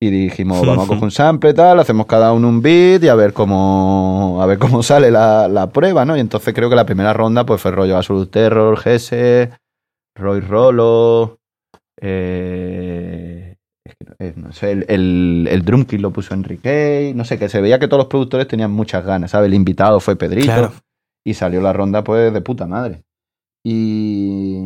Y 0.00 0.10
dijimos, 0.10 0.66
vamos 0.66 0.84
a 0.84 0.88
coger 0.88 1.04
un 1.04 1.10
sample 1.10 1.50
y 1.50 1.54
tal, 1.54 1.78
hacemos 1.78 2.06
cada 2.06 2.32
uno 2.32 2.48
un 2.48 2.60
beat 2.60 3.04
y 3.04 3.08
a 3.08 3.14
ver 3.14 3.32
cómo, 3.32 4.38
a 4.42 4.46
ver 4.46 4.58
cómo 4.58 4.82
sale 4.82 5.10
la, 5.10 5.48
la 5.48 5.70
prueba, 5.70 6.04
¿no? 6.04 6.16
Y 6.16 6.20
entonces 6.20 6.52
creo 6.52 6.68
que 6.68 6.76
la 6.76 6.84
primera 6.84 7.12
ronda 7.12 7.46
pues 7.46 7.62
fue 7.62 7.70
rollo 7.70 7.96
Absolute 7.96 8.30
Terror, 8.30 8.76
Gese, 8.76 9.50
Roy 10.14 10.40
Rolo, 10.40 11.38
eh, 12.00 13.53
es 13.84 13.94
que 13.96 14.04
no- 14.06 14.14
eh, 14.18 14.32
no 14.36 14.52
sé, 14.52 14.72
el, 14.72 14.84
el, 14.88 15.48
el 15.50 15.64
drum 15.64 15.84
kit 15.84 16.00
lo 16.00 16.10
puso 16.12 16.32
Enrique, 16.34 17.12
no 17.14 17.24
sé, 17.24 17.38
que 17.38 17.48
se 17.48 17.60
veía 17.60 17.78
que 17.78 17.86
todos 17.88 17.98
los 18.02 18.08
productores 18.08 18.48
tenían 18.48 18.70
muchas 18.72 19.04
ganas, 19.04 19.30
¿sabes? 19.32 19.48
El 19.48 19.54
invitado 19.54 20.00
fue 20.00 20.16
Pedrito 20.16 20.46
Claro. 20.46 20.72
y 21.26 21.34
salió 21.34 21.60
la 21.60 21.72
ronda 21.72 22.02
pues 22.02 22.32
de 22.32 22.40
puta 22.40 22.66
madre. 22.66 23.02
Y, 23.66 24.58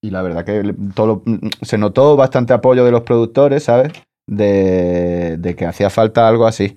y 0.00 0.10
la 0.10 0.22
verdad 0.22 0.44
que 0.44 0.74
todo 0.94 1.22
se 1.62 1.78
notó 1.78 2.16
bastante 2.16 2.52
apoyo 2.52 2.84
de 2.84 2.90
los 2.92 3.02
productores, 3.02 3.64
¿sabes? 3.64 3.92
De, 4.28 5.36
de 5.38 5.56
que 5.56 5.66
hacía 5.66 5.90
falta 5.90 6.28
algo 6.28 6.46
así. 6.46 6.76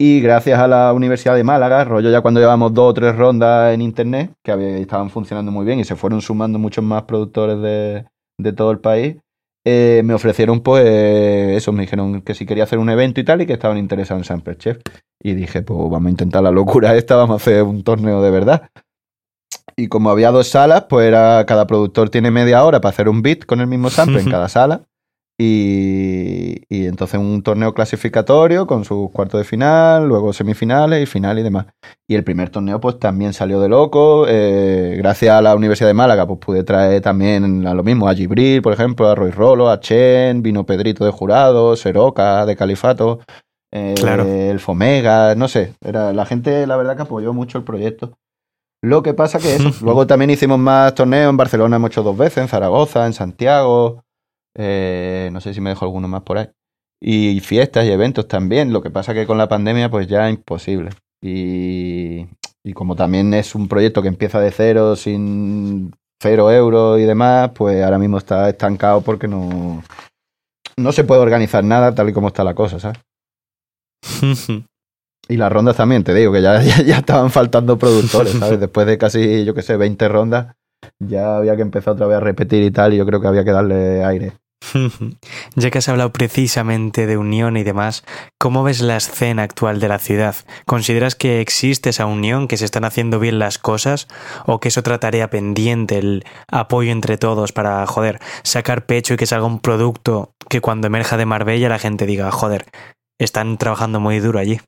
Y 0.00 0.20
gracias 0.20 0.58
a 0.58 0.66
la 0.66 0.92
Universidad 0.92 1.36
de 1.36 1.44
Málaga, 1.44 1.84
rollo 1.84 2.10
ya 2.10 2.20
cuando 2.20 2.40
llevamos 2.40 2.74
dos 2.74 2.90
o 2.90 2.94
tres 2.94 3.14
rondas 3.16 3.72
en 3.74 3.80
internet, 3.82 4.32
que 4.44 4.52
había- 4.52 4.78
estaban 4.78 5.08
funcionando 5.10 5.52
muy 5.52 5.64
bien 5.64 5.78
y 5.78 5.84
se 5.84 5.96
fueron 5.96 6.20
sumando 6.20 6.58
muchos 6.58 6.82
más 6.84 7.04
productores 7.04 7.60
de, 7.60 8.04
de 8.38 8.52
todo 8.52 8.70
el 8.72 8.80
país, 8.80 9.16
eh, 9.64 10.02
me 10.04 10.12
ofrecieron 10.12 10.60
pues 10.60 10.84
eso, 10.86 11.72
me 11.72 11.82
dijeron 11.82 12.20
que 12.22 12.34
si 12.34 12.44
quería 12.44 12.64
hacer 12.64 12.78
un 12.78 12.90
evento 12.90 13.20
y 13.20 13.24
tal 13.24 13.40
y 13.40 13.46
que 13.46 13.54
estaban 13.54 13.78
interesados 13.78 14.20
en 14.20 14.24
Sample 14.24 14.56
Chef. 14.58 14.78
Y 15.22 15.34
dije, 15.34 15.62
pues 15.62 15.78
vamos 15.90 16.06
a 16.06 16.10
intentar 16.10 16.42
la 16.42 16.50
locura 16.50 16.94
esta, 16.96 17.16
vamos 17.16 17.34
a 17.34 17.42
hacer 17.42 17.62
un 17.62 17.82
torneo 17.82 18.22
de 18.22 18.30
verdad. 18.30 18.68
Y 19.76 19.88
como 19.88 20.10
había 20.10 20.30
dos 20.30 20.48
salas, 20.48 20.84
pues 20.88 21.06
era, 21.06 21.44
cada 21.46 21.66
productor 21.66 22.10
tiene 22.10 22.30
media 22.30 22.64
hora 22.64 22.80
para 22.80 22.90
hacer 22.90 23.08
un 23.08 23.22
beat 23.22 23.44
con 23.44 23.60
el 23.60 23.66
mismo 23.66 23.90
sample 23.90 24.20
en 24.20 24.30
cada 24.30 24.48
sala. 24.48 24.82
Y, 25.38 26.62
y 26.68 26.86
entonces 26.86 27.18
un 27.18 27.42
torneo 27.42 27.74
clasificatorio 27.74 28.66
con 28.66 28.84
sus 28.84 29.10
cuartos 29.10 29.38
de 29.40 29.44
final, 29.44 30.06
luego 30.06 30.32
semifinales 30.32 31.02
y 31.02 31.06
final 31.06 31.38
y 31.38 31.42
demás. 31.42 31.66
Y 32.06 32.14
el 32.14 32.22
primer 32.24 32.50
torneo 32.50 32.80
pues 32.80 32.98
también 32.98 33.32
salió 33.32 33.60
de 33.60 33.68
loco. 33.68 34.26
eh, 34.28 34.94
gracias 34.98 35.34
a 35.34 35.42
la 35.42 35.54
Universidad 35.56 35.88
de 35.88 35.94
Málaga 35.94 36.26
pues 36.26 36.38
pude 36.38 36.62
traer 36.62 37.00
también 37.02 37.66
a 37.66 37.74
lo 37.74 37.82
mismo 37.82 38.08
a 38.08 38.14
Gibril, 38.14 38.62
por 38.62 38.72
ejemplo, 38.72 39.08
a 39.08 39.14
Roy 39.16 39.30
Rolo, 39.32 39.70
a 39.70 39.80
Chen, 39.80 40.42
vino 40.42 40.64
Pedrito 40.64 41.04
de 41.04 41.10
Jurado, 41.10 41.74
Seroca 41.76 42.46
de 42.46 42.54
Califato, 42.56 43.18
eh, 43.72 43.94
Claro. 43.96 44.22
el 44.24 44.60
Fomega, 44.60 45.34
no 45.34 45.48
sé. 45.48 45.74
Era, 45.84 46.12
la 46.12 46.26
gente 46.26 46.64
la 46.66 46.76
verdad 46.76 46.94
que 46.96 47.02
apoyó 47.02 47.32
mucho 47.32 47.58
el 47.58 47.64
proyecto. 47.64 48.12
Lo 48.82 49.02
que 49.02 49.14
pasa 49.14 49.38
que 49.40 49.56
eso, 49.56 49.70
luego 49.82 50.06
también 50.06 50.30
hicimos 50.30 50.58
más 50.60 50.94
torneos 50.94 51.30
en 51.30 51.36
Barcelona, 51.38 51.76
hemos 51.76 51.90
hecho 51.90 52.02
dos 52.04 52.16
veces, 52.16 52.38
en 52.38 52.48
Zaragoza, 52.48 53.06
en 53.06 53.14
Santiago, 53.14 54.03
eh, 54.56 55.28
no 55.32 55.40
sé 55.40 55.54
si 55.54 55.60
me 55.60 55.70
dejo 55.70 55.84
alguno 55.84 56.08
más 56.08 56.22
por 56.22 56.38
ahí. 56.38 56.48
Y 57.00 57.40
fiestas 57.40 57.84
y 57.86 57.90
eventos 57.90 58.28
también, 58.28 58.72
lo 58.72 58.82
que 58.82 58.90
pasa 58.90 59.14
que 59.14 59.26
con 59.26 59.38
la 59.38 59.48
pandemia 59.48 59.90
pues 59.90 60.06
ya 60.06 60.30
imposible. 60.30 60.90
Y, 61.22 62.26
y 62.62 62.72
como 62.72 62.96
también 62.96 63.34
es 63.34 63.54
un 63.54 63.68
proyecto 63.68 64.02
que 64.02 64.08
empieza 64.08 64.40
de 64.40 64.50
cero, 64.50 64.96
sin 64.96 65.92
cero 66.20 66.50
euros 66.50 66.98
y 67.00 67.04
demás, 67.04 67.50
pues 67.54 67.82
ahora 67.82 67.98
mismo 67.98 68.18
está 68.18 68.48
estancado 68.48 69.02
porque 69.02 69.28
no, 69.28 69.82
no 70.76 70.92
se 70.92 71.04
puede 71.04 71.20
organizar 71.20 71.62
nada 71.62 71.94
tal 71.94 72.08
y 72.08 72.12
como 72.12 72.28
está 72.28 72.44
la 72.44 72.54
cosa, 72.54 72.78
¿sabes? 72.80 72.98
Y 75.26 75.38
las 75.38 75.50
rondas 75.50 75.76
también, 75.76 76.04
te 76.04 76.12
digo, 76.12 76.32
que 76.32 76.42
ya, 76.42 76.60
ya, 76.62 76.82
ya 76.82 76.98
estaban 76.98 77.30
faltando 77.30 77.78
productores, 77.78 78.32
¿sabes? 78.34 78.60
Después 78.60 78.86
de 78.86 78.98
casi, 78.98 79.46
yo 79.46 79.54
qué 79.54 79.62
sé, 79.62 79.78
20 79.78 80.06
rondas, 80.08 80.54
ya 80.98 81.38
había 81.38 81.56
que 81.56 81.62
empezar 81.62 81.94
otra 81.94 82.06
vez 82.06 82.18
a 82.18 82.20
repetir 82.20 82.62
y 82.62 82.70
tal, 82.70 82.92
y 82.92 82.98
yo 82.98 83.06
creo 83.06 83.22
que 83.22 83.28
había 83.28 83.42
que 83.42 83.52
darle 83.52 84.04
aire. 84.04 84.34
Ya 85.56 85.70
que 85.70 85.78
has 85.78 85.88
hablado 85.88 86.12
precisamente 86.12 87.06
de 87.06 87.16
unión 87.16 87.56
y 87.56 87.64
demás, 87.64 88.04
¿cómo 88.38 88.62
ves 88.62 88.80
la 88.80 88.96
escena 88.96 89.42
actual 89.42 89.80
de 89.80 89.88
la 89.88 89.98
ciudad? 89.98 90.36
¿Consideras 90.66 91.14
que 91.14 91.40
existe 91.40 91.90
esa 91.90 92.06
unión, 92.06 92.48
que 92.48 92.56
se 92.56 92.64
están 92.64 92.84
haciendo 92.84 93.18
bien 93.18 93.38
las 93.38 93.58
cosas 93.58 94.08
o 94.46 94.60
que 94.60 94.68
es 94.68 94.78
otra 94.78 94.98
tarea 94.98 95.30
pendiente, 95.30 95.98
el 95.98 96.24
apoyo 96.50 96.92
entre 96.92 97.18
todos 97.18 97.52
para, 97.52 97.86
joder, 97.86 98.20
sacar 98.42 98.86
pecho 98.86 99.14
y 99.14 99.16
que 99.16 99.26
salga 99.26 99.46
un 99.46 99.60
producto 99.60 100.34
que 100.48 100.60
cuando 100.60 100.86
emerja 100.86 101.16
de 101.16 101.26
Marbella 101.26 101.68
la 101.68 101.78
gente 101.78 102.06
diga, 102.06 102.30
joder, 102.30 102.66
están 103.18 103.58
trabajando 103.58 104.00
muy 104.00 104.20
duro 104.20 104.38
allí? 104.38 104.60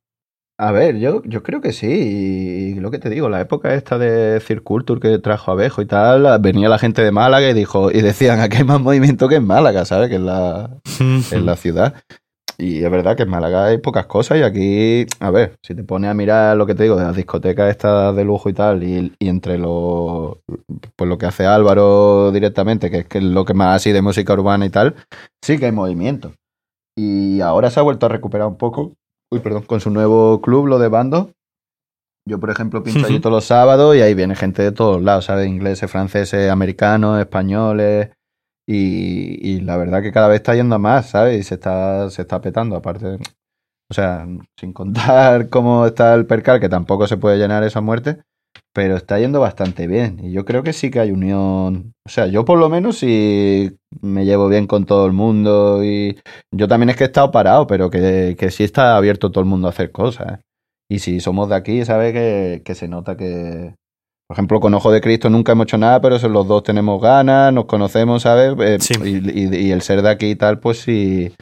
A 0.59 0.72
ver, 0.72 0.96
yo, 0.96 1.22
yo 1.24 1.42
creo 1.42 1.61
que 1.61 1.72
sí, 1.72 1.86
y 1.86 2.80
lo 2.80 2.90
que 2.90 2.98
te 2.98 3.11
digo, 3.11 3.28
la 3.28 3.42
época 3.42 3.74
esta 3.74 3.98
de 3.98 4.40
Circulture 4.40 5.00
que 5.00 5.18
trajo 5.18 5.50
Abejo 5.50 5.82
y 5.82 5.86
tal, 5.86 6.26
venía 6.40 6.70
la 6.70 6.78
gente 6.78 7.04
de 7.04 7.12
Málaga 7.12 7.50
y 7.50 7.52
dijo, 7.52 7.90
y 7.90 8.00
decían, 8.00 8.40
aquí 8.40 8.59
hay 8.59 8.64
más 8.64 8.80
movimiento 8.80 9.28
que 9.28 9.34
en 9.34 9.46
Málaga, 9.46 9.84
¿sabes? 9.84 10.09
Que 10.09 10.14
en 10.14 10.24
la, 10.24 10.80
en 11.30 11.44
la 11.44 11.57
ciudad. 11.57 11.94
Y 12.57 12.82
es 12.82 12.90
verdad 12.90 13.16
que 13.16 13.24
en 13.24 13.28
Málaga 13.28 13.66
hay 13.66 13.76
pocas 13.76 14.07
cosas 14.07 14.38
y 14.38 14.42
aquí, 14.42 15.04
a 15.20 15.30
ver, 15.30 15.57
si 15.62 15.74
te 15.74 15.84
pones 15.84 16.11
a 16.11 16.14
mirar 16.14 16.57
lo 16.57 16.64
que 16.64 16.74
te 16.74 16.84
digo 16.84 16.96
de 16.96 17.04
las 17.04 17.16
discotecas 17.16 17.68
estas 17.68 18.16
de 18.16 18.24
lujo 18.24 18.48
y 18.48 18.54
tal, 18.54 18.82
y, 18.82 19.12
y 19.18 19.28
entre 19.28 19.59
lo, 19.59 20.40
pues 20.96 21.07
lo 21.07 21.18
que 21.18 21.26
hace 21.26 21.44
Álvaro 21.44 22.32
directamente, 22.32 22.90
que 22.90 23.00
es 23.00 23.07
que 23.07 23.18
es 23.18 23.24
lo 23.24 23.44
que 23.44 23.52
más 23.52 23.76
así 23.76 23.92
de 23.92 24.00
música 24.00 24.32
urbana 24.32 24.64
y 24.64 24.70
tal, 24.70 24.94
sí 25.42 25.59
que 25.59 25.66
hay 25.66 25.72
movimiento. 25.72 26.32
Y 26.96 27.42
ahora 27.42 27.68
se 27.70 27.78
ha 27.78 27.82
vuelto 27.82 28.07
a 28.07 28.09
recuperar 28.09 28.48
un 28.48 28.57
poco, 28.57 28.94
uy, 29.31 29.41
perdón, 29.41 29.62
con 29.62 29.81
su 29.81 29.91
nuevo 29.91 30.41
club, 30.41 30.66
lo 30.66 30.79
de 30.79 30.89
Bando. 30.89 31.31
Yo, 32.29 32.41
por 32.41 32.51
ejemplo, 32.51 32.83
pincho 32.83 33.07
allí 33.07 33.20
todos 33.20 33.35
los 33.35 33.45
sábados 33.45 33.95
y 33.95 34.01
ahí 34.01 34.14
viene 34.14 34.35
gente 34.35 34.62
de 34.62 34.72
todos 34.72 35.01
lados, 35.01 35.27
¿sabes? 35.27 35.47
Ingleses, 35.47 35.91
franceses, 35.91 36.51
americanos, 36.51 37.20
españoles. 37.20 38.11
Y, 38.68 39.39
y 39.49 39.61
la 39.61 39.77
verdad 39.77 40.03
que 40.03 40.11
cada 40.11 40.27
vez 40.27 40.37
está 40.37 40.57
yendo 40.57 40.74
a 40.74 40.79
más, 40.79 41.11
¿sabes? 41.11 41.39
Y 41.39 41.43
se 41.45 41.55
está, 41.55 42.11
se 42.11 42.22
está 42.22 42.41
petando, 42.41 42.74
aparte. 42.74 43.18
O 43.89 43.95
sea, 43.95 44.27
sin 44.59 44.72
contar 44.72 45.49
cómo 45.51 45.87
está 45.87 46.14
el 46.14 46.27
percal, 46.27 46.59
que 46.59 46.68
tampoco 46.68 47.07
se 47.07 47.16
puede 47.16 47.39
llenar 47.39 47.62
esa 47.62 47.81
muerte, 47.81 48.22
pero 48.74 48.96
está 48.96 49.18
yendo 49.18 49.40
bastante 49.40 49.86
bien. 49.86 50.18
Y 50.22 50.32
yo 50.32 50.44
creo 50.44 50.62
que 50.62 50.72
sí 50.72 50.90
que 50.90 51.00
hay 51.00 51.11
unión. 51.11 51.92
O 52.07 52.09
sea, 52.11 52.26
yo 52.26 52.44
por 52.44 52.59
lo 52.59 52.68
menos 52.68 52.98
sí 52.98 53.76
me 54.00 54.24
llevo 54.24 54.48
bien 54.48 54.66
con 54.66 54.84
todo 54.86 55.07
el 55.07 55.12
mundo. 55.12 55.82
Y 55.84 56.18
yo 56.54 56.68
también 56.68 56.90
es 56.90 56.96
que 56.96 57.04
he 57.04 57.07
estado 57.07 57.30
parado, 57.30 57.66
pero 57.66 57.90
que, 57.90 58.36
que 58.38 58.50
sí 58.50 58.64
está 58.64 58.96
abierto 58.96 59.30
todo 59.30 59.42
el 59.42 59.50
mundo 59.50 59.66
a 59.68 59.70
hacer 59.70 59.92
cosas. 59.92 60.38
¿eh? 60.38 60.42
Y 60.90 60.98
si 61.00 61.20
somos 61.20 61.48
de 61.48 61.57
aquí, 61.57 61.84
¿sabes? 61.84 62.12
Que, 62.12 62.62
que 62.64 62.74
se 62.74 62.88
nota 62.88 63.16
que. 63.16 63.74
Por 64.28 64.34
ejemplo, 64.34 64.59
con 64.59 64.74
Ojo 64.74 64.90
de 64.90 65.00
Cristo 65.00 65.30
nunca 65.30 65.52
hemos 65.52 65.64
hecho 65.66 65.78
nada, 65.78 66.00
pero 66.00 66.18
los 66.28 66.48
dos 66.48 66.62
tenemos 66.64 67.00
ganas, 67.00 67.52
nos 67.52 67.66
conocemos, 67.66 68.22
¿sabes? 68.22 68.54
Eh, 68.61 68.78
y, 69.04 69.30
y- 69.40 69.66
y 69.68 69.70
el 69.70 69.82
ser 69.82 70.02
de 70.02 70.11
aquí 70.11 70.30
y 70.30 70.36
tal, 70.36 70.59
pues 70.59 70.80
sí, 70.80 71.32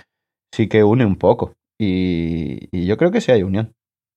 sí 0.55 0.69
que 0.69 0.85
une 0.85 1.07
un 1.07 1.17
poco. 1.17 1.53
Y, 1.81 2.69
y 2.71 2.87
yo 2.87 2.97
creo 2.99 3.11
que 3.11 3.21
sí 3.23 3.33
hay 3.33 3.43
unión. 3.43 3.73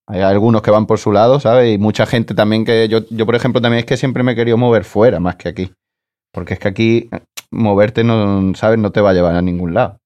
Hay 0.08 0.22
algunos 0.22 0.62
que 0.62 0.70
van 0.70 0.86
por 0.86 0.98
su 0.98 1.12
lado, 1.12 1.38
¿sabes? 1.38 1.74
Y 1.74 1.78
mucha 1.78 2.06
gente 2.06 2.34
también 2.34 2.64
que 2.64 2.88
yo, 2.88 3.00
yo 3.10 3.26
por 3.26 3.34
ejemplo, 3.34 3.60
también 3.60 3.80
es 3.80 3.84
que 3.84 3.98
siempre 3.98 4.22
me 4.22 4.32
he 4.32 4.36
querido 4.36 4.56
mover 4.56 4.84
fuera 4.84 5.20
más 5.20 5.36
que 5.36 5.50
aquí. 5.50 5.72
Porque 6.32 6.54
es 6.54 6.60
que 6.60 6.68
aquí 6.68 7.08
eh, 7.12 7.20
moverte, 7.50 8.04
no, 8.04 8.54
¿sabes? 8.54 8.78
No 8.78 8.90
te 8.90 9.02
va 9.02 9.10
a 9.10 9.14
llevar 9.14 9.36
a 9.36 9.42
ningún 9.42 9.74
lado. 9.74 9.98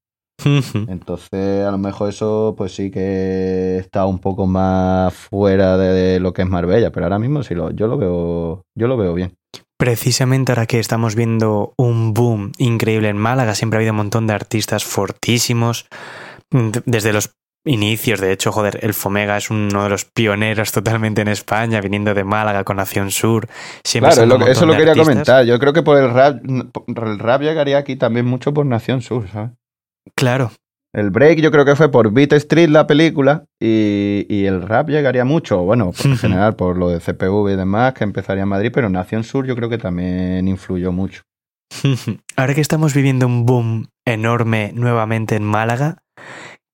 Entonces, 0.45 1.65
a 1.65 1.71
lo 1.71 1.79
mejor 1.79 2.09
eso, 2.09 2.55
pues 2.57 2.75
sí 2.75 2.91
que 2.91 3.77
está 3.79 4.07
un 4.07 4.19
poco 4.19 4.47
más 4.47 5.15
fuera 5.15 5.77
de, 5.77 6.19
lo 6.19 6.33
que 6.33 6.43
es 6.43 6.49
Marbella, 6.49 6.91
pero 6.91 7.07
ahora 7.07 7.21
mismo 7.21 7.45
sí 7.45 7.55
lo, 7.55 7.71
yo 7.71 7.87
lo 7.87 7.97
veo, 7.97 8.65
yo 8.77 8.89
lo 8.89 8.97
veo 8.97 9.15
bien. 9.15 9.35
Precisamente 9.79 10.53
ahora 10.53 10.67
que 10.67 10.81
estamos 10.81 11.15
viendo 11.15 11.75
un 11.77 12.13
boom 12.13 12.53
increíble 12.59 13.09
en 13.09 13.19
Málaga, 13.19 13.55
siempre 13.55 13.77
ha 13.77 13.81
habido 13.81 13.93
un 13.93 13.99
montón 13.99 14.27
de 14.27 14.35
artistas 14.35 14.85
fortísimos, 14.85 15.87
mm, 16.51 16.71
desde 16.87 17.13
los 17.13 17.35
inicios, 17.65 18.21
de 18.21 18.33
hecho, 18.33 18.53
joder, 18.53 18.79
el 18.83 18.95
Fomega 18.95 19.37
es 19.37 19.51
uno 19.51 19.85
de 19.85 19.89
los 19.89 20.05
pioneros 20.05 20.73
totalmente 20.73 21.21
en 21.23 21.29
España, 21.29 21.81
viniendo 21.81 22.15
de 22.15 22.25
Málaga 22.25 22.65
con 22.65 22.77
Nación 22.77 23.11
Sur. 23.11 23.47
Siempre 23.85 24.13
Claro, 24.13 24.39
lo 24.39 24.47
eso 24.47 24.67
lo 24.67 24.73
quería 24.73 24.91
artistas. 24.93 25.09
comentar. 25.15 25.45
Yo 25.45 25.59
creo 25.59 25.73
que 25.73 25.83
por 25.83 25.99
el 25.99 26.13
rap, 26.13 26.41
por 26.73 27.07
el 27.09 27.19
rap 27.19 27.43
llegaría 27.43 27.79
aquí 27.79 27.97
también 27.97 28.27
mucho 28.27 28.53
por 28.53 28.67
Nación 28.67 29.03
Sur, 29.03 29.29
¿sabes? 29.29 29.51
Claro. 30.17 30.53
El 30.95 31.09
break 31.11 31.39
yo 31.41 31.51
creo 31.51 31.65
que 31.65 31.75
fue 31.75 31.91
por 31.91 32.13
Beat 32.13 32.35
Street 32.35 32.69
la 32.69 32.87
película 32.87 33.45
y, 33.59 34.27
y 34.29 34.45
el 34.45 34.61
rap 34.61 34.91
llegaría 34.91 35.25
mucho, 35.25 35.63
bueno, 35.63 35.93
por 35.93 36.05
en 36.07 36.19
general 36.19 36.55
por 36.55 36.77
lo 36.77 36.91
de 36.91 36.99
CPV 37.01 37.53
y 37.53 37.57
demás, 37.57 37.95
que 37.95 38.05
empezaría 38.05 38.43
en 38.43 38.49
Madrid, 38.51 38.71
pero 38.75 38.91
Nación 38.91 39.25
Sur 39.25 39.47
yo 39.47 39.57
creo 39.57 39.71
que 39.71 39.79
también 39.79 40.47
influyó 40.49 40.93
mucho. 40.93 41.23
Ahora 42.37 42.55
que 42.55 42.61
estamos 42.61 42.93
viviendo 42.93 43.27
un 43.27 43.47
boom 43.47 43.89
enorme 44.05 44.73
nuevamente 44.75 45.35
en 45.37 45.45
Málaga, 45.45 46.02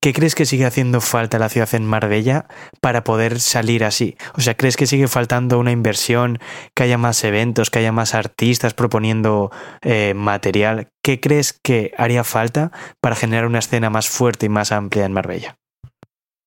¿qué 0.00 0.12
crees 0.12 0.34
que 0.34 0.46
sigue 0.46 0.64
haciendo 0.64 1.00
falta 1.00 1.38
la 1.38 1.48
ciudad 1.48 1.74
en 1.74 1.84
Marbella 1.84 2.46
para 2.80 3.04
poder 3.04 3.40
salir 3.40 3.84
así? 3.84 4.16
O 4.36 4.40
sea, 4.40 4.56
¿crees 4.56 4.76
que 4.76 4.86
sigue 4.86 5.08
faltando 5.08 5.58
una 5.58 5.72
inversión, 5.72 6.38
que 6.74 6.84
haya 6.84 6.98
más 6.98 7.22
eventos, 7.24 7.70
que 7.70 7.80
haya 7.80 7.92
más 7.92 8.14
artistas 8.14 8.74
proponiendo 8.74 9.50
eh, 9.82 10.14
material? 10.14 10.88
¿Qué 11.02 11.20
crees 11.20 11.52
que 11.52 11.92
haría 11.96 12.24
falta 12.24 12.72
para 13.00 13.16
generar 13.16 13.46
una 13.46 13.58
escena 13.58 13.90
más 13.90 14.08
fuerte 14.08 14.46
y 14.46 14.48
más 14.48 14.72
amplia 14.72 15.04
en 15.04 15.12
Marbella? 15.12 15.56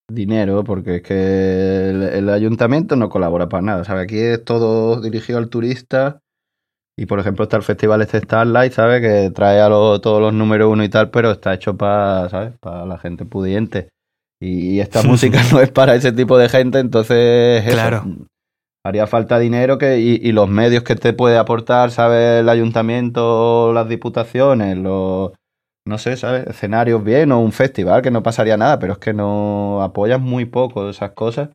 Dinero, 0.09 0.63
porque 0.63 0.97
es 0.97 1.01
que 1.03 1.89
el, 1.89 2.03
el 2.03 2.29
ayuntamiento 2.29 2.97
no 2.97 3.09
colabora 3.09 3.47
para 3.47 3.61
nada, 3.61 3.83
¿sabes? 3.85 4.03
Aquí 4.03 4.19
es 4.19 4.43
todo 4.43 4.99
dirigido 4.99 5.39
al 5.39 5.49
turista 5.49 6.21
y, 6.97 7.05
por 7.05 7.19
ejemplo, 7.19 7.43
está 7.43 7.57
el 7.57 7.63
festival 7.63 8.01
este 8.01 8.19
Starlight, 8.19 8.73
¿sabes? 8.73 9.01
Que 9.01 9.31
trae 9.31 9.59
a 9.61 9.69
los- 9.69 10.01
todos 10.01 10.21
los 10.21 10.33
número 10.33 10.69
uno 10.69 10.83
y 10.83 10.89
tal, 10.89 11.09
pero 11.09 11.31
está 11.31 11.53
hecho 11.53 11.75
para, 11.77 12.29
¿sabes? 12.29 12.53
Para 12.59 12.85
la 12.85 12.97
gente 12.97 13.25
pudiente. 13.25 13.89
Y 14.41 14.79
esta 14.79 15.01
música 15.03 15.41
no 15.51 15.59
es 15.61 15.71
para 15.71 15.95
ese 15.95 16.11
tipo 16.11 16.37
de 16.37 16.49
gente, 16.49 16.79
entonces 16.79 17.63
eso. 17.65 17.73
Claro. 17.73 18.03
Haría 18.83 19.05
falta 19.05 19.37
dinero 19.37 19.77
que, 19.77 19.99
y, 19.99 20.15
y 20.27 20.31
los 20.31 20.49
medios 20.49 20.83
que 20.83 20.95
te 20.95 21.13
puede 21.13 21.37
aportar, 21.37 21.91
¿sabes? 21.91 22.39
El 22.41 22.49
ayuntamiento, 22.49 23.71
las 23.73 23.87
diputaciones, 23.87 24.75
los, 24.75 25.31
no 25.87 25.97
sé, 25.99 26.17
¿sabes? 26.17 26.47
Escenarios 26.47 27.03
bien 27.03 27.31
o 27.31 27.39
un 27.39 27.51
festival 27.51 28.01
que 28.01 28.09
no 28.09 28.23
pasaría 28.23 28.57
nada, 28.57 28.79
pero 28.79 28.93
es 28.93 28.99
que 28.99 29.13
no 29.13 29.83
apoyan 29.83 30.23
muy 30.23 30.45
poco 30.45 30.89
esas 30.89 31.11
cosas. 31.11 31.49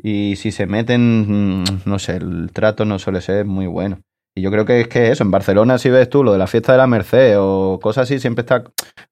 Y 0.00 0.36
si 0.36 0.52
se 0.52 0.66
meten, 0.66 1.62
mm, 1.62 1.64
no 1.84 1.98
sé, 1.98 2.16
el 2.16 2.50
trato 2.52 2.84
no 2.84 3.00
suele 3.00 3.20
ser 3.22 3.44
muy 3.44 3.66
bueno. 3.66 3.98
Y 4.36 4.42
yo 4.42 4.50
creo 4.50 4.66
que 4.66 4.82
es 4.82 4.88
que 4.88 5.10
eso, 5.10 5.24
en 5.24 5.30
Barcelona 5.30 5.78
si 5.78 5.88
ves 5.88 6.10
tú 6.10 6.22
lo 6.22 6.32
de 6.32 6.38
la 6.38 6.46
fiesta 6.46 6.72
de 6.72 6.78
la 6.78 6.86
Merced 6.86 7.36
o 7.38 7.80
cosas 7.80 8.02
así, 8.04 8.20
siempre 8.20 8.42
está... 8.42 8.64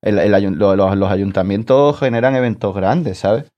el- 0.03 0.59
los, 0.59 1.11
ayuntamientos 1.11 1.99
generan 1.99 2.37
eventos 2.37 2.75
grandes, 2.75 3.19
¿sabes? 3.19 3.51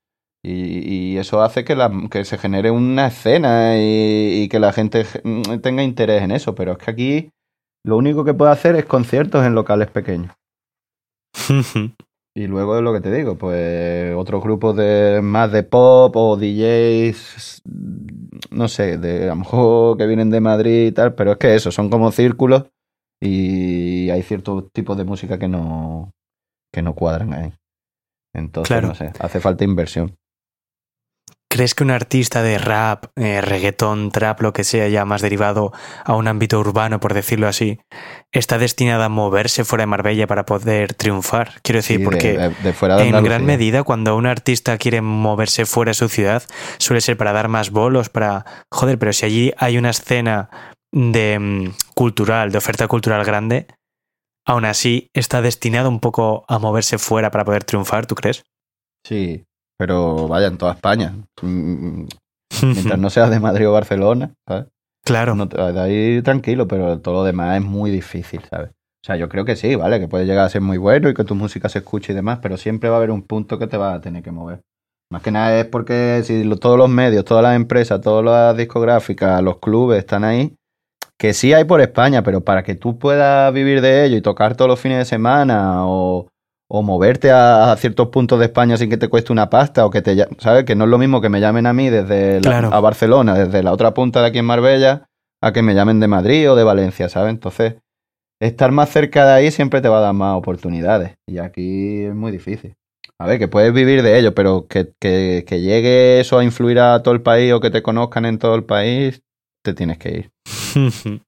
Y, 0.44 1.14
y 1.14 1.18
eso 1.18 1.42
hace 1.42 1.64
que, 1.64 1.74
la, 1.74 1.90
que 2.08 2.24
se 2.24 2.38
genere 2.38 2.70
una 2.70 3.08
escena 3.08 3.76
y, 3.78 4.42
y 4.44 4.48
que 4.48 4.60
la 4.60 4.72
gente 4.72 5.04
mm, 5.24 5.58
tenga 5.60 5.82
interés 5.82 6.22
en 6.22 6.30
eso. 6.30 6.54
Pero 6.54 6.72
es 6.72 6.78
que 6.78 6.90
aquí 6.92 7.30
lo 7.84 7.96
único 7.96 8.24
que 8.24 8.34
puede 8.34 8.52
hacer 8.52 8.76
es 8.76 8.84
conciertos 8.84 9.44
en 9.44 9.56
locales 9.56 9.88
pequeños. 9.90 10.32
Y 12.36 12.48
luego 12.48 12.76
es 12.76 12.82
lo 12.82 12.92
que 12.92 13.00
te 13.00 13.10
digo, 13.10 13.38
pues 13.38 14.14
otros 14.14 14.42
grupos 14.42 14.76
de 14.76 15.20
más 15.22 15.50
de 15.52 15.62
pop 15.62 16.14
o 16.14 16.36
DJs, 16.36 17.62
no 18.50 18.68
sé, 18.68 18.98
de 18.98 19.24
a 19.24 19.28
lo 19.28 19.36
mejor 19.36 19.96
que 19.96 20.06
vienen 20.06 20.28
de 20.28 20.40
Madrid 20.42 20.88
y 20.88 20.92
tal, 20.92 21.14
pero 21.14 21.32
es 21.32 21.38
que 21.38 21.54
eso, 21.54 21.70
son 21.72 21.88
como 21.88 22.12
círculos 22.12 22.64
y 23.22 24.10
hay 24.10 24.22
ciertos 24.22 24.70
tipos 24.70 24.98
de 24.98 25.04
música 25.04 25.38
que 25.38 25.48
no, 25.48 26.12
que 26.70 26.82
no 26.82 26.94
cuadran 26.94 27.32
ahí. 27.32 27.54
Entonces, 28.34 28.68
Claro. 28.68 28.88
no 28.88 28.94
sé, 28.94 29.12
hace 29.18 29.40
falta 29.40 29.64
inversión. 29.64 30.14
¿Crees 31.56 31.74
que 31.74 31.84
un 31.84 31.90
artista 31.90 32.42
de 32.42 32.58
rap, 32.58 33.06
eh, 33.16 33.40
reggaetón, 33.40 34.10
trap, 34.10 34.42
lo 34.42 34.52
que 34.52 34.62
sea, 34.62 34.88
ya 34.88 35.06
más 35.06 35.22
derivado 35.22 35.72
a 36.04 36.14
un 36.14 36.28
ámbito 36.28 36.60
urbano, 36.60 37.00
por 37.00 37.14
decirlo 37.14 37.48
así, 37.48 37.78
está 38.30 38.58
destinado 38.58 39.02
a 39.04 39.08
moverse 39.08 39.64
fuera 39.64 39.84
de 39.84 39.86
Marbella 39.86 40.26
para 40.26 40.44
poder 40.44 40.92
triunfar? 40.92 41.54
Quiero 41.62 41.78
decir, 41.78 41.96
Sí, 42.00 42.04
porque 42.04 42.36
de- 42.36 42.50
de 42.50 42.72
fuera 42.74 42.96
de 42.96 43.02
en 43.04 43.06
Andalucía. 43.08 43.30
gran 43.38 43.46
medida 43.46 43.82
cuando 43.84 44.16
un 44.16 44.26
artista 44.26 44.76
quiere 44.76 45.00
moverse 45.00 45.64
fuera 45.64 45.90
de 45.90 45.94
su 45.94 46.10
ciudad, 46.10 46.42
suele 46.76 47.00
ser 47.00 47.16
para 47.16 47.32
dar 47.32 47.48
más 47.48 47.70
bolos, 47.70 48.10
para... 48.10 48.44
Joder, 48.70 48.98
pero 48.98 49.14
si 49.14 49.24
allí 49.24 49.52
hay 49.56 49.78
una 49.78 49.88
escena 49.90 50.50
de 50.92 51.38
mm, 51.38 51.70
cultural, 51.94 52.52
de 52.52 52.58
oferta 52.58 52.86
cultural 52.86 53.24
grande, 53.24 53.66
aún 54.44 54.66
así 54.66 55.08
está 55.14 55.40
destinado 55.40 55.88
un 55.88 56.00
poco 56.00 56.44
a 56.48 56.58
moverse 56.58 56.98
fuera 56.98 57.30
para 57.30 57.46
poder 57.46 57.64
triunfar, 57.64 58.04
¿tú 58.04 58.14
crees? 58.14 58.44
Sí, 59.04 59.44
pero 59.78 60.28
vaya 60.28 60.46
en 60.48 60.58
toda 60.58 60.72
España. 60.72 61.14
Mm, 61.42 62.04
Mientras 62.62 62.98
no 62.98 63.10
seas 63.10 63.30
de 63.30 63.40
Madrid 63.40 63.68
o 63.68 63.72
Barcelona, 63.72 64.30
¿sabes? 64.48 64.66
Claro. 65.04 65.34
No 65.34 65.48
te- 65.48 65.60
de 65.60 65.80
ahí 65.80 66.22
tranquilo, 66.22 66.66
pero 66.66 66.98
todo 67.00 67.14
lo 67.14 67.24
demás 67.24 67.58
es 67.58 67.64
muy 67.64 67.90
difícil, 67.90 68.40
¿sabes? 68.48 68.70
O 68.70 69.06
sea, 69.06 69.16
yo 69.16 69.28
creo 69.28 69.44
que 69.44 69.54
sí, 69.56 69.74
¿vale? 69.76 70.00
Que 70.00 70.08
puede 70.08 70.24
llegar 70.26 70.46
a 70.46 70.48
ser 70.48 70.62
muy 70.62 70.78
bueno 70.78 71.08
y 71.08 71.14
que 71.14 71.22
tu 71.24 71.34
música 71.34 71.68
se 71.68 71.78
escuche 71.78 72.12
y 72.12 72.16
demás, 72.16 72.38
pero 72.42 72.56
siempre 72.56 72.88
va 72.88 72.96
a 72.96 72.98
haber 72.98 73.10
un 73.10 73.22
punto 73.22 73.58
que 73.58 73.66
te 73.66 73.76
va 73.76 73.94
a 73.94 74.00
tener 74.00 74.22
que 74.22 74.32
mover. 74.32 74.60
Más 75.12 75.22
que 75.22 75.30
nada 75.30 75.60
es 75.60 75.66
porque 75.66 76.22
si 76.24 76.48
todos 76.58 76.76
los 76.78 76.88
medios, 76.88 77.24
todas 77.24 77.42
las 77.44 77.54
empresas, 77.54 78.00
todas 78.00 78.24
las 78.24 78.56
discográficas, 78.56 79.40
los 79.42 79.58
clubes 79.58 79.98
están 80.00 80.24
ahí, 80.24 80.54
que 81.18 81.32
sí 81.34 81.52
hay 81.52 81.64
por 81.64 81.80
España, 81.80 82.22
pero 82.22 82.40
para 82.40 82.64
que 82.64 82.74
tú 82.74 82.98
puedas 82.98 83.52
vivir 83.52 83.80
de 83.80 84.04
ello 84.06 84.16
y 84.16 84.22
tocar 84.22 84.56
todos 84.56 84.68
los 84.68 84.80
fines 84.80 84.98
de 84.98 85.04
semana 85.04 85.86
o, 85.86 86.26
o 86.68 86.82
moverte 86.82 87.30
a, 87.30 87.70
a 87.72 87.76
ciertos 87.76 88.08
puntos 88.08 88.38
de 88.38 88.46
España 88.46 88.76
sin 88.76 88.90
que 88.90 88.96
te 88.96 89.08
cueste 89.08 89.32
una 89.32 89.48
pasta 89.50 89.86
o 89.86 89.90
que 89.90 90.02
te, 90.02 90.16
¿sabes? 90.38 90.64
Que 90.64 90.74
no 90.74 90.84
es 90.84 90.90
lo 90.90 90.98
mismo 90.98 91.20
que 91.20 91.28
me 91.28 91.40
llamen 91.40 91.66
a 91.66 91.72
mí 91.72 91.88
desde 91.90 92.40
la- 92.40 92.50
Claro. 92.50 92.70
a 92.74 92.80
Barcelona, 92.80 93.34
desde 93.34 93.62
la 93.62 93.72
otra 93.72 93.94
punta 93.94 94.20
de 94.20 94.28
aquí 94.28 94.38
en 94.38 94.46
Marbella, 94.46 95.06
a 95.42 95.52
que 95.52 95.62
me 95.62 95.74
llamen 95.74 96.00
de 96.00 96.08
Madrid 96.08 96.50
o 96.50 96.56
de 96.56 96.64
Valencia, 96.64 97.08
¿sabes? 97.08 97.30
Entonces, 97.30 97.76
estar 98.40 98.72
más 98.72 98.90
cerca 98.90 99.24
de 99.26 99.32
ahí 99.32 99.50
siempre 99.50 99.80
te 99.80 99.88
va 99.88 99.98
a 99.98 100.02
dar 100.02 100.14
más 100.14 100.36
oportunidades 100.36 101.14
y 101.28 101.38
aquí 101.38 102.02
es 102.04 102.14
muy 102.14 102.32
difícil. 102.32 102.74
A 103.18 103.26
ver, 103.26 103.38
que 103.38 103.48
puedes 103.48 103.72
vivir 103.72 104.02
de 104.02 104.18
ello, 104.18 104.34
pero 104.34 104.66
que, 104.66 104.92
que, 105.00 105.44
que 105.46 105.60
llegue 105.60 106.20
eso 106.20 106.38
a 106.38 106.44
influir 106.44 106.80
a 106.80 107.02
todo 107.02 107.14
el 107.14 107.22
país 107.22 107.52
o 107.52 107.60
que 107.60 107.70
te 107.70 107.80
conozcan 107.82 108.26
en 108.26 108.38
todo 108.38 108.54
el 108.56 108.64
país, 108.64 109.22
te 109.64 109.72
tienes 109.72 109.98
que 109.98 110.10
ir. 110.10 110.30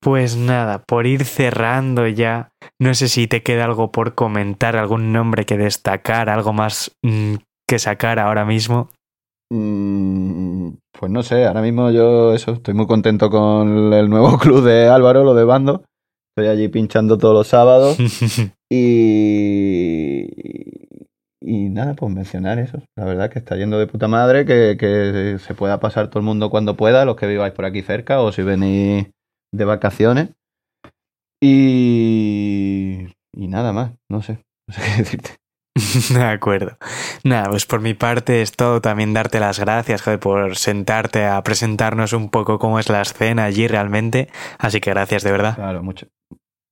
Pues 0.00 0.36
nada, 0.36 0.82
por 0.86 1.06
ir 1.06 1.24
cerrando 1.24 2.06
ya, 2.06 2.50
no 2.80 2.94
sé 2.94 3.08
si 3.08 3.26
te 3.26 3.42
queda 3.42 3.64
algo 3.64 3.90
por 3.90 4.14
comentar, 4.14 4.76
algún 4.76 5.12
nombre 5.12 5.44
que 5.44 5.56
destacar, 5.56 6.28
algo 6.28 6.52
más 6.52 6.92
mm, 7.02 7.34
que 7.68 7.78
sacar 7.78 8.18
ahora 8.18 8.44
mismo. 8.44 8.90
Mm, 9.52 10.70
Pues 10.98 11.12
no 11.12 11.22
sé, 11.22 11.46
ahora 11.46 11.62
mismo 11.62 11.90
yo 11.90 12.34
eso, 12.34 12.52
estoy 12.52 12.74
muy 12.74 12.86
contento 12.86 13.30
con 13.30 13.92
el 13.92 14.08
nuevo 14.10 14.38
club 14.38 14.64
de 14.64 14.88
Álvaro, 14.88 15.24
lo 15.24 15.34
de 15.34 15.44
Bando. 15.44 15.84
Estoy 16.36 16.50
allí 16.50 16.68
pinchando 16.68 17.16
todos 17.16 17.34
los 17.34 17.46
sábados. 17.46 17.96
y, 18.70 20.26
y 21.40 21.68
nada, 21.70 21.94
pues 21.94 22.12
mencionar 22.12 22.58
eso. 22.58 22.82
La 22.96 23.04
verdad 23.04 23.30
que 23.30 23.38
está 23.38 23.56
yendo 23.56 23.78
de 23.78 23.86
puta 23.86 24.08
madre, 24.08 24.44
que, 24.44 24.76
que 24.78 25.38
se 25.38 25.54
pueda 25.54 25.80
pasar 25.80 26.08
todo 26.08 26.18
el 26.18 26.26
mundo 26.26 26.50
cuando 26.50 26.76
pueda, 26.76 27.04
los 27.04 27.16
que 27.16 27.26
viváis 27.26 27.54
por 27.54 27.64
aquí 27.64 27.82
cerca 27.82 28.20
o 28.20 28.32
si 28.32 28.42
venís 28.42 29.06
de 29.54 29.64
vacaciones. 29.64 30.30
Y, 31.48 33.06
y 33.32 33.48
nada 33.48 33.72
más, 33.72 33.92
no 34.10 34.20
sé, 34.20 34.38
no 34.68 34.74
sé 34.74 34.80
qué 34.84 34.96
decirte. 34.98 35.30
De 36.10 36.24
acuerdo. 36.24 36.78
Nada, 37.22 37.50
pues 37.50 37.66
por 37.66 37.80
mi 37.80 37.92
parte 37.92 38.40
es 38.40 38.52
todo. 38.52 38.80
También 38.80 39.12
darte 39.12 39.38
las 39.40 39.60
gracias, 39.60 40.00
joder, 40.00 40.18
por 40.18 40.56
sentarte 40.56 41.26
a 41.26 41.42
presentarnos 41.42 42.14
un 42.14 42.30
poco 42.30 42.58
cómo 42.58 42.78
es 42.78 42.88
la 42.88 43.02
escena 43.02 43.44
allí 43.44 43.68
realmente. 43.68 44.28
Así 44.58 44.80
que 44.80 44.90
gracias, 44.90 45.22
de 45.22 45.32
verdad. 45.32 45.54
Claro, 45.54 45.82
mucho, 45.82 46.06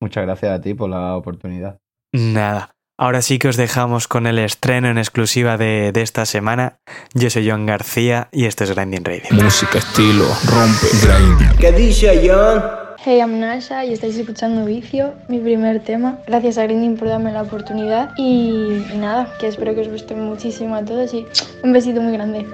muchas 0.00 0.24
gracias 0.24 0.58
a 0.58 0.60
ti 0.60 0.72
por 0.72 0.88
la 0.88 1.16
oportunidad. 1.16 1.78
Nada. 2.12 2.70
Ahora 2.98 3.20
sí 3.20 3.38
que 3.38 3.48
os 3.48 3.56
dejamos 3.56 4.08
con 4.08 4.26
el 4.26 4.38
estreno 4.38 4.88
en 4.88 4.98
exclusiva 4.98 5.58
de, 5.58 5.92
de 5.92 6.00
esta 6.00 6.24
semana. 6.24 6.78
Yo 7.12 7.28
soy 7.28 7.50
John 7.50 7.66
García 7.66 8.28
y 8.32 8.46
esto 8.46 8.64
es 8.64 8.74
Grinding 8.74 9.04
Radio. 9.04 9.24
Música, 9.32 9.78
estilo, 9.78 10.24
rompe, 10.46 10.86
grinding. 11.02 11.58
¿Qué 11.58 11.72
dice 11.72 12.22
John? 12.26 12.83
Hey, 13.06 13.20
I'm 13.20 13.38
Nasha 13.38 13.84
y 13.84 13.92
estáis 13.92 14.16
escuchando 14.16 14.64
Vicio, 14.64 15.12
mi 15.28 15.38
primer 15.38 15.78
tema. 15.80 16.20
Gracias 16.26 16.56
a 16.56 16.62
Grinding 16.62 16.96
por 16.96 17.08
darme 17.08 17.32
la 17.32 17.42
oportunidad 17.42 18.12
y, 18.16 18.82
nada, 18.96 19.30
que 19.38 19.46
espero 19.46 19.74
que 19.74 19.82
os 19.82 19.88
guste 19.88 20.14
muchísimo 20.14 20.74
a 20.74 20.86
todos 20.86 21.12
y 21.12 21.26
un 21.62 21.74
besito 21.74 22.00
muy 22.00 22.14
grande. 22.14 22.46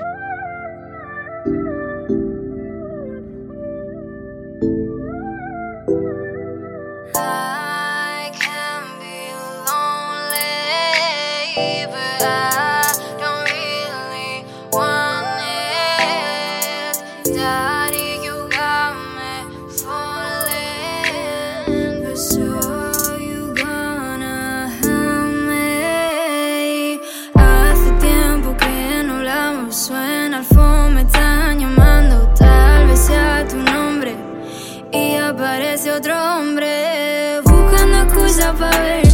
Me 30.91 31.03
están 31.03 31.59
llamando, 31.59 32.33
tal 32.35 32.87
vez 32.87 32.99
sea 32.99 33.47
tu 33.47 33.57
nombre 33.57 34.17
y 34.91 35.17
aparece 35.17 35.93
otro 35.93 36.15
hombre 36.15 37.41
buscando 37.45 38.05
excusa 38.05 38.55
para 38.55 38.81
verte. 38.81 39.10